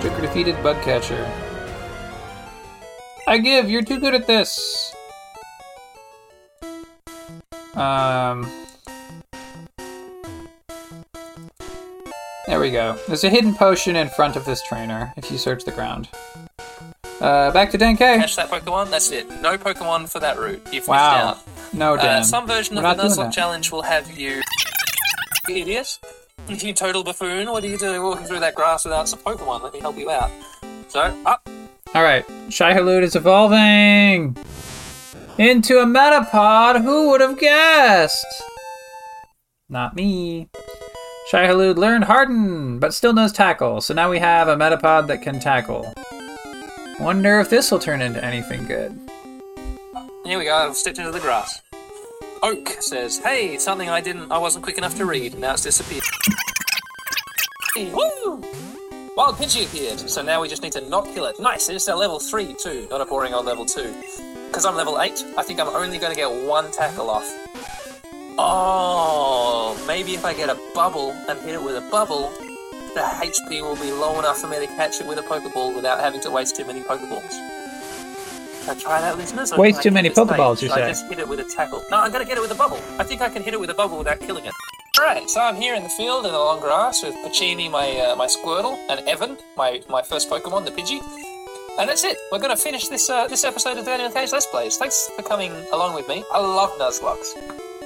Joker 0.01 0.22
defeated 0.22 0.55
Bugcatcher. 0.57 1.30
I 3.28 3.38
give, 3.39 3.70
you're 3.70 3.82
too 3.84 3.99
good 3.99 4.13
at 4.15 4.26
this. 4.26 4.93
Um. 7.76 8.49
There 12.47 12.59
we 12.61 12.72
go. 12.72 12.97
There's 13.07 13.26
a 13.26 13.30
hidden 13.30 13.53
potion 13.53 13.97
in 13.97 14.07
front 14.09 14.38
of 14.38 14.45
this 14.45 14.63
trainer 14.63 15.13
if 15.18 15.30
you 15.30 15.38
search 15.38 15.65
the 15.65 15.72
ground. 15.72 16.07
Uh, 17.20 17.51
back 17.51 17.70
to 17.72 17.78
Dan 17.78 17.97
K. 17.97 18.18
Catch 18.18 18.38
that 18.38 18.49
Pokemon. 18.49 18.89
That's 18.89 19.11
it. 19.11 19.30
No 19.41 19.57
Pokemon 19.57 20.09
for 20.09 20.20
that 20.22 20.39
route. 20.39 20.65
You've 20.72 20.88
Wow. 20.88 21.34
missed 21.36 21.47
out. 21.74 21.74
No, 21.74 21.95
Uh, 21.95 22.24
some 22.24 22.47
version 22.47 22.78
We're 22.78 22.86
of 22.86 22.97
the 22.97 23.03
Nuzlocke 23.03 23.34
challenge 23.34 23.72
will 23.72 23.82
have 23.82 24.09
you. 24.18 24.41
You 25.49 25.55
idiot. 25.55 25.99
You 26.48 26.74
total 26.74 27.04
buffoon. 27.04 27.52
What 27.52 27.64
are 27.64 27.68
you 27.68 27.78
doing 27.78 28.02
walking 28.02 28.26
through 28.26 28.40
that 28.40 28.56
grass 28.56 28.84
without 28.84 29.08
some 29.08 29.20
Pokemon? 29.20 29.64
Let 29.64 29.74
me 29.74 29.80
help 29.80 29.98
you 29.98 30.10
out. 30.10 30.32
So, 30.88 31.02
up. 31.26 31.48
Alright, 31.96 32.26
Shai-Hulud 32.50 33.04
is 33.04 33.16
evolving 33.16 34.36
into 35.38 35.80
a 35.80 35.86
Metapod. 35.86 36.84
Who 36.84 37.10
would 37.10 37.22
have 37.22 37.40
guessed? 37.40 38.26
Not 39.70 39.96
me. 39.96 40.50
Shai-Hulud 41.30 41.78
learned 41.78 42.06
Harden, 42.06 42.80
but 42.80 42.94
still 42.94 43.14
knows 43.14 43.34
Tackle, 43.34 43.82
so 43.82 43.94
now 43.94 44.10
we 44.10 44.20
have 44.20 44.48
a 44.48 44.56
Metapod 44.56 45.08
that 45.08 45.22
can 45.22 45.40
tackle. 45.40 45.94
Wonder 47.00 47.40
if 47.40 47.50
this 47.50 47.70
will 47.70 47.80
turn 47.80 48.02
into 48.02 48.24
anything 48.24 48.66
good. 48.66 48.98
Here 50.26 50.38
we 50.38 50.46
go. 50.46 50.56
I've 50.56 50.76
stepped 50.76 50.98
into 50.98 51.12
the 51.12 51.20
grass. 51.20 51.62
Oak 52.44 52.78
says, 52.80 53.18
"Hey, 53.18 53.58
something 53.58 53.90
I 53.90 54.02
didn't, 54.02 54.32
I 54.32 54.38
wasn't 54.38 54.64
quick 54.64 54.78
enough 54.78 54.96
to 54.98 55.06
read. 55.06 55.38
Now 55.40 55.54
it's 55.54 55.64
disappeared." 55.64 56.04
Woo! 57.78 58.44
Wild 59.16 59.36
Pidgey 59.38 59.66
appeared, 59.66 60.00
so 60.00 60.22
now 60.22 60.42
we 60.42 60.48
just 60.48 60.62
need 60.62 60.74
to 60.74 60.82
not 60.90 61.06
kill 61.14 61.26
it. 61.26 61.40
Nice, 61.40 61.70
it's 61.70 61.88
a 61.88 61.96
level 61.96 62.20
three 62.20 62.54
too, 62.54 62.88
not 62.92 63.02
a 63.02 63.06
boring 63.06 63.34
old 63.34 63.46
level 63.46 63.66
two. 63.66 63.94
Because 64.48 64.66
I'm 64.66 64.76
level 64.76 65.02
eight, 65.02 65.24
I 65.38 65.44
think 65.44 65.60
I'm 65.60 65.70
only 65.70 65.98
going 65.98 66.12
to 66.12 66.16
get 66.16 66.30
one 66.30 66.72
tackle 66.72 67.10
off. 67.10 67.28
Oh, 68.38 69.84
maybe 69.88 70.14
if 70.14 70.24
I 70.24 70.34
get 70.34 70.50
a 70.50 70.58
bubble 70.76 71.12
and 71.28 71.40
hit 71.40 71.56
it 71.56 71.64
with 71.64 71.76
a 71.76 71.90
bubble, 71.90 72.32
the 72.94 73.02
HP 73.02 73.62
will 73.62 73.76
be 73.76 73.92
low 73.92 74.20
enough 74.20 74.38
for 74.38 74.48
me 74.48 74.60
to 74.60 74.68
catch 74.68 75.02
it 75.02 75.08
with 75.08 75.18
a 75.18 75.24
Pokeball 75.24 75.76
without 75.76 76.00
having 76.00 76.22
to 76.22 76.30
waste 76.30 76.56
too 76.56 76.66
many 76.66 76.82
Pokeballs. 76.82 77.34
I 78.70 78.76
try 78.76 79.01
that, 79.01 79.18
listeners? 79.18 79.51
can 79.51 79.82
too 79.82 79.91
many? 79.91 80.09
Pokeballs, 80.09 80.61
you 80.61 80.68
Should 80.70 80.78
I 80.78 80.82
say? 80.82 80.88
just 80.89 81.09
hit 81.09 81.20
it 81.20 81.28
with 81.28 81.39
a 81.39 81.45
tackle? 81.45 81.84
No, 81.89 81.97
I'm 81.99 82.11
gonna 82.11 82.26
get 82.26 82.38
it 82.38 82.41
with 82.41 82.51
a 82.51 82.55
bubble. 82.55 82.80
I 82.99 83.03
think 83.03 83.22
I 83.22 83.30
can 83.30 83.41
hit 83.43 83.53
it 83.53 83.59
with 83.59 83.70
a 83.70 83.74
bubble 83.74 83.97
without 83.97 84.20
killing 84.20 84.45
it. 84.45 84.53
Alright, 84.99 85.30
so 85.30 85.41
I'm 85.41 85.55
here 85.55 85.76
in 85.76 85.84
the 85.84 85.89
field 85.89 86.26
in 86.26 86.32
the 86.32 86.38
long 86.38 86.59
grass 86.59 87.03
with 87.03 87.13
Pacini, 87.15 87.70
my 87.70 87.88
uh, 87.99 88.15
my 88.15 88.26
Squirtle, 88.26 88.78
and 88.89 88.99
Evan, 89.07 89.38
my, 89.55 89.82
my 89.89 90.01
first 90.01 90.30
Pokemon, 90.30 90.65
the 90.65 90.72
Pidgey. 90.72 90.99
And 91.80 91.88
that's 91.88 92.03
it. 92.03 92.18
We're 92.32 92.39
gonna 92.39 92.57
finish 92.57 92.88
this 92.88 93.09
uh, 93.09 93.28
this 93.28 93.43
episode 93.43 93.78
of 93.78 93.86
the 93.86 93.91
Daniel 93.91 94.09
Cage 94.09 94.32
Let's 94.32 94.47
Plays. 94.47 94.78
Thanks 94.78 95.09
for 95.15 95.22
coming 95.22 95.51
along 95.72 95.93
with 95.93 96.07
me. 96.07 96.24
I 96.34 96.39
love 96.39 96.72
Nuzlockes. 96.80 97.38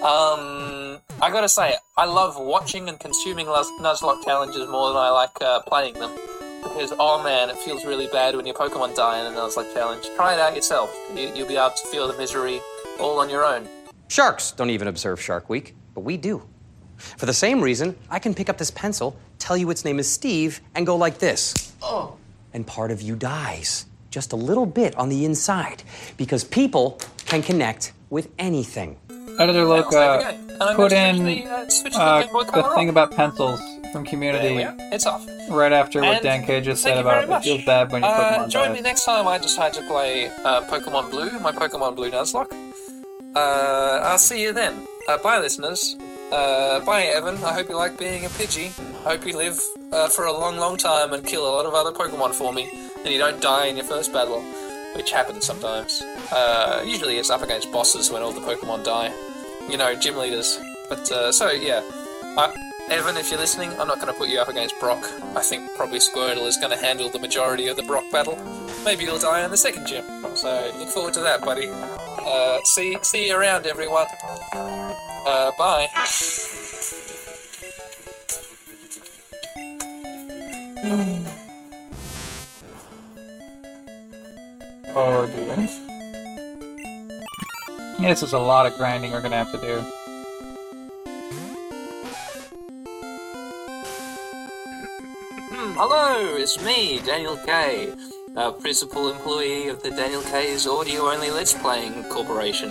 Um, 0.02 1.00
I 1.22 1.30
gotta 1.30 1.50
say, 1.50 1.76
I 1.98 2.06
love 2.06 2.40
watching 2.40 2.88
and 2.90 3.00
consuming 3.00 3.46
Nuz- 3.46 3.78
Nuzlocke 3.82 4.24
challenges 4.24 4.68
more 4.70 4.88
than 4.90 4.98
I 4.98 5.10
like 5.10 5.42
uh, 5.42 5.60
playing 5.68 5.96
them. 5.96 6.12
Because, 6.64 6.94
oh 7.00 7.24
man, 7.24 7.50
it 7.50 7.58
feels 7.58 7.86
really 7.86 8.08
bad 8.08 8.36
when 8.36 8.46
your 8.46 8.56
Pokemon 8.56 8.96
die 8.96 9.20
And 9.20 9.38
I 9.38 9.44
was 9.44 9.58
like, 9.58 9.74
challenge. 9.74 10.08
Try 10.16 10.34
it 10.34 10.40
out 10.40 10.56
yourself. 10.56 10.96
You, 11.16 11.32
you'll 11.34 11.48
be 11.48 11.58
able 11.58 11.72
to 11.72 11.88
feel 11.88 12.08
the 12.08 12.18
misery 12.18 12.62
all 13.00 13.20
on 13.20 13.30
your 13.30 13.44
own. 13.44 13.68
Sharks 14.08 14.52
don't 14.52 14.70
even 14.70 14.88
observe 14.88 15.22
Shark 15.22 15.50
Week, 15.50 15.76
but 15.94 16.02
we 16.02 16.18
do. 16.18 16.44
For 16.98 17.26
the 17.26 17.34
same 17.34 17.62
reason, 17.62 17.96
I 18.10 18.20
can 18.20 18.34
pick 18.36 18.50
up 18.50 18.58
this 18.58 18.70
pencil, 18.72 19.18
tell 19.40 19.58
you 19.58 19.70
its 19.72 19.84
name 19.84 20.00
is 20.00 20.12
Steve, 20.12 20.62
and 20.76 20.86
go 20.86 20.96
like 20.96 21.18
this. 21.18 21.74
Oh. 21.82 22.18
And 22.54 22.68
part 22.68 22.92
of 22.92 23.02
you 23.02 23.16
dies. 23.16 23.86
Just 24.12 24.34
a 24.34 24.36
little 24.36 24.66
bit 24.66 24.96
on 24.98 25.10
the 25.10 25.26
inside. 25.26 25.84
Because 26.18 26.44
people 26.44 27.00
can 27.26 27.42
connect 27.42 27.94
with 28.10 28.30
anything. 28.38 28.98
Editor 29.40 29.54
There 29.54 29.66
Loca 29.66 29.90
go. 29.90 30.20
And 30.20 30.62
I'm 30.62 30.76
put 30.76 30.92
in 30.92 31.24
the, 31.24 31.46
uh, 31.46 31.66
the 31.66 31.92
uh, 31.96 32.44
the 32.44 32.76
thing 32.76 32.90
about 32.90 33.12
pencils 33.16 33.62
from 33.92 34.06
Community. 34.06 34.66
It's 34.92 35.06
off. 35.06 35.28
right 35.50 35.72
after 35.72 36.02
what 36.02 36.16
And 36.16 36.24
Dan 36.24 36.46
K 36.46 36.62
just 36.62 36.84
thank 36.84 36.96
said 36.96 36.98
you 37.00 37.04
very 37.04 37.24
about 37.24 37.24
it 37.24 37.30
much. 37.30 37.44
feels 37.44 37.66
bad 37.66 37.92
when 37.92 38.02
your 38.04 38.12
Uh, 38.12 38.40
Pokemon 38.40 38.50
join 38.50 38.68
dies. 38.70 38.76
me 38.76 38.82
next 38.82 39.04
time 39.06 39.28
I 39.28 39.38
decide 39.38 39.74
to 39.74 39.82
play 39.84 40.28
uh, 40.46 40.62
Pokemon 40.62 41.10
Blue, 41.12 41.32
my 41.40 41.52
Pokemon 41.52 41.96
Blue 41.96 42.10
Nuzlocke. 42.12 42.52
Uh, 43.36 44.02
I'll 44.04 44.18
see 44.18 44.42
you 44.42 44.54
then. 44.54 44.86
Uh, 45.08 45.18
bye, 45.18 45.40
listeners. 45.40 45.96
Uh, 46.32 46.80
bye, 46.82 47.04
Evan. 47.04 47.36
I 47.44 47.54
hope 47.54 47.70
you 47.70 47.76
like 47.78 47.98
being 47.98 48.26
a 48.26 48.30
Pidgey. 48.30 48.72
I 49.06 49.12
hope 49.16 49.26
you 49.26 49.36
live 49.38 49.60
uh, 49.92 50.08
for 50.10 50.26
a 50.26 50.32
long, 50.34 50.58
long 50.58 50.78
time 50.78 51.14
and 51.14 51.26
kill 51.26 51.46
a 51.48 51.52
lot 51.52 51.66
of 51.66 51.74
other 51.74 51.92
Pokemon 51.92 52.34
for 52.34 52.54
me, 52.54 52.70
and 53.04 53.08
you 53.08 53.18
don't 53.18 53.42
die 53.42 53.66
in 53.68 53.76
your 53.78 53.86
first 53.86 54.14
battle, 54.14 54.42
which 54.96 55.12
happens 55.12 55.46
sometimes. 55.46 56.02
Uh, 56.32 56.84
usually 56.86 57.18
it's 57.18 57.30
up 57.30 57.42
against 57.42 57.72
bosses 57.72 58.12
when 58.12 58.22
all 58.22 58.32
the 58.32 58.42
Pokemon 58.42 58.84
die. 58.84 59.12
You 59.70 59.78
know, 59.78 59.94
gym 59.96 60.18
leaders. 60.18 60.60
But, 60.90 61.10
uh, 61.12 61.32
so, 61.32 61.52
yeah. 61.52 61.82
Uh, 62.38 62.52
Evan, 62.92 63.16
if 63.16 63.32
you're 63.32 63.40
listening, 63.40 63.70
I'm 63.80 63.88
not 63.88 64.02
going 64.02 64.12
to 64.12 64.14
put 64.14 64.28
you 64.28 64.38
up 64.38 64.50
against 64.50 64.78
Brock. 64.78 65.02
I 65.34 65.42
think 65.42 65.74
probably 65.78 66.00
Squirtle 66.00 66.46
is 66.46 66.58
going 66.58 66.78
to 66.78 66.78
handle 66.78 67.10
the 67.10 67.20
majority 67.20 67.70
of 67.70 67.78
the 67.78 67.84
Brock 67.84 68.04
battle. 68.12 68.38
Maybe 68.84 69.06
you'll 69.06 69.18
die 69.18 69.46
in 69.46 69.50
the 69.50 69.56
second 69.56 69.88
gym. 69.88 70.04
So 70.36 70.70
look 70.78 70.90
forward 70.90 71.14
to 71.14 71.22
that, 71.22 71.40
buddy. 71.40 71.70
Uh, 71.72 72.60
see, 72.66 72.98
see 73.02 73.30
you 73.30 73.38
around, 73.38 73.66
everyone. 73.66 74.08
Uh, 74.54 75.52
bye. 75.58 75.88
Oh, 84.94 85.26
dude. 85.28 85.70
Yeah, 88.02 88.10
this 88.10 88.22
is 88.22 88.34
a 88.34 88.40
lot 88.40 88.66
of 88.66 88.76
grinding 88.76 89.14
we're 89.14 89.22
gonna 89.22 89.38
have 89.38 89.54
to 89.54 89.62
do. 89.62 89.82
Hello, 95.84 96.36
it's 96.36 96.64
me, 96.64 97.00
Daniel 97.00 97.36
K, 97.38 97.92
uh, 98.38 98.52
principal 98.52 99.12
employee 99.12 99.68
of 99.68 99.82
the 99.82 99.90
Daniel 99.90 100.22
K's 100.22 100.68
Audio 100.68 101.10
Only 101.10 101.32
Let's 101.32 101.56
Playing 101.56 102.04
Corporation. 102.04 102.70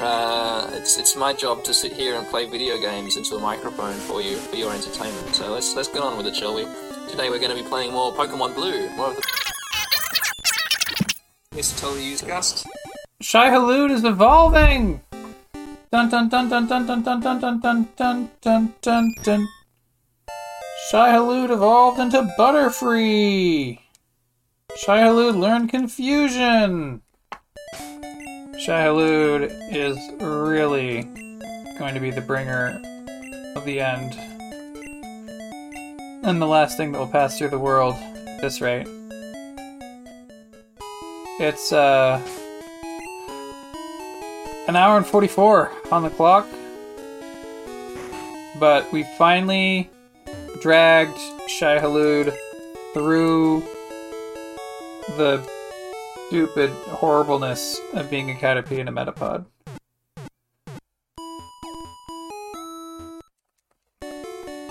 Uh, 0.00 0.68
it's 0.72 0.98
it's 0.98 1.14
my 1.14 1.32
job 1.32 1.62
to 1.62 1.72
sit 1.72 1.92
here 1.92 2.16
and 2.16 2.26
play 2.26 2.50
video 2.50 2.76
games 2.76 3.16
into 3.16 3.36
a 3.36 3.38
microphone 3.38 3.94
for 3.94 4.20
you 4.20 4.34
for 4.34 4.56
your 4.56 4.74
entertainment. 4.74 5.32
So 5.32 5.52
let's 5.52 5.76
let's 5.76 5.86
get 5.86 6.02
on 6.02 6.16
with 6.16 6.26
it, 6.26 6.34
shall 6.34 6.56
we? 6.56 6.64
Today 7.08 7.30
we're 7.30 7.38
going 7.38 7.56
to 7.56 7.62
be 7.62 7.68
playing 7.68 7.92
more 7.92 8.12
Pokemon 8.12 8.56
Blue. 8.56 8.90
More 8.96 9.10
of 9.10 9.14
the. 9.14 9.22
Mr. 11.52 11.80
Totally 11.82 12.04
Used 12.04 12.26
Gust. 12.26 12.66
Shai 13.20 13.48
Hulud 13.50 13.92
is 13.92 14.02
evolving! 14.02 15.02
Dun 15.92 16.08
dun 16.10 16.28
dun 16.28 16.48
dun 16.48 16.66
dun 16.66 16.84
dun 16.84 17.04
dun 17.04 17.20
dun 17.22 17.60
dun 17.60 17.88
dun 17.96 18.28
dun 18.42 18.74
dun 18.82 19.14
dun. 19.22 19.48
Shai 20.90 21.12
Hulud 21.12 21.50
evolved 21.50 21.98
into 21.98 22.30
Butterfree! 22.38 23.78
Shai 24.76 24.98
Hulud 24.98 25.34
learned 25.34 25.70
Confusion! 25.70 27.00
Shai 28.58 28.84
Hulud 28.84 29.50
is 29.72 29.96
really 30.20 31.04
going 31.78 31.94
to 31.94 32.00
be 32.00 32.10
the 32.10 32.20
bringer 32.20 32.82
of 33.56 33.64
the 33.64 33.80
end. 33.80 34.12
And 36.22 36.42
the 36.42 36.46
last 36.46 36.76
thing 36.76 36.92
that 36.92 36.98
will 36.98 37.06
pass 37.06 37.38
through 37.38 37.48
the 37.48 37.58
world 37.58 37.94
at 37.94 38.42
this 38.42 38.60
rate. 38.60 38.86
It's, 41.40 41.72
uh 41.72 42.20
an 44.68 44.76
hour 44.76 44.98
and 44.98 45.06
44 45.06 45.72
on 45.90 46.02
the 46.02 46.10
clock. 46.10 46.46
But 48.60 48.92
we 48.92 49.04
finally 49.16 49.90
dragged 50.64 51.18
Shai 51.46 51.78
Hulud 51.78 52.34
through 52.94 53.62
the 55.18 55.46
stupid 56.26 56.70
horribleness 56.88 57.78
of 57.92 58.08
being 58.08 58.30
a 58.30 58.34
Caterpie 58.34 58.78
in 58.78 58.88
a 58.88 58.90
Metapod. 58.90 59.44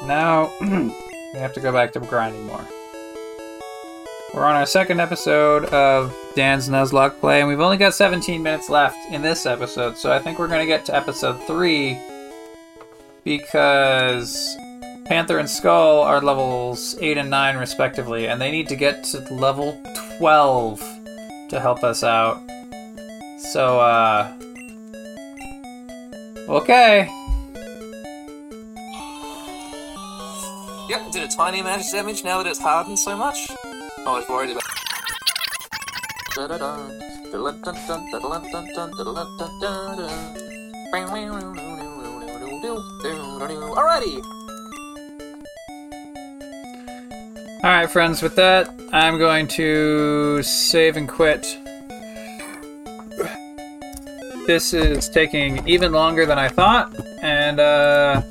Now, 0.07 0.51
we 0.61 1.37
have 1.39 1.53
to 1.53 1.59
go 1.59 1.71
back 1.71 1.93
to 1.93 1.99
grinding 1.99 2.47
more. 2.47 2.65
We're 4.33 4.45
on 4.45 4.55
our 4.55 4.65
second 4.65 4.99
episode 4.99 5.65
of 5.65 6.11
Dan's 6.35 6.69
Nuzlocke 6.69 7.19
play, 7.19 7.41
and 7.41 7.47
we've 7.47 7.59
only 7.59 7.77
got 7.77 7.93
17 7.93 8.41
minutes 8.41 8.67
left 8.67 8.97
in 9.11 9.21
this 9.21 9.45
episode, 9.45 9.99
so 9.99 10.11
I 10.11 10.17
think 10.17 10.39
we're 10.39 10.47
going 10.47 10.61
to 10.61 10.65
get 10.65 10.85
to 10.85 10.95
episode 10.95 11.39
3 11.43 11.99
because 13.23 14.57
Panther 15.05 15.37
and 15.37 15.49
Skull 15.49 16.01
are 16.01 16.21
levels 16.21 16.95
8 16.99 17.17
and 17.17 17.29
9 17.29 17.57
respectively, 17.57 18.27
and 18.27 18.41
they 18.41 18.51
need 18.51 18.69
to 18.69 18.75
get 18.75 19.03
to 19.05 19.19
level 19.33 19.81
12 20.17 20.81
to 21.49 21.59
help 21.59 21.83
us 21.83 22.03
out. 22.03 22.41
So, 23.37 23.79
uh. 23.79 24.33
Okay. 26.47 27.09
Yep, 30.89 31.11
did 31.11 31.23
a 31.23 31.27
tiny 31.27 31.59
amount 31.59 31.81
of 31.81 31.91
damage 31.91 32.23
now 32.23 32.41
that 32.41 32.49
it's 32.49 32.59
hardened 32.59 32.99
so 32.99 33.17
much. 33.17 33.47
I 34.05 34.11
was 34.11 34.27
worried 34.29 34.51
about. 34.51 34.63
Alrighty. 43.75 44.42
Alright, 47.63 47.89
friends, 47.89 48.21
with 48.21 48.35
that, 48.35 48.69
I'm 48.91 49.17
going 49.17 49.47
to 49.47 50.43
save 50.43 50.97
and 50.97 51.07
quit. 51.07 51.57
This 54.45 54.73
is 54.73 55.07
taking 55.07 55.65
even 55.65 55.93
longer 55.93 56.25
than 56.25 56.37
I 56.37 56.49
thought, 56.49 56.93
and 57.21 57.61
uh, 57.61 58.21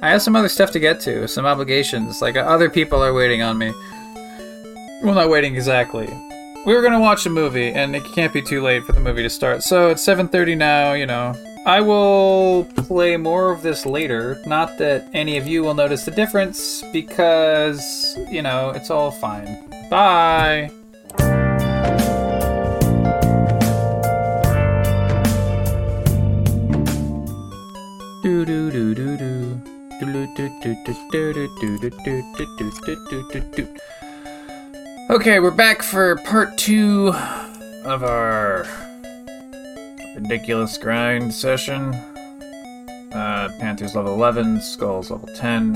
I 0.00 0.10
have 0.10 0.22
some 0.22 0.36
other 0.36 0.48
stuff 0.48 0.70
to 0.70 0.78
get 0.78 1.00
to, 1.00 1.26
some 1.26 1.44
obligations. 1.44 2.22
Like, 2.22 2.36
other 2.36 2.70
people 2.70 3.02
are 3.02 3.12
waiting 3.12 3.42
on 3.42 3.58
me. 3.58 3.74
Well, 5.02 5.16
not 5.16 5.28
waiting 5.28 5.56
exactly. 5.56 6.06
We 6.64 6.72
were 6.72 6.82
gonna 6.82 7.00
watch 7.00 7.26
a 7.26 7.30
movie, 7.30 7.72
and 7.72 7.96
it 7.96 8.04
can't 8.14 8.32
be 8.32 8.42
too 8.42 8.62
late 8.62 8.84
for 8.84 8.92
the 8.92 9.00
movie 9.00 9.24
to 9.24 9.30
start. 9.30 9.64
So 9.64 9.88
it's 9.88 10.02
7:30 10.06 10.54
now. 10.56 10.92
You 10.92 11.06
know, 11.06 11.34
I 11.64 11.80
will 11.80 12.64
play 12.74 13.16
more 13.16 13.52
of 13.52 13.62
this 13.62 13.86
later. 13.86 14.40
Not 14.46 14.78
that 14.78 15.08
any 15.14 15.38
of 15.38 15.46
you 15.46 15.62
will 15.62 15.74
notice 15.74 16.04
the 16.04 16.10
difference 16.10 16.82
because, 16.92 18.18
you 18.28 18.42
know, 18.42 18.70
it's 18.70 18.90
all 18.90 19.12
fine. 19.12 19.58
Bye! 19.88 20.72
Do 28.24 28.44
do 28.44 28.70
do 28.72 28.94
do 28.94 29.16
do. 29.16 29.62
Okay, 35.10 35.38
we're 35.38 35.52
back 35.52 35.82
for 35.82 36.16
part 36.16 36.58
two 36.58 37.12
of 37.84 38.02
our 38.02 38.66
ridiculous 40.14 40.78
grind 40.78 41.32
session. 41.32 41.94
Uh, 43.12 43.50
Panther's 43.60 43.94
level 43.94 44.14
11, 44.14 44.60
Skull's 44.60 45.10
level 45.10 45.28
10, 45.36 45.74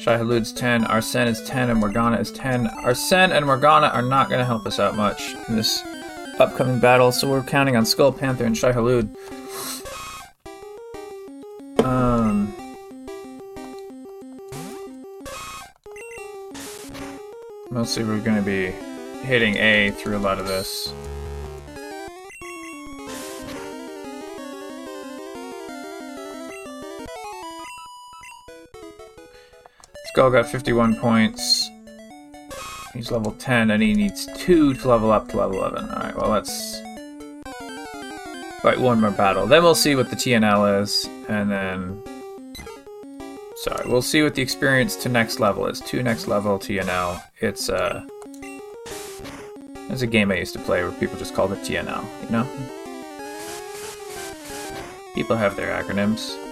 Shai 0.00 0.16
Hulud's 0.16 0.52
10, 0.52 0.84
Arsene 0.86 1.28
is 1.28 1.42
10, 1.42 1.70
and 1.70 1.78
Morgana 1.78 2.16
is 2.16 2.32
10. 2.32 2.66
Arsene 2.84 3.30
and 3.30 3.46
Morgana 3.46 3.88
are 3.88 4.02
not 4.02 4.28
going 4.28 4.38
to 4.38 4.44
help 4.44 4.66
us 4.66 4.80
out 4.80 4.96
much 4.96 5.34
in 5.48 5.56
this 5.56 5.82
upcoming 6.38 6.80
battle, 6.80 7.12
so 7.12 7.30
we're 7.30 7.42
counting 7.42 7.76
on 7.76 7.84
Skull, 7.84 8.10
Panther, 8.12 8.44
and 8.44 8.56
Shai 8.56 8.72
Hulud. 8.72 9.14
Um. 11.84 12.52
Mostly 17.70 18.02
we're 18.02 18.18
going 18.20 18.36
to 18.36 18.42
be 18.42 18.72
hitting 19.22 19.56
A 19.56 19.90
through 19.92 20.16
a 20.16 20.18
lot 20.18 20.38
of 20.38 20.48
this. 20.48 20.92
Skull 30.10 30.30
got 30.32 30.46
51 30.46 30.96
points. 30.96 31.70
He's 32.94 33.12
level 33.12 33.30
10, 33.30 33.70
and 33.70 33.80
he 33.80 33.94
needs 33.94 34.26
2 34.38 34.74
to 34.74 34.88
level 34.88 35.12
up 35.12 35.28
to 35.28 35.36
level 35.36 35.58
11. 35.58 35.88
Alright, 35.88 36.16
well, 36.16 36.30
let's 36.30 36.80
fight 38.60 38.80
one 38.80 39.00
more 39.00 39.12
battle. 39.12 39.46
Then 39.46 39.62
we'll 39.62 39.76
see 39.76 39.94
what 39.94 40.10
the 40.10 40.16
TNL 40.16 40.82
is, 40.82 41.08
and 41.28 41.48
then... 41.48 42.02
Sorry, 43.58 43.88
we'll 43.88 44.02
see 44.02 44.24
what 44.24 44.34
the 44.34 44.42
experience 44.42 44.96
to 44.96 45.08
next 45.08 45.38
level 45.38 45.66
is. 45.66 45.78
To 45.82 46.02
next 46.02 46.26
level 46.26 46.58
TNL. 46.58 47.22
It's, 47.38 47.68
uh... 47.68 48.04
It's 49.90 50.02
a 50.02 50.08
game 50.08 50.32
I 50.32 50.38
used 50.38 50.54
to 50.54 50.58
play 50.58 50.82
where 50.82 50.90
people 50.90 51.18
just 51.18 51.36
called 51.36 51.52
it 51.52 51.60
TNL, 51.60 52.04
you 52.24 52.30
know? 52.30 52.48
People 55.14 55.36
have 55.36 55.54
their 55.54 55.80
acronyms. 55.80 56.49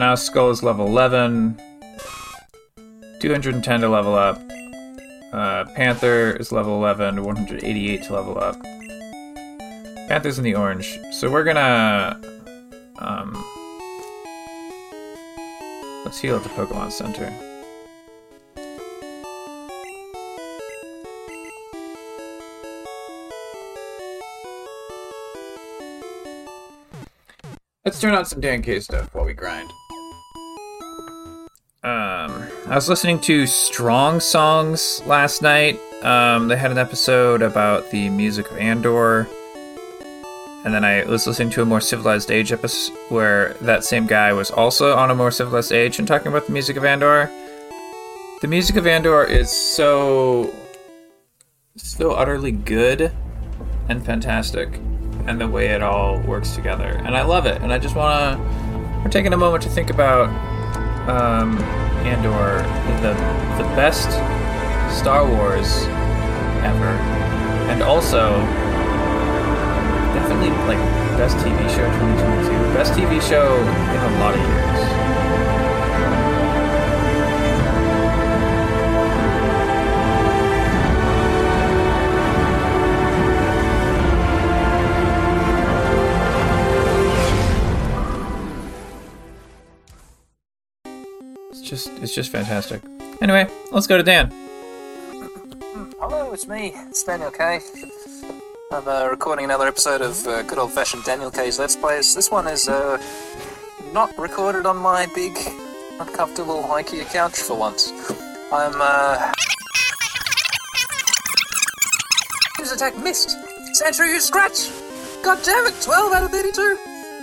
Now 0.00 0.14
Skull 0.14 0.48
is 0.48 0.62
level 0.62 0.86
11. 0.86 1.60
210 3.20 3.80
to 3.82 3.88
level 3.88 4.14
up. 4.14 4.40
Uh, 5.30 5.66
Panther 5.76 6.34
is 6.40 6.50
level 6.50 6.74
11, 6.76 7.22
188 7.22 8.02
to 8.04 8.12
level 8.14 8.38
up. 8.38 8.56
Panther's 10.08 10.38
in 10.38 10.44
the 10.44 10.54
orange. 10.54 10.98
So 11.12 11.30
we're 11.30 11.44
gonna. 11.44 12.18
Um, 12.98 13.44
let's 16.06 16.18
heal 16.18 16.36
at 16.36 16.42
the 16.44 16.48
Pokemon 16.48 16.92
Center. 16.92 17.30
Let's 27.84 28.00
turn 28.00 28.14
on 28.14 28.24
some 28.24 28.40
Dan 28.40 28.62
K 28.62 28.80
stuff 28.80 29.14
while 29.14 29.26
we 29.26 29.34
grind. 29.34 29.70
Um, 31.82 32.46
I 32.66 32.74
was 32.74 32.90
listening 32.90 33.20
to 33.20 33.46
Strong 33.46 34.20
Songs 34.20 35.00
last 35.06 35.40
night. 35.40 35.80
Um, 36.02 36.48
they 36.48 36.56
had 36.58 36.70
an 36.70 36.76
episode 36.76 37.40
about 37.40 37.90
the 37.90 38.10
music 38.10 38.50
of 38.50 38.58
Andor. 38.58 39.26
And 40.62 40.74
then 40.74 40.84
I 40.84 41.04
was 41.04 41.26
listening 41.26 41.48
to 41.50 41.62
a 41.62 41.64
more 41.64 41.80
civilized 41.80 42.30
age 42.30 42.52
episode 42.52 42.94
where 43.08 43.54
that 43.62 43.82
same 43.82 44.06
guy 44.06 44.30
was 44.34 44.50
also 44.50 44.94
on 44.94 45.10
a 45.10 45.14
more 45.14 45.30
civilized 45.30 45.72
age 45.72 45.98
and 45.98 46.06
talking 46.06 46.28
about 46.28 46.46
the 46.46 46.52
music 46.52 46.76
of 46.76 46.84
Andor. 46.84 47.30
The 48.42 48.48
music 48.48 48.76
of 48.76 48.86
Andor 48.86 49.24
is 49.24 49.50
so 49.50 50.54
so 51.76 52.10
utterly 52.10 52.52
good 52.52 53.10
and 53.88 54.04
fantastic 54.04 54.76
and 55.24 55.40
the 55.40 55.48
way 55.48 55.68
it 55.68 55.82
all 55.82 56.20
works 56.20 56.54
together. 56.54 57.00
And 57.06 57.16
I 57.16 57.22
love 57.22 57.46
it. 57.46 57.62
And 57.62 57.72
I 57.72 57.78
just 57.78 57.96
want 57.96 58.36
to 58.36 59.00
we're 59.02 59.08
taking 59.08 59.32
a 59.32 59.38
moment 59.38 59.62
to 59.62 59.70
think 59.70 59.88
about 59.88 60.28
um, 61.08 61.58
Andor, 62.04 62.62
the 63.00 63.14
the 63.62 63.68
best 63.76 64.10
Star 64.96 65.26
Wars 65.26 65.84
ever, 66.64 66.92
and 67.70 67.82
also 67.82 68.40
definitely 70.14 70.50
like 70.66 70.78
best 71.16 71.36
TV 71.38 71.58
show 71.68 71.86
2022, 71.86 72.74
best 72.74 72.92
TV 72.92 73.20
show 73.20 73.56
in 73.56 74.14
a 74.14 74.20
lot 74.20 74.34
of 74.34 74.40
years. 74.40 74.99
Just 91.70 91.88
it's 92.02 92.14
just 92.14 92.30
fantastic. 92.30 92.82
Anyway, 93.22 93.48
let's 93.70 93.86
go 93.86 93.96
to 93.96 94.02
Dan. 94.02 94.30
Hello, 96.00 96.32
it's 96.32 96.48
me, 96.48 96.72
it's 96.88 97.04
Daniel 97.04 97.30
K. 97.30 97.60
I'm 98.72 98.86
uh, 98.86 99.06
recording 99.06 99.44
another 99.44 99.68
episode 99.68 100.00
of 100.00 100.26
uh, 100.26 100.42
good 100.42 100.58
old 100.58 100.72
fashioned 100.72 101.04
Daniel 101.04 101.30
K's 101.30 101.58
Let's 101.58 101.76
Plays. 101.76 102.14
This 102.14 102.30
one 102.30 102.48
is 102.48 102.68
uh, 102.68 103.00
not 103.92 104.16
recorded 104.18 104.66
on 104.66 104.76
my 104.76 105.06
big, 105.14 105.36
uncomfortable 106.00 106.62
IKEA 106.64 107.06
couch 107.12 107.38
for 107.38 107.56
once. 107.56 107.92
I'm, 108.52 108.74
uh. 108.76 109.32
His 112.58 112.72
attack 112.72 112.96
missed! 112.98 113.36
Sandshrew 113.80 114.08
used 114.08 114.26
Scratch! 114.26 114.70
God 115.22 115.38
damn 115.44 115.66
it, 115.66 115.74
12 115.82 116.12
out 116.12 116.24
of 116.24 116.30
32! 116.30 116.78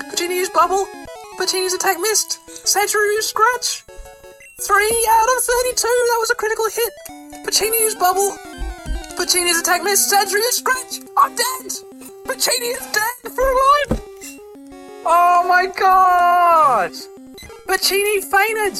Pacini 0.10 0.36
used 0.36 0.54
Bubble! 0.54 0.88
Pacini's 1.38 1.74
attack 1.74 1.98
missed! 2.00 2.39
Sandshrew 2.48 3.14
used 3.16 3.30
Scratch! 3.30 3.87
3 4.60 5.08
out 5.12 5.38
of 5.38 5.43
32! 5.43 5.82
That 5.82 6.18
was 6.20 6.32
a 6.32 6.36
critical 6.36 6.66
hit! 6.74 7.45
Pacini 7.45 7.80
used 7.80 7.99
Bubble! 7.99 8.32
Pacini's 9.16 9.60
attack 9.60 9.84
missed. 9.84 10.12
Used 10.12 10.53
Scratch. 10.53 10.99
I'm 11.16 11.36
dead. 11.36 11.72
Pacini 12.26 12.74
is 12.74 12.88
dead 12.91 13.32
for 13.34 13.43
life. 13.43 14.01
Oh 15.05 15.45
my 15.47 15.68
god! 15.68 16.91
Pacini 17.68 18.24
fainted. 18.24 18.78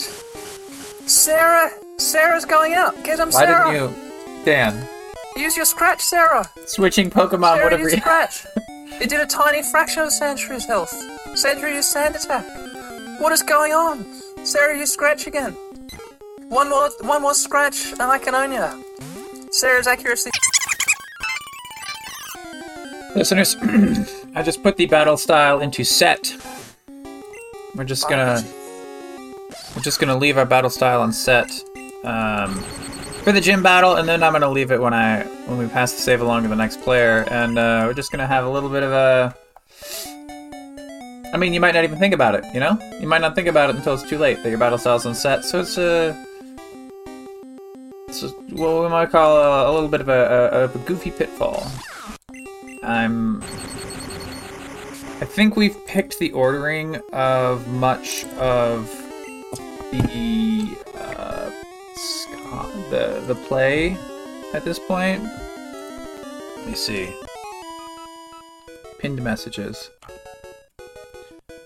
Sarah, 1.08 1.70
Sarah's 1.98 2.46
going 2.46 2.74
out. 2.74 2.96
Get 3.04 3.20
him, 3.20 3.30
Why 3.30 3.46
Sarah. 3.46 3.72
didn't 3.72 3.98
you, 4.00 4.46
Dan? 4.46 4.90
Use 5.36 5.56
your 5.56 5.66
Scratch, 5.66 6.02
Sarah. 6.02 6.50
Switching 6.66 7.12
Pokemon 7.12 7.54
Sarah 7.54 7.64
would 7.66 7.72
have 7.74 7.82
re- 7.82 7.98
Scratch. 7.98 8.48
it 9.00 9.10
did 9.10 9.22
a 9.22 9.28
tiny 9.28 9.62
fraction 9.62 10.02
of 10.02 10.10
Sandshrew's 10.10 10.66
health. 10.66 10.92
Sandshrew 11.36 11.76
used 11.76 11.90
Sand 11.90 12.16
Attack. 12.16 12.46
What 13.22 13.32
is 13.32 13.44
going 13.44 13.74
on? 13.74 14.04
Sarah 14.44 14.76
used 14.76 14.94
Scratch 14.94 15.28
again. 15.28 15.56
One 16.50 16.70
more, 16.70 16.90
one 17.02 17.22
more 17.22 17.34
Scratch, 17.34 17.92
and 17.92 18.02
I 18.04 18.18
can 18.20 18.34
own 18.34 18.54
ya. 18.54 18.74
Sarah's 19.52 19.86
accuracy. 19.86 20.30
Listeners, 23.16 23.58
I 24.36 24.44
just 24.44 24.64
put 24.64 24.78
the 24.78 24.86
battle 24.86 25.18
style 25.18 25.60
into 25.60 25.84
set. 25.84 26.34
We're 27.76 27.84
just 27.84 28.08
gonna 28.08 28.42
we're 29.76 29.82
just 29.82 30.00
gonna 30.00 30.18
leave 30.18 30.38
our 30.38 30.46
battle 30.46 30.70
style 30.70 31.02
on 31.02 31.12
set 31.12 31.52
um, 32.06 32.56
for 33.24 33.34
the 33.34 33.42
gym 33.42 33.62
battle, 33.62 33.96
and 33.96 34.08
then 34.08 34.24
I'm 34.24 34.32
gonna 34.32 34.50
leave 34.50 34.72
it 34.72 34.80
when 34.80 34.94
I 34.94 35.24
when 35.48 35.58
we 35.58 35.68
pass 35.68 35.92
the 35.92 36.00
save 36.00 36.22
along 36.22 36.44
to 36.44 36.50
the 36.50 36.56
next 36.56 36.82
player, 36.82 37.26
and 37.30 37.60
uh, 37.60 37.84
we're 37.86 37.94
just 37.94 38.12
gonna 38.12 38.28
have 38.28 38.46
a 38.46 38.50
little 38.50 38.70
bit 38.70 38.84
of 38.84 38.94
a. 38.94 39.36
I 41.34 41.38
mean, 41.38 41.54
you 41.54 41.60
might 41.60 41.76
not 41.76 41.84
even 41.84 42.00
think 42.00 42.14
about 42.14 42.36
it. 42.36 42.46
You 42.54 42.62
know, 42.62 42.80
you 43.02 43.08
might 43.08 43.20
not 43.20 43.36
think 43.36 43.50
about 43.50 43.70
it 43.70 43.76
until 43.76 43.96
it's 43.96 44.08
too 44.10 44.18
late 44.18 44.42
that 44.44 44.50
your 44.50 44.58
battle 44.58 44.78
style's 44.78 45.06
on 45.06 45.14
set. 45.14 45.44
So 45.44 45.60
it's 45.60 45.78
a 45.78 46.16
just 46.16 46.27
what 48.58 48.84
we 48.84 48.90
might 48.90 49.10
call 49.10 49.38
a, 49.38 49.70
a 49.70 49.72
little 49.72 49.90
bit 49.90 50.02
of 50.02 50.10
a, 50.10 50.12
a, 50.52 50.64
a 50.66 50.78
goofy 50.86 51.12
pitfall. 51.12 51.66
I'm. 52.84 53.42
I 55.20 55.26
think 55.26 55.56
we've 55.56 55.86
picked 55.88 56.20
the 56.20 56.32
ordering 56.32 56.98
of 57.12 57.68
much 57.68 58.26
of 58.36 58.88
the 59.92 60.78
uh, 60.96 61.50
the 62.90 63.24
the 63.28 63.36
play 63.48 63.98
at 64.54 64.64
this 64.64 64.80
point. 64.80 65.24
Let 65.24 66.68
me 66.68 66.76
see. 66.76 67.14
Pinned 69.00 69.22
messages. 69.22 69.90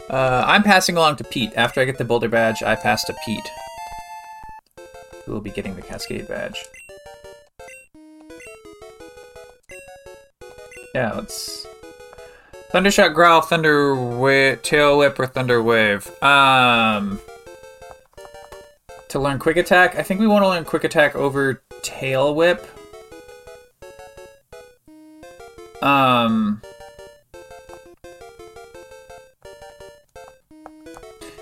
Uh, 0.09 0.43
I'm 0.45 0.63
passing 0.63 0.97
along 0.97 1.15
to 1.17 1.23
Pete. 1.23 1.53
After 1.55 1.79
I 1.79 1.85
get 1.85 1.97
the 1.97 2.03
Boulder 2.03 2.27
badge, 2.27 2.61
I 2.63 2.75
pass 2.75 3.05
to 3.05 3.15
Pete, 3.25 3.49
who 5.25 5.31
will 5.31 5.39
be 5.41 5.51
getting 5.51 5.75
the 5.75 5.81
Cascade 5.81 6.27
badge. 6.27 6.65
Yeah, 10.93 11.13
let's. 11.13 11.65
Thundershock, 12.71 13.13
Growl, 13.13 13.41
Thunder 13.41 13.95
Whip, 13.95 14.63
Tail 14.63 14.97
Whip, 14.97 15.19
or 15.19 15.27
Thunder 15.27 15.61
Wave. 15.61 16.09
Um. 16.23 17.19
To 19.09 19.19
learn 19.19 19.39
Quick 19.39 19.57
Attack, 19.57 19.95
I 19.95 20.03
think 20.03 20.21
we 20.21 20.27
want 20.27 20.43
to 20.43 20.47
learn 20.47 20.63
Quick 20.63 20.85
Attack 20.85 21.15
over 21.15 21.61
Tail 21.81 22.33
Whip. 22.33 22.65
Um. 25.81 26.61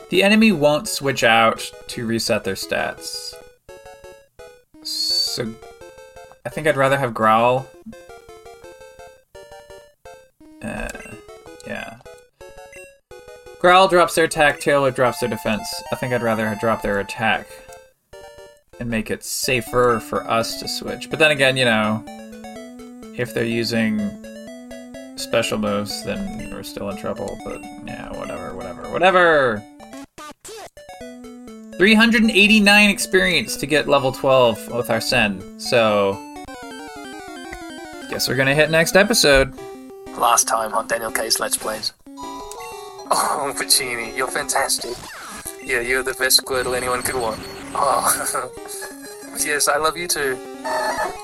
The 0.09 0.23
enemy 0.23 0.51
won't 0.51 0.87
switch 0.87 1.23
out 1.23 1.71
to 1.89 2.05
reset 2.05 2.43
their 2.43 2.55
stats. 2.55 3.35
So. 4.83 5.53
I 6.45 6.49
think 6.49 6.65
I'd 6.65 6.77
rather 6.77 6.97
have 6.97 7.13
Growl 7.13 7.67
Growl 13.59 13.89
drops 13.89 14.15
their 14.15 14.23
attack, 14.23 14.65
Whip 14.65 14.95
drops 14.95 15.19
their 15.19 15.27
defense. 15.27 15.67
I 15.91 15.97
think 15.97 16.13
I'd 16.13 16.21
rather 16.21 16.57
drop 16.61 16.81
their 16.81 17.01
attack 17.01 17.45
and 18.79 18.89
make 18.89 19.11
it 19.11 19.21
safer 19.21 19.99
for 19.99 20.23
us 20.29 20.61
to 20.61 20.67
switch. 20.69 21.09
But 21.09 21.19
then 21.19 21.31
again, 21.31 21.57
you 21.57 21.65
know, 21.65 22.01
if 23.17 23.33
they're 23.33 23.43
using 23.43 23.99
special 25.17 25.57
moves, 25.57 26.05
then 26.05 26.51
we're 26.53 26.63
still 26.63 26.89
in 26.89 26.95
trouble. 26.95 27.37
But 27.43 27.61
yeah, 27.85 28.17
whatever, 28.17 28.55
whatever, 28.55 28.89
whatever. 28.91 29.63
389 31.77 32.89
experience 32.89 33.57
to 33.57 33.65
get 33.65 33.89
level 33.89 34.13
12 34.13 34.73
with 34.73 34.89
Arsene. 34.89 35.59
So, 35.59 36.13
guess 38.09 38.29
we're 38.29 38.35
gonna 38.35 38.55
hit 38.55 38.71
next 38.71 38.95
episode. 38.95 39.53
Last 40.17 40.47
time 40.47 40.73
on 40.73 40.87
Daniel 40.87 41.11
K's 41.11 41.41
Let's 41.41 41.57
Plays. 41.57 41.91
Oh, 43.11 43.53
Pacini, 43.55 44.15
you're 44.15 44.27
fantastic. 44.27 44.95
Yeah, 45.63 45.81
you're 45.81 46.03
the 46.03 46.13
best 46.13 46.43
Squirtle 46.43 46.75
anyone 46.75 47.01
could 47.01 47.15
want. 47.15 47.39
Oh, 47.73 48.51
yes, 49.45 49.67
I 49.67 49.77
love 49.77 49.97
you 49.97 50.07
too. 50.07 50.35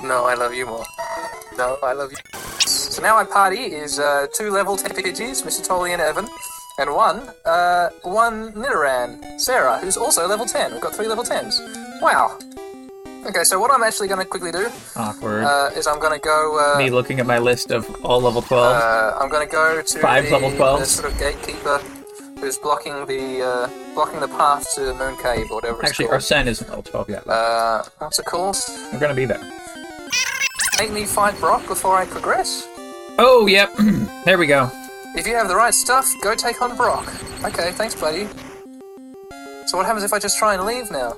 No, 0.04 0.26
I 0.26 0.36
love 0.36 0.54
you 0.54 0.66
more. 0.66 0.86
No, 1.58 1.78
I 1.84 1.94
love 1.94 2.12
you. 2.12 2.18
So 2.62 3.02
now 3.02 3.16
my 3.16 3.24
party 3.24 3.60
is 3.60 4.00
uh, 4.00 4.28
two 4.34 4.50
level 4.50 4.78
10 4.78 4.92
Pidgeys, 4.92 5.44
Mr. 5.44 5.66
Tolly 5.66 5.94
and 5.94 6.02
Evan, 6.02 6.28
and 6.80 6.94
one, 6.94 7.30
uh, 7.46 7.90
one 8.04 8.52
Nidoran, 8.54 9.40
Sarah, 9.40 9.78
who's 9.80 9.98
also 9.98 10.28
level 10.28 10.46
10. 10.46 10.74
We've 10.74 10.82
got 10.82 10.96
three 10.96 11.08
level 11.08 11.24
10s. 11.24 12.02
Wow. 12.02 12.38
Okay, 13.26 13.44
so 13.44 13.60
what 13.60 13.72
I'm 13.72 13.82
actually 13.84 14.08
going 14.08 14.20
to 14.20 14.26
quickly 14.26 14.52
do 14.52 14.68
Awkward. 14.96 15.44
uh, 15.44 15.72
is 15.76 15.88
I'm 15.88 16.00
going 16.00 16.14
to 16.14 16.20
go. 16.24 16.60
Uh, 16.60 16.78
Me 16.78 16.90
looking 16.92 17.20
at 17.20 17.26
my 17.26 17.40
list 17.40 17.72
of 17.72 17.90
all 18.06 18.22
level 18.22 18.42
12. 18.42 18.64
uh, 18.64 19.18
I'm 19.20 19.30
going 19.30 19.46
to 19.46 19.52
go 19.52 19.82
to 19.82 20.00
Five 20.00 20.26
the, 20.26 20.32
level 20.32 20.52
12s. 20.52 20.80
the 20.80 20.86
sort 20.86 21.12
of 21.12 21.18
gatekeeper 21.20 21.80
who's 22.40 22.58
blocking 22.58 22.94
the 23.08 23.42
uh, 23.42 23.94
blocking 23.96 24.20
the 24.20 24.28
path 24.28 24.68
to 24.76 24.94
Moon 24.96 25.16
Cave 25.18 25.50
or 25.50 25.56
whatever 25.56 25.80
it's 25.82 25.90
Actually, 25.90 26.06
called. 26.06 26.14
Arsene 26.16 26.48
isn't 26.48 26.68
level 26.70 26.84
12 26.84 27.10
yet. 27.10 27.28
Uh, 27.28 27.84
what's 27.98 28.20
it 28.20 28.26
called? 28.26 28.58
we're 28.94 29.00
gonna 29.00 29.16
be 29.16 29.26
there. 29.26 29.42
Make 30.78 30.92
me 30.92 31.06
fight 31.06 31.40
Brock 31.40 31.66
before 31.68 31.96
I 31.98 32.06
progress. 32.06 32.68
Oh, 33.18 33.48
yep. 33.48 33.74
there 34.26 34.38
we 34.38 34.46
go. 34.46 34.70
If 35.16 35.26
you 35.26 35.34
have 35.36 35.48
the 35.48 35.56
right 35.56 35.74
stuff, 35.74 36.12
go 36.22 36.36
take 36.36 36.62
on 36.62 36.76
Brock. 36.76 37.08
Okay, 37.46 37.72
thanks, 37.72 37.96
buddy. 37.96 38.28
So 39.68 39.78
what 39.78 39.86
happens 39.86 40.04
if 40.04 40.12
I 40.14 40.20
just 40.20 40.38
try 40.38 40.54
and 40.54 40.64
leave 40.66 40.92
now? 40.92 41.18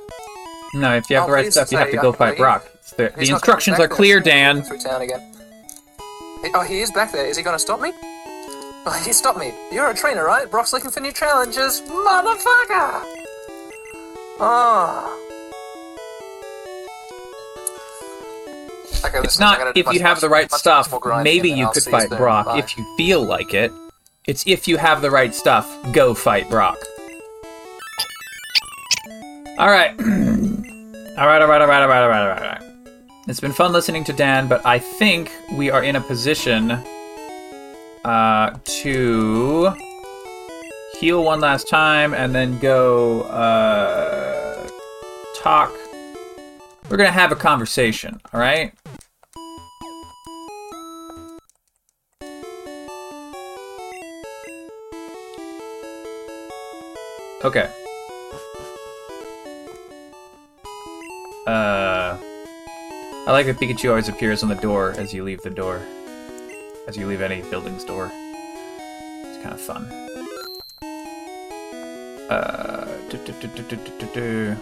No, 0.80 0.96
if 0.96 1.10
you 1.10 1.16
have 1.16 1.26
Oh, 1.26 1.28
the 1.28 1.34
right 1.34 1.52
stuff, 1.52 1.72
you 1.72 1.78
have 1.78 1.92
to 1.92 1.98
go 1.98 2.10
uh, 2.10 2.14
fight 2.14 2.26
believe. 2.38 2.38
Brock. 2.40 2.66
The, 2.98 3.12
the 3.18 3.30
instructions 3.32 3.80
are 3.80 3.88
clear, 3.88 4.20
Dan. 4.20 4.62
Through 4.64 4.80
town 4.80 5.02
again. 5.02 5.34
Oh, 6.54 6.62
he 6.68 6.80
is 6.80 6.92
back 6.92 7.12
there. 7.12 7.26
Is 7.28 7.38
he 7.38 7.44
going 7.44 7.56
to 7.56 7.60
stop 7.60 7.82
me? 7.82 7.92
Oh, 8.90 9.02
he 9.06 9.12
stopped 9.12 9.40
me. 9.40 9.54
You're 9.72 9.90
a 9.90 9.94
trainer, 9.96 10.24
right? 10.24 10.50
Brock's 10.50 10.72
looking 10.72 10.92
for 10.92 11.00
new 11.02 11.12
challenges, 11.12 11.82
motherfucker. 11.82 13.04
Oh. 14.40 15.14
Okay, 19.06 19.20
It's 19.24 19.40
not 19.40 19.76
if 19.78 19.92
you 19.94 20.00
have 20.02 20.18
much- 20.18 20.22
the 20.22 20.30
right 20.30 20.50
much, 20.50 20.60
stuff, 20.60 20.92
much 20.92 21.24
maybe 21.24 21.50
you 21.50 21.66
I'll 21.66 21.74
could 21.74 21.84
fight. 21.84 22.10
Brock 22.10 22.46
Bye. 22.48 22.60
if 22.60 22.78
you 22.78 22.96
feel 22.98 23.24
like 23.24 23.54
it. 23.54 23.72
It's 24.26 24.46
if 24.48 24.68
you 24.68 24.78
have 24.78 25.02
the 25.02 25.12
right 25.12 25.34
stuff, 25.34 25.68
go 25.94 26.14
fight 26.14 26.50
Brock. 26.50 26.78
All 29.58 29.70
right. 29.70 29.96
all 31.18 31.26
right, 31.26 31.42
all 31.42 31.48
right, 31.48 31.62
all 31.62 31.68
right, 31.68 31.82
all 31.82 31.88
right, 31.88 32.02
all 32.04 32.10
right, 32.10 32.42
all 32.42 32.48
right. 32.48 32.62
It's 33.28 33.40
been 33.40 33.52
fun 33.52 33.72
listening 33.74 34.04
to 34.04 34.14
Dan, 34.14 34.48
but 34.48 34.64
I 34.68 34.78
think 34.78 35.32
we 35.52 35.72
are 35.72 35.84
in 35.84 35.96
a 35.96 36.02
position 36.02 36.72
uh, 38.06 38.56
to 38.64 39.74
heal 41.00 41.24
one 41.24 41.40
last 41.40 41.68
time 41.68 42.14
and 42.14 42.36
then 42.36 42.60
go 42.60 43.24
uh, 43.24 44.68
talk. 45.36 45.74
We're 46.88 46.98
gonna 46.98 47.10
have 47.10 47.32
a 47.32 47.36
conversation, 47.36 48.22
all 48.32 48.40
right? 48.40 48.74
Okay. 57.44 57.72
Uh, 61.48 62.18
I 63.26 63.32
like 63.32 63.46
that 63.46 63.56
Pikachu 63.56 63.88
always 63.88 64.10
appears 64.10 64.44
on 64.44 64.50
the 64.50 64.56
door 64.56 64.94
as 64.98 65.14
you 65.14 65.24
leave 65.24 65.42
the 65.44 65.50
door. 65.50 65.82
As 66.90 66.98
you 66.98 67.08
leave 67.08 67.22
any 67.22 67.42
building's 67.42 67.86
door. 67.86 68.12
It's 68.14 69.42
kind 69.42 69.54
of 69.54 69.62
fun. 69.62 69.86
Uh, 72.30 72.98
do, 73.10 73.18
do, 73.20 73.32
do, 73.32 73.48
do, 73.48 73.64
do, 73.64 73.92
do, 73.98 74.08
do. 74.14 74.58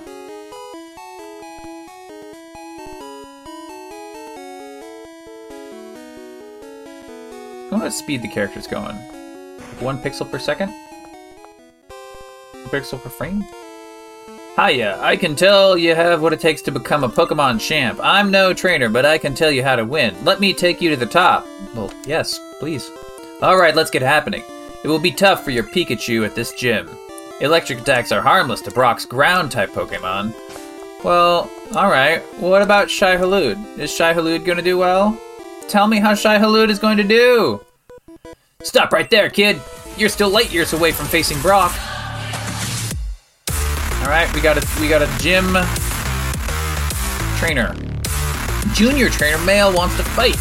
I 7.66 7.68
want 7.72 7.84
to 7.86 7.92
speed 7.92 8.22
the 8.22 8.28
character's 8.28 8.68
going. 8.68 8.96
Like 8.96 9.82
one 9.82 9.98
pixel 9.98 10.30
per 10.30 10.38
second? 10.38 10.70
One 12.52 12.66
pixel 12.66 13.02
per 13.02 13.10
frame? 13.10 13.44
Hiya, 14.56 14.99
I 15.01 15.18
can 15.18 15.36
tell 15.36 15.78
you 15.78 15.95
have 15.95 16.22
what 16.22 16.32
it 16.32 16.39
takes 16.39 16.62
to 16.62 16.72
become 16.72 17.03
a 17.03 17.10
Pokemon 17.10 17.60
champ. 17.60 17.99
I'm 18.01 18.32
no 18.32 18.53
trainer, 18.53 18.88
but 18.88 19.06
I 19.06 19.18
can 19.18 19.36
tell 19.36 19.51
you 19.51 19.62
how 19.64 19.76
to 19.76 19.84
win. 19.84 20.16
Let 20.24 20.39
me 20.39 20.53
take 20.53 20.82
you 20.82 20.89
to 20.91 20.95
the 20.95 21.06
top. 21.06 21.45
Well, 21.76 21.93
yes, 22.06 22.39
please. 22.60 22.89
Alright, 23.41 23.76
let's 23.76 23.91
get 23.91 24.01
happening. 24.01 24.44
It 24.84 24.88
will 24.88 24.99
be 24.99 25.11
tough 25.11 25.44
for 25.44 25.52
your 25.52 25.64
Pikachu 25.64 26.26
at 26.26 26.36
this 26.36 26.53
gym. 26.53 26.90
Electric 27.41 27.80
attacks 27.80 28.14
are 28.14 28.22
harmless 28.22 28.61
to 28.61 28.72
Brock's 28.72 29.06
ground 29.06 29.52
type 29.52 29.72
Pokemon. 29.72 30.34
Well, 31.03 31.52
alright. 31.76 32.22
What 32.40 32.61
about 32.61 32.90
Shai 32.90 33.18
Hulud? 33.18 33.77
Is 33.77 33.94
Shai 33.94 34.14
Hulud 34.14 34.45
gonna 34.45 34.61
do 34.61 34.77
well? 34.77 35.19
Tell 35.68 35.88
me 35.88 35.99
how 35.99 36.14
Shai 36.14 36.38
Hulud 36.38 36.69
is 36.69 36.80
going 36.80 36.98
to 36.98 37.03
do! 37.03 37.60
Stop 38.61 38.94
right 38.94 39.10
there, 39.10 39.30
kid! 39.30 39.60
You're 39.98 40.10
still 40.10 40.30
light 40.30 40.53
years 40.53 40.73
away 40.73 40.91
from 40.91 41.07
facing 41.07 41.41
Brock. 41.41 41.76
Alright, 44.06 44.32
we 44.36 44.40
got 44.40 44.56
a 44.56 44.80
we 44.80 44.88
got 44.88 45.02
a 45.02 45.10
gym 45.18 45.57
trainer. 47.41 47.73
Junior 48.76 49.10
trainer 49.10 49.40
male 49.40 49.73
wants 49.73 49.98
to 49.98 50.03
fight. 50.03 50.38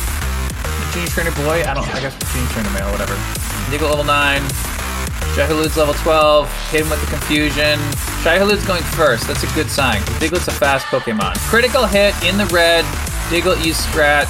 Junior 0.93 1.09
trainer 1.09 1.31
boy, 1.32 1.65
I 1.65 1.73
don't 1.73 1.89
I 1.89 2.01
guess 2.01 2.12
junior 2.31 2.49
trainer 2.51 2.70
male, 2.70 2.93
whatever. 2.93 3.15
Diglett 3.73 3.89
level 3.89 4.05
9. 4.05 4.43
Shai 5.32 5.47
Hulud's 5.47 5.78
level 5.78 5.95
12. 5.95 6.69
Hit 6.70 6.82
him 6.82 6.91
with 6.91 7.01
the 7.01 7.07
confusion. 7.07 7.81
Shai 8.20 8.36
Hulud's 8.36 8.66
going 8.66 8.82
first. 9.01 9.27
That's 9.27 9.43
a 9.45 9.55
good 9.55 9.70
sign. 9.70 10.03
Diglett's 10.20 10.47
a 10.47 10.53
fast 10.53 10.85
Pokemon. 10.89 11.35
Critical 11.49 11.86
hit 11.86 12.15
in 12.23 12.36
the 12.36 12.45
red. 12.53 12.85
Diglett 13.32 13.65
use 13.65 13.78
scratch. 13.78 14.28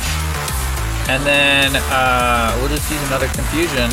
And 1.11 1.27
then 1.27 1.74
uh, 1.90 2.56
we'll 2.61 2.70
just 2.70 2.89
use 2.89 3.02
another 3.09 3.27
confusion. 3.35 3.90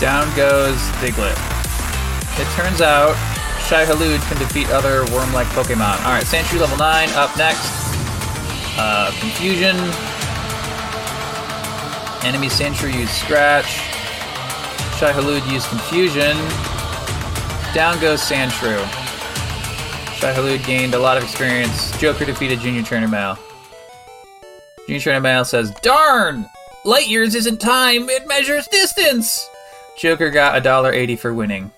Down 0.00 0.26
goes 0.34 0.82
Diglett. 0.98 1.59
It 2.40 2.48
turns 2.56 2.80
out 2.80 3.14
Shai 3.68 3.84
Hulud 3.84 4.18
can 4.28 4.38
defeat 4.38 4.70
other 4.70 5.04
worm-like 5.12 5.46
Pokemon. 5.48 5.98
Alright, 6.06 6.24
Sandshrew 6.24 6.58
level 6.58 6.78
9, 6.78 7.08
up 7.10 7.36
next. 7.36 7.68
Uh, 8.78 9.12
confusion. 9.20 9.76
Enemy 12.26 12.48
Sandshrew 12.48 12.92
used 12.92 13.12
Scratch. 13.12 13.66
Shai 14.96 15.12
Hulud 15.12 15.46
use 15.52 15.68
Confusion. 15.68 16.34
Down 17.74 18.00
goes 18.00 18.22
Sandshrew. 18.22 18.80
Shai 20.16 20.32
Hulud 20.32 20.64
gained 20.64 20.94
a 20.94 20.98
lot 20.98 21.18
of 21.18 21.22
experience. 21.22 21.96
Joker 21.98 22.24
defeated 22.24 22.60
Junior 22.60 22.82
Trainer 22.82 23.08
Male. 23.08 23.38
Junior 24.86 25.00
Trainer 25.00 25.20
Male 25.20 25.44
says, 25.44 25.72
Darn! 25.82 26.46
Light 26.86 27.08
years 27.08 27.34
isn't 27.34 27.60
time, 27.60 28.08
it 28.08 28.26
measures 28.26 28.66
distance! 28.68 29.46
Joker 29.98 30.30
got 30.30 30.56
a 30.56 30.60
dollar 30.62 30.90
eighty 30.90 31.16
for 31.16 31.34
winning. 31.34 31.70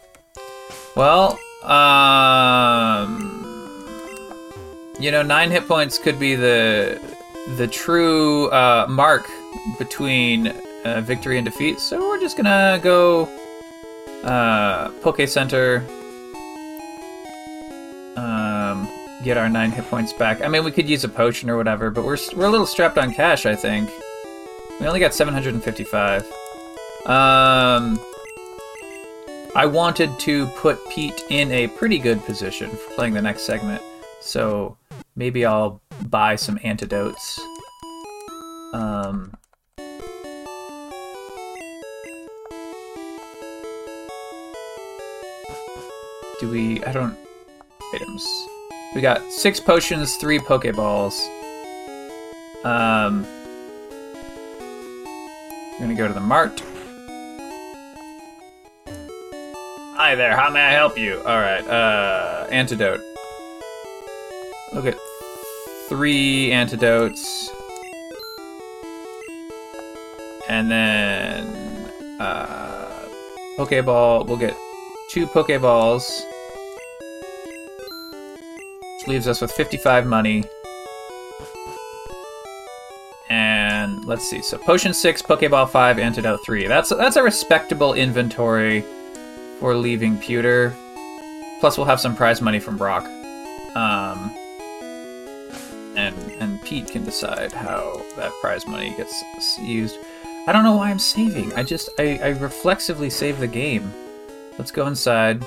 Well, 0.95 1.39
um, 1.63 3.19
you 5.01 5.11
know, 5.11 5.23
nine 5.23 5.51
hit 5.51 5.67
points 5.67 5.99
could 5.99 6.19
be 6.21 6.35
the 6.35 7.01
the 7.57 7.67
true 7.67 8.49
uh, 8.51 8.87
mark 8.89 9.27
between 9.79 10.49
uh, 10.85 11.01
victory 11.01 11.39
and 11.39 11.45
defeat. 11.47 11.81
So 11.81 11.99
we're 11.99 12.21
just 12.21 12.37
gonna 12.37 12.79
go 12.83 13.25
uh, 14.23 14.91
Poke 15.01 15.27
Center, 15.27 15.83
um, 18.17 18.87
get 19.25 19.39
our 19.39 19.49
nine 19.49 19.71
hit 19.71 19.87
points 19.87 20.13
back. 20.13 20.43
I 20.43 20.49
mean, 20.49 20.63
we 20.63 20.71
could 20.71 20.89
use 20.89 21.05
a 21.05 21.09
potion 21.09 21.49
or 21.49 21.57
whatever, 21.57 21.91
but 21.91 22.05
we're 22.05 22.19
we're 22.37 22.47
a 22.47 22.51
little 22.51 22.67
strapped 22.67 22.99
on 22.99 23.15
cash. 23.15 23.47
I 23.47 23.57
think 23.57 23.91
we 24.79 24.87
only 24.87 25.01
got 25.01 25.15
seven 25.15 25.33
hundred 25.33 25.55
and 25.55 25.65
fifty-five. 25.65 26.31
Um. 27.07 27.99
I 29.55 29.67
wanted 29.67 30.19
to 30.21 30.47
put 30.47 30.79
Pete 30.89 31.25
in 31.29 31.53
a 31.53 31.69
pretty 31.69 31.99
good 31.99 32.25
position 32.25 32.71
for 32.71 32.95
playing 32.95 33.13
the 33.13 33.21
next 33.21 33.43
segment, 33.43 33.83
so 34.23 34.79
maybe 35.15 35.45
I'll 35.45 35.83
buy 36.09 36.37
some 36.37 36.59
antidotes. 36.65 37.39
Um, 38.73 39.37
do 46.41 46.49
we? 46.51 46.83
I 46.85 46.93
don't. 46.93 47.15
Items. 47.95 48.27
We 48.95 49.03
got 49.03 49.21
six 49.31 49.61
potions, 49.61 50.17
three 50.17 50.39
Pokeballs. 50.39 51.21
Um, 52.65 53.27
We're 55.73 55.81
gonna 55.81 55.95
go 55.95 56.09
to 56.09 56.15
the 56.15 56.21
mart. 56.21 56.63
Hi 60.05 60.17
there, 60.17 60.37
how 60.37 60.51
may 60.51 60.61
I 60.61 60.73
help 60.73 60.99
you? 60.99 61.19
Alright, 61.19 61.65
uh, 61.69 62.49
antidote. 62.51 63.03
Look 64.73 64.85
at 64.85 64.99
three 65.89 66.51
antidotes. 66.51 67.49
And 70.49 70.69
then, 70.69 71.47
uh, 72.19 73.07
Pokeball, 73.57 74.27
we'll 74.27 74.39
get 74.39 74.57
two 75.09 75.29
Pokeballs. 75.29 76.11
Which 78.97 79.07
leaves 79.07 79.29
us 79.29 79.41
with 79.41 79.53
55 79.53 80.05
money. 80.05 80.43
And 83.31 84.05
let's 84.05 84.29
see. 84.29 84.43
So 84.43 84.59
potion 84.59 84.95
six, 84.95 85.23
Pokeball 85.23 85.71
five, 85.71 86.01
antidote 86.01 86.45
three. 86.45 86.67
That's 86.67 86.89
that's 86.89 87.15
a 87.15 87.23
respectable 87.23 87.95
inventory 87.95 88.85
for 89.63 89.77
leaving 89.77 90.19
Pewter. 90.19 90.75
Plus, 91.61 91.79
we'll 91.79 91.87
have 91.87 92.01
some 92.01 92.17
prize 92.17 92.43
money 92.43 92.59
from 92.59 92.77
Brock. 92.77 93.05
Um, 93.77 94.35
and 95.95 96.17
and 96.41 96.61
Pete 96.65 96.89
can 96.89 97.05
decide 97.05 97.53
how 97.53 98.03
that 98.17 98.33
prize 98.41 98.67
money 98.67 98.93
gets 98.97 99.23
used. 99.61 99.97
I 100.49 100.53
don't 100.53 100.65
know 100.65 100.75
why 100.75 100.91
I'm 100.91 100.99
saving. 100.99 101.53
I 101.55 101.63
just 101.63 101.89
I, 101.97 102.19
I 102.19 102.29
reflexively 102.31 103.09
save 103.09 103.39
the 103.39 103.47
game. 103.47 103.93
Let's 104.59 104.73
go 104.73 104.89
inside. 104.89 105.45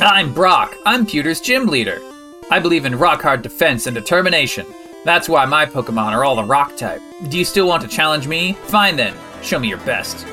I'm 0.00 0.32
Brock. 0.32 0.74
I'm 0.86 1.04
Pewter's 1.04 1.42
gym 1.42 1.66
leader. 1.66 2.00
I 2.50 2.58
believe 2.58 2.86
in 2.86 2.96
rock 2.98 3.20
hard 3.20 3.42
defense 3.42 3.86
and 3.86 3.94
determination. 3.94 4.66
That's 5.04 5.28
why 5.28 5.44
my 5.44 5.66
Pokemon 5.66 6.12
are 6.12 6.24
all 6.24 6.36
the 6.36 6.44
rock 6.44 6.78
type. 6.78 7.02
Do 7.28 7.36
you 7.36 7.44
still 7.44 7.68
want 7.68 7.82
to 7.82 7.88
challenge 7.88 8.26
me? 8.26 8.54
Fine 8.64 8.96
then. 8.96 9.14
Show 9.42 9.58
me 9.58 9.68
your 9.68 9.78
best. 9.78 10.26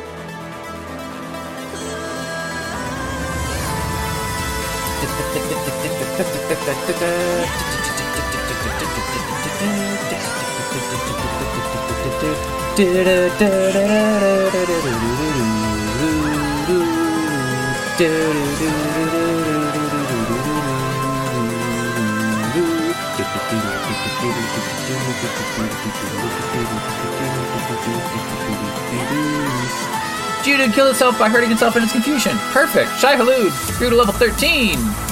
Judo 30.44 30.72
killed 30.72 30.92
itself 30.92 31.20
by 31.20 31.28
hurting 31.28 31.52
itself 31.52 31.76
in 31.76 31.84
its 31.84 31.92
confusion. 31.92 32.38
Perfect. 32.52 32.90
Shai 33.00 33.16
Hulud 33.16 33.78
grew 33.78 33.90
to 33.90 33.96
level 33.98 34.14
13. 34.14 35.09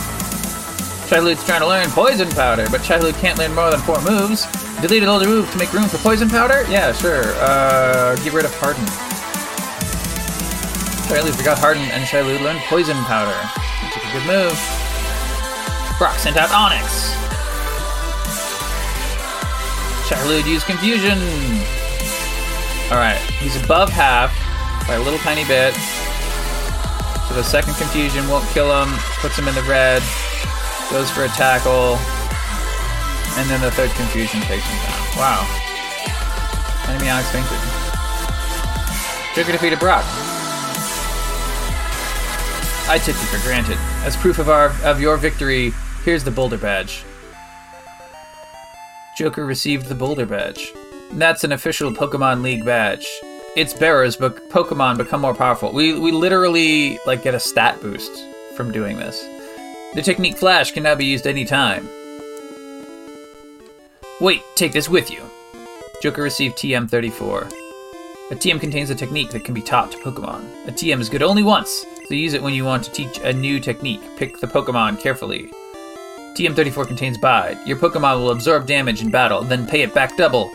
Shai 1.08 1.20
trying 1.46 1.62
to 1.62 1.68
learn 1.68 1.90
Poison 1.92 2.30
Powder, 2.32 2.68
but 2.70 2.84
Shai 2.84 3.00
can't 3.14 3.40
learn 3.40 3.56
more 3.56 3.72
than 3.72 3.80
four 3.80 4.02
moves. 4.02 4.46
Delete 4.82 5.04
an 5.04 5.08
older 5.08 5.26
move 5.26 5.50
to 5.52 5.58
make 5.58 5.72
room 5.72 5.88
for 5.88 5.98
Poison 6.00 6.28
Powder? 6.28 6.66
Yeah, 6.70 6.92
sure. 6.92 7.32
Uh, 7.40 8.18
get 8.18 8.34
rid 8.34 8.44
of 8.44 8.54
Harden. 8.60 8.84
Shai 11.08 11.24
Hulud 11.24 11.34
forgot 11.34 11.60
Harden, 11.60 11.84
and 11.96 12.06
Shai 12.06 12.24
learned 12.24 12.60
Poison 12.68 12.98
Powder. 13.08 13.40
Took 13.94 14.04
a 14.04 14.12
good 14.12 14.28
move. 14.28 14.60
Brock 15.98 16.20
sent 16.20 16.36
out 16.36 16.50
Onix. 16.52 17.16
Shai 20.10 20.44
used 20.46 20.66
Confusion. 20.66 21.20
Alright, 22.92 23.20
he's 23.40 23.56
above 23.64 23.90
half 23.90 24.36
by 24.86 24.96
a 24.96 25.02
little 25.02 25.20
tiny 25.20 25.46
bit. 25.46 25.74
So 27.30 27.34
the 27.34 27.44
second 27.44 27.76
confusion 27.76 28.28
won't 28.28 28.48
kill 28.50 28.68
him, 28.68 28.94
puts 29.20 29.38
him 29.38 29.48
in 29.48 29.56
the 29.56 29.64
red, 29.64 30.04
goes 30.90 31.12
for 31.12 31.24
a 31.26 31.30
tackle, 31.30 31.98
and 33.38 33.50
then 33.50 33.62
the 33.62 33.72
third 33.72 33.92
confusion 33.92 34.42
takes 34.42 34.64
him 34.64 34.78
down. 34.84 35.02
Wow. 35.18 35.44
Enemy 36.88 37.08
Onix 37.08 37.32
fainted. 37.32 37.60
Joker 39.36 39.52
defeated 39.52 39.80
Brock. 39.80 40.06
I 42.90 42.98
took 42.98 43.16
you 43.16 43.28
for 43.28 43.46
granted. 43.46 43.78
As 44.06 44.16
proof 44.16 44.40
of 44.40 44.50
our 44.50 44.74
of 44.84 45.02
your 45.02 45.18
victory, 45.18 45.74
here's 46.06 46.24
the 46.24 46.32
Boulder 46.32 46.58
Badge. 46.58 47.04
Joker 49.18 49.46
received 49.46 49.88
the 49.88 49.96
Boulder 49.96 50.26
Badge. 50.26 50.72
That's 51.12 51.44
an 51.44 51.52
official 51.52 51.92
Pokemon 51.92 52.44
League 52.44 52.64
badge. 52.66 53.08
Its 53.56 53.74
bearers, 53.74 54.16
but 54.16 54.50
Pokemon 54.50 54.98
become 54.98 55.22
more 55.22 55.36
powerful. 55.36 55.74
We 55.74 56.00
we 56.00 56.12
literally 56.12 56.98
like 57.06 57.24
get 57.24 57.36
a 57.36 57.40
stat 57.40 57.82
boost 57.82 58.12
from 58.56 58.72
doing 58.72 58.98
this. 58.98 59.37
The 59.98 60.04
technique 60.04 60.38
Flash 60.38 60.74
can 60.74 60.84
now 60.84 60.94
be 60.94 61.06
used 61.06 61.26
anytime. 61.26 61.90
Wait, 64.22 64.44
take 64.54 64.72
this 64.72 64.88
with 64.88 65.10
you. 65.10 65.24
Joker 66.04 66.22
received 66.22 66.56
TM34. 66.60 67.52
A 68.30 68.36
TM 68.36 68.60
contains 68.60 68.92
a 68.92 68.96
technique 68.96 69.32
that 69.32 69.44
can 69.44 69.56
be 69.56 69.62
taught 69.64 69.92
to 69.92 69.98
Pokemon. 69.98 70.68
A 70.68 70.72
TM 70.72 71.00
is 71.00 71.10
good 71.10 71.24
only 71.24 71.42
once, 71.42 71.84
so 72.08 72.14
use 72.14 72.36
it 72.36 72.44
when 72.44 72.54
you 72.54 72.64
want 72.64 72.84
to 72.84 72.92
teach 72.92 73.18
a 73.24 73.34
new 73.34 73.60
technique. 73.60 74.02
Pick 74.18 74.40
the 74.40 74.46
Pokemon 74.46 75.00
carefully. 75.00 75.50
TM34 76.36 76.86
contains 76.86 77.18
Bide. 77.18 77.58
Your 77.66 77.78
Pokemon 77.78 78.20
will 78.20 78.30
absorb 78.30 78.68
damage 78.68 79.02
in 79.02 79.10
battle, 79.10 79.42
then 79.42 79.66
pay 79.66 79.82
it 79.82 79.96
back 79.96 80.16
double. 80.16 80.52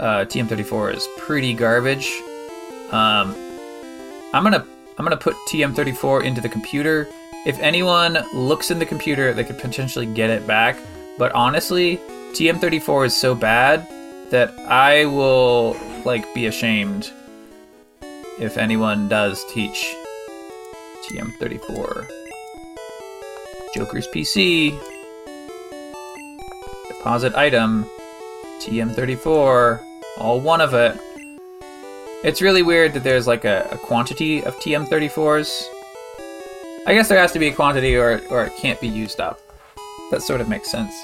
Uh, 0.00 0.24
TM34 0.24 0.94
is 0.94 1.06
pretty 1.18 1.52
garbage. 1.52 2.22
Um, 2.90 3.34
I'm 4.32 4.42
gonna 4.42 4.66
I'm 4.96 5.04
gonna 5.04 5.18
put 5.18 5.36
TM34 5.50 6.24
into 6.24 6.40
the 6.40 6.48
computer. 6.48 7.06
If 7.46 7.58
anyone 7.60 8.18
looks 8.34 8.70
in 8.70 8.78
the 8.78 8.86
computer, 8.86 9.32
they 9.32 9.44
could 9.44 9.58
potentially 9.58 10.06
get 10.06 10.30
it 10.30 10.46
back. 10.46 10.76
But 11.18 11.32
honestly, 11.32 11.98
TM34 12.32 13.06
is 13.06 13.16
so 13.16 13.34
bad 13.34 13.88
that 14.30 14.52
I 14.60 15.06
will 15.06 15.76
like 16.04 16.32
be 16.34 16.46
ashamed 16.46 17.10
if 18.38 18.56
anyone 18.56 19.08
does 19.08 19.44
teach 19.52 19.94
TM34. 21.06 22.08
Joker's 23.74 24.06
PC. 24.08 24.78
Deposit 26.88 27.34
item. 27.34 27.86
TM34. 28.60 29.82
All 30.18 30.40
one 30.40 30.60
of 30.60 30.74
it. 30.74 30.98
It's 32.24 32.42
really 32.42 32.62
weird 32.62 32.94
that 32.94 33.04
there's 33.04 33.26
like 33.26 33.44
a, 33.44 33.68
a 33.70 33.78
quantity 33.78 34.42
of 34.44 34.56
TM34s. 34.56 35.64
I 36.88 36.94
guess 36.94 37.06
there 37.06 37.18
has 37.18 37.32
to 37.32 37.38
be 37.38 37.48
a 37.48 37.52
quantity 37.52 37.96
or, 37.96 38.22
or 38.30 38.46
it 38.46 38.56
can't 38.56 38.80
be 38.80 38.88
used 38.88 39.20
up. 39.20 39.42
That 40.10 40.22
sort 40.22 40.40
of 40.40 40.48
makes 40.48 40.70
sense. 40.70 40.94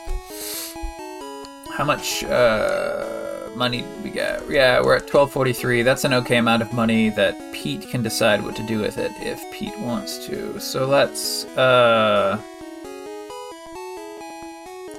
How 1.71 1.85
much 1.85 2.25
uh, 2.25 3.51
money 3.55 3.83
did 3.83 4.03
we 4.03 4.09
get? 4.09 4.49
Yeah, 4.49 4.81
we're 4.81 4.97
at 4.97 5.03
1243. 5.03 5.83
That's 5.83 6.05
an 6.05 6.15
okay 6.15 6.39
amount 6.39 6.63
of 6.63 6.73
money 6.73 7.11
that 7.11 7.39
Pete 7.53 7.87
can 7.91 8.03
decide 8.03 8.43
what 8.43 8.57
to 8.57 8.63
do 8.63 8.81
with 8.81 8.97
it 8.97 9.13
if 9.17 9.45
Pete 9.53 9.79
wants 9.79 10.27
to. 10.27 10.59
So 10.59 10.87
let's 10.87 11.45
uh, 11.49 12.41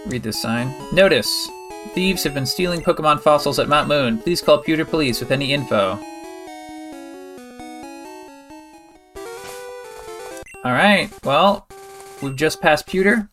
read 0.06 0.22
this 0.22 0.40
sign. 0.40 0.72
Notice 0.94 1.50
Thieves 1.96 2.24
have 2.24 2.36
been 2.36 2.46
stealing 2.46 2.82
Pokemon 2.82 3.22
fossils 3.22 3.58
at 3.58 3.68
Mount 3.68 3.88
Moon. 3.88 4.20
Please 4.20 4.40
call 4.40 4.60
Pewter 4.60 4.86
Police 4.86 5.20
with 5.20 5.32
any 5.32 5.52
info. 5.52 6.00
Alright, 10.66 11.12
well, 11.24 11.68
we've 12.24 12.36
just 12.36 12.60
passed 12.60 12.88
Pewter, 12.88 13.30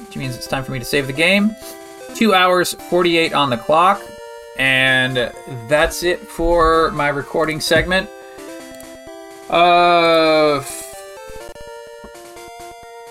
which 0.00 0.18
means 0.18 0.36
it's 0.36 0.46
time 0.46 0.62
for 0.62 0.72
me 0.72 0.78
to 0.78 0.84
save 0.84 1.06
the 1.06 1.14
game. 1.14 1.56
2 2.14 2.34
hours 2.34 2.74
48 2.74 3.32
on 3.32 3.48
the 3.48 3.56
clock, 3.56 4.02
and 4.58 5.32
that's 5.66 6.02
it 6.02 6.20
for 6.20 6.90
my 6.90 7.08
recording 7.08 7.58
segment. 7.58 8.10
Uh. 9.48 10.62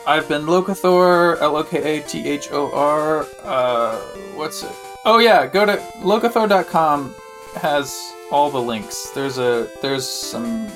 I've 0.06 0.28
been 0.28 0.44
Lokathor, 0.44 1.42
L 1.42 1.56
O 1.58 1.64
K 1.64 1.98
A 1.98 2.04
T 2.04 2.28
H 2.28 2.50
O 2.52 2.72
R. 2.74 3.26
Uh, 3.42 3.98
what's 4.36 4.62
it? 4.62 4.72
Oh 5.04 5.18
yeah, 5.18 5.48
go 5.48 5.66
to 5.66 5.78
lokathor.com 6.02 7.16
has 7.56 8.14
all 8.30 8.52
the 8.52 8.62
links. 8.62 9.10
There's 9.16 9.40
a 9.40 9.68
there's 9.82 10.08
some 10.08 10.68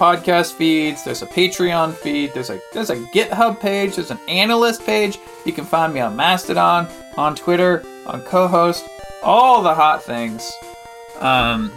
podcast 0.00 0.54
feeds. 0.54 1.04
There's 1.04 1.20
a 1.20 1.26
Patreon 1.26 1.92
feed. 1.92 2.32
There's 2.32 2.48
a 2.48 2.58
there's 2.72 2.88
a 2.88 2.96
GitHub 2.96 3.60
page. 3.60 3.96
There's 3.96 4.10
an 4.10 4.18
analyst 4.28 4.86
page. 4.86 5.18
You 5.44 5.52
can 5.52 5.66
find 5.66 5.92
me 5.92 6.00
on 6.00 6.16
Mastodon, 6.16 6.88
on 7.18 7.36
Twitter, 7.36 7.84
on 8.06 8.22
Cohost, 8.22 8.88
all 9.22 9.62
the 9.62 9.74
hot 9.74 10.02
things. 10.02 10.50
Um, 11.18 11.70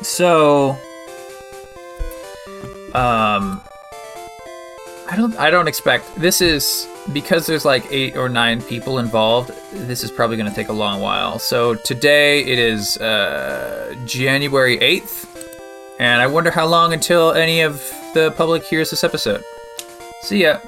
so, 0.00 0.78
um, 2.94 3.60
I 5.10 5.14
don't 5.16 5.36
I 5.40 5.50
don't 5.50 5.66
expect 5.66 6.14
this 6.14 6.40
is 6.40 6.86
because 7.12 7.46
there's 7.46 7.64
like 7.64 7.84
eight 7.90 8.16
or 8.16 8.28
nine 8.28 8.62
people 8.62 9.00
involved. 9.00 9.50
This 9.72 10.04
is 10.04 10.12
probably 10.12 10.36
going 10.36 10.48
to 10.48 10.54
take 10.54 10.68
a 10.68 10.72
long 10.72 11.00
while. 11.00 11.40
So 11.40 11.74
today 11.74 12.44
it 12.44 12.60
is 12.60 12.96
uh, 12.98 13.96
January 14.04 14.78
eighth. 14.78 15.47
And 15.98 16.22
I 16.22 16.26
wonder 16.26 16.50
how 16.50 16.66
long 16.66 16.92
until 16.92 17.32
any 17.32 17.60
of 17.60 17.92
the 18.14 18.32
public 18.36 18.64
hears 18.64 18.90
this 18.90 19.02
episode. 19.02 19.42
See 20.22 20.42
ya. 20.42 20.60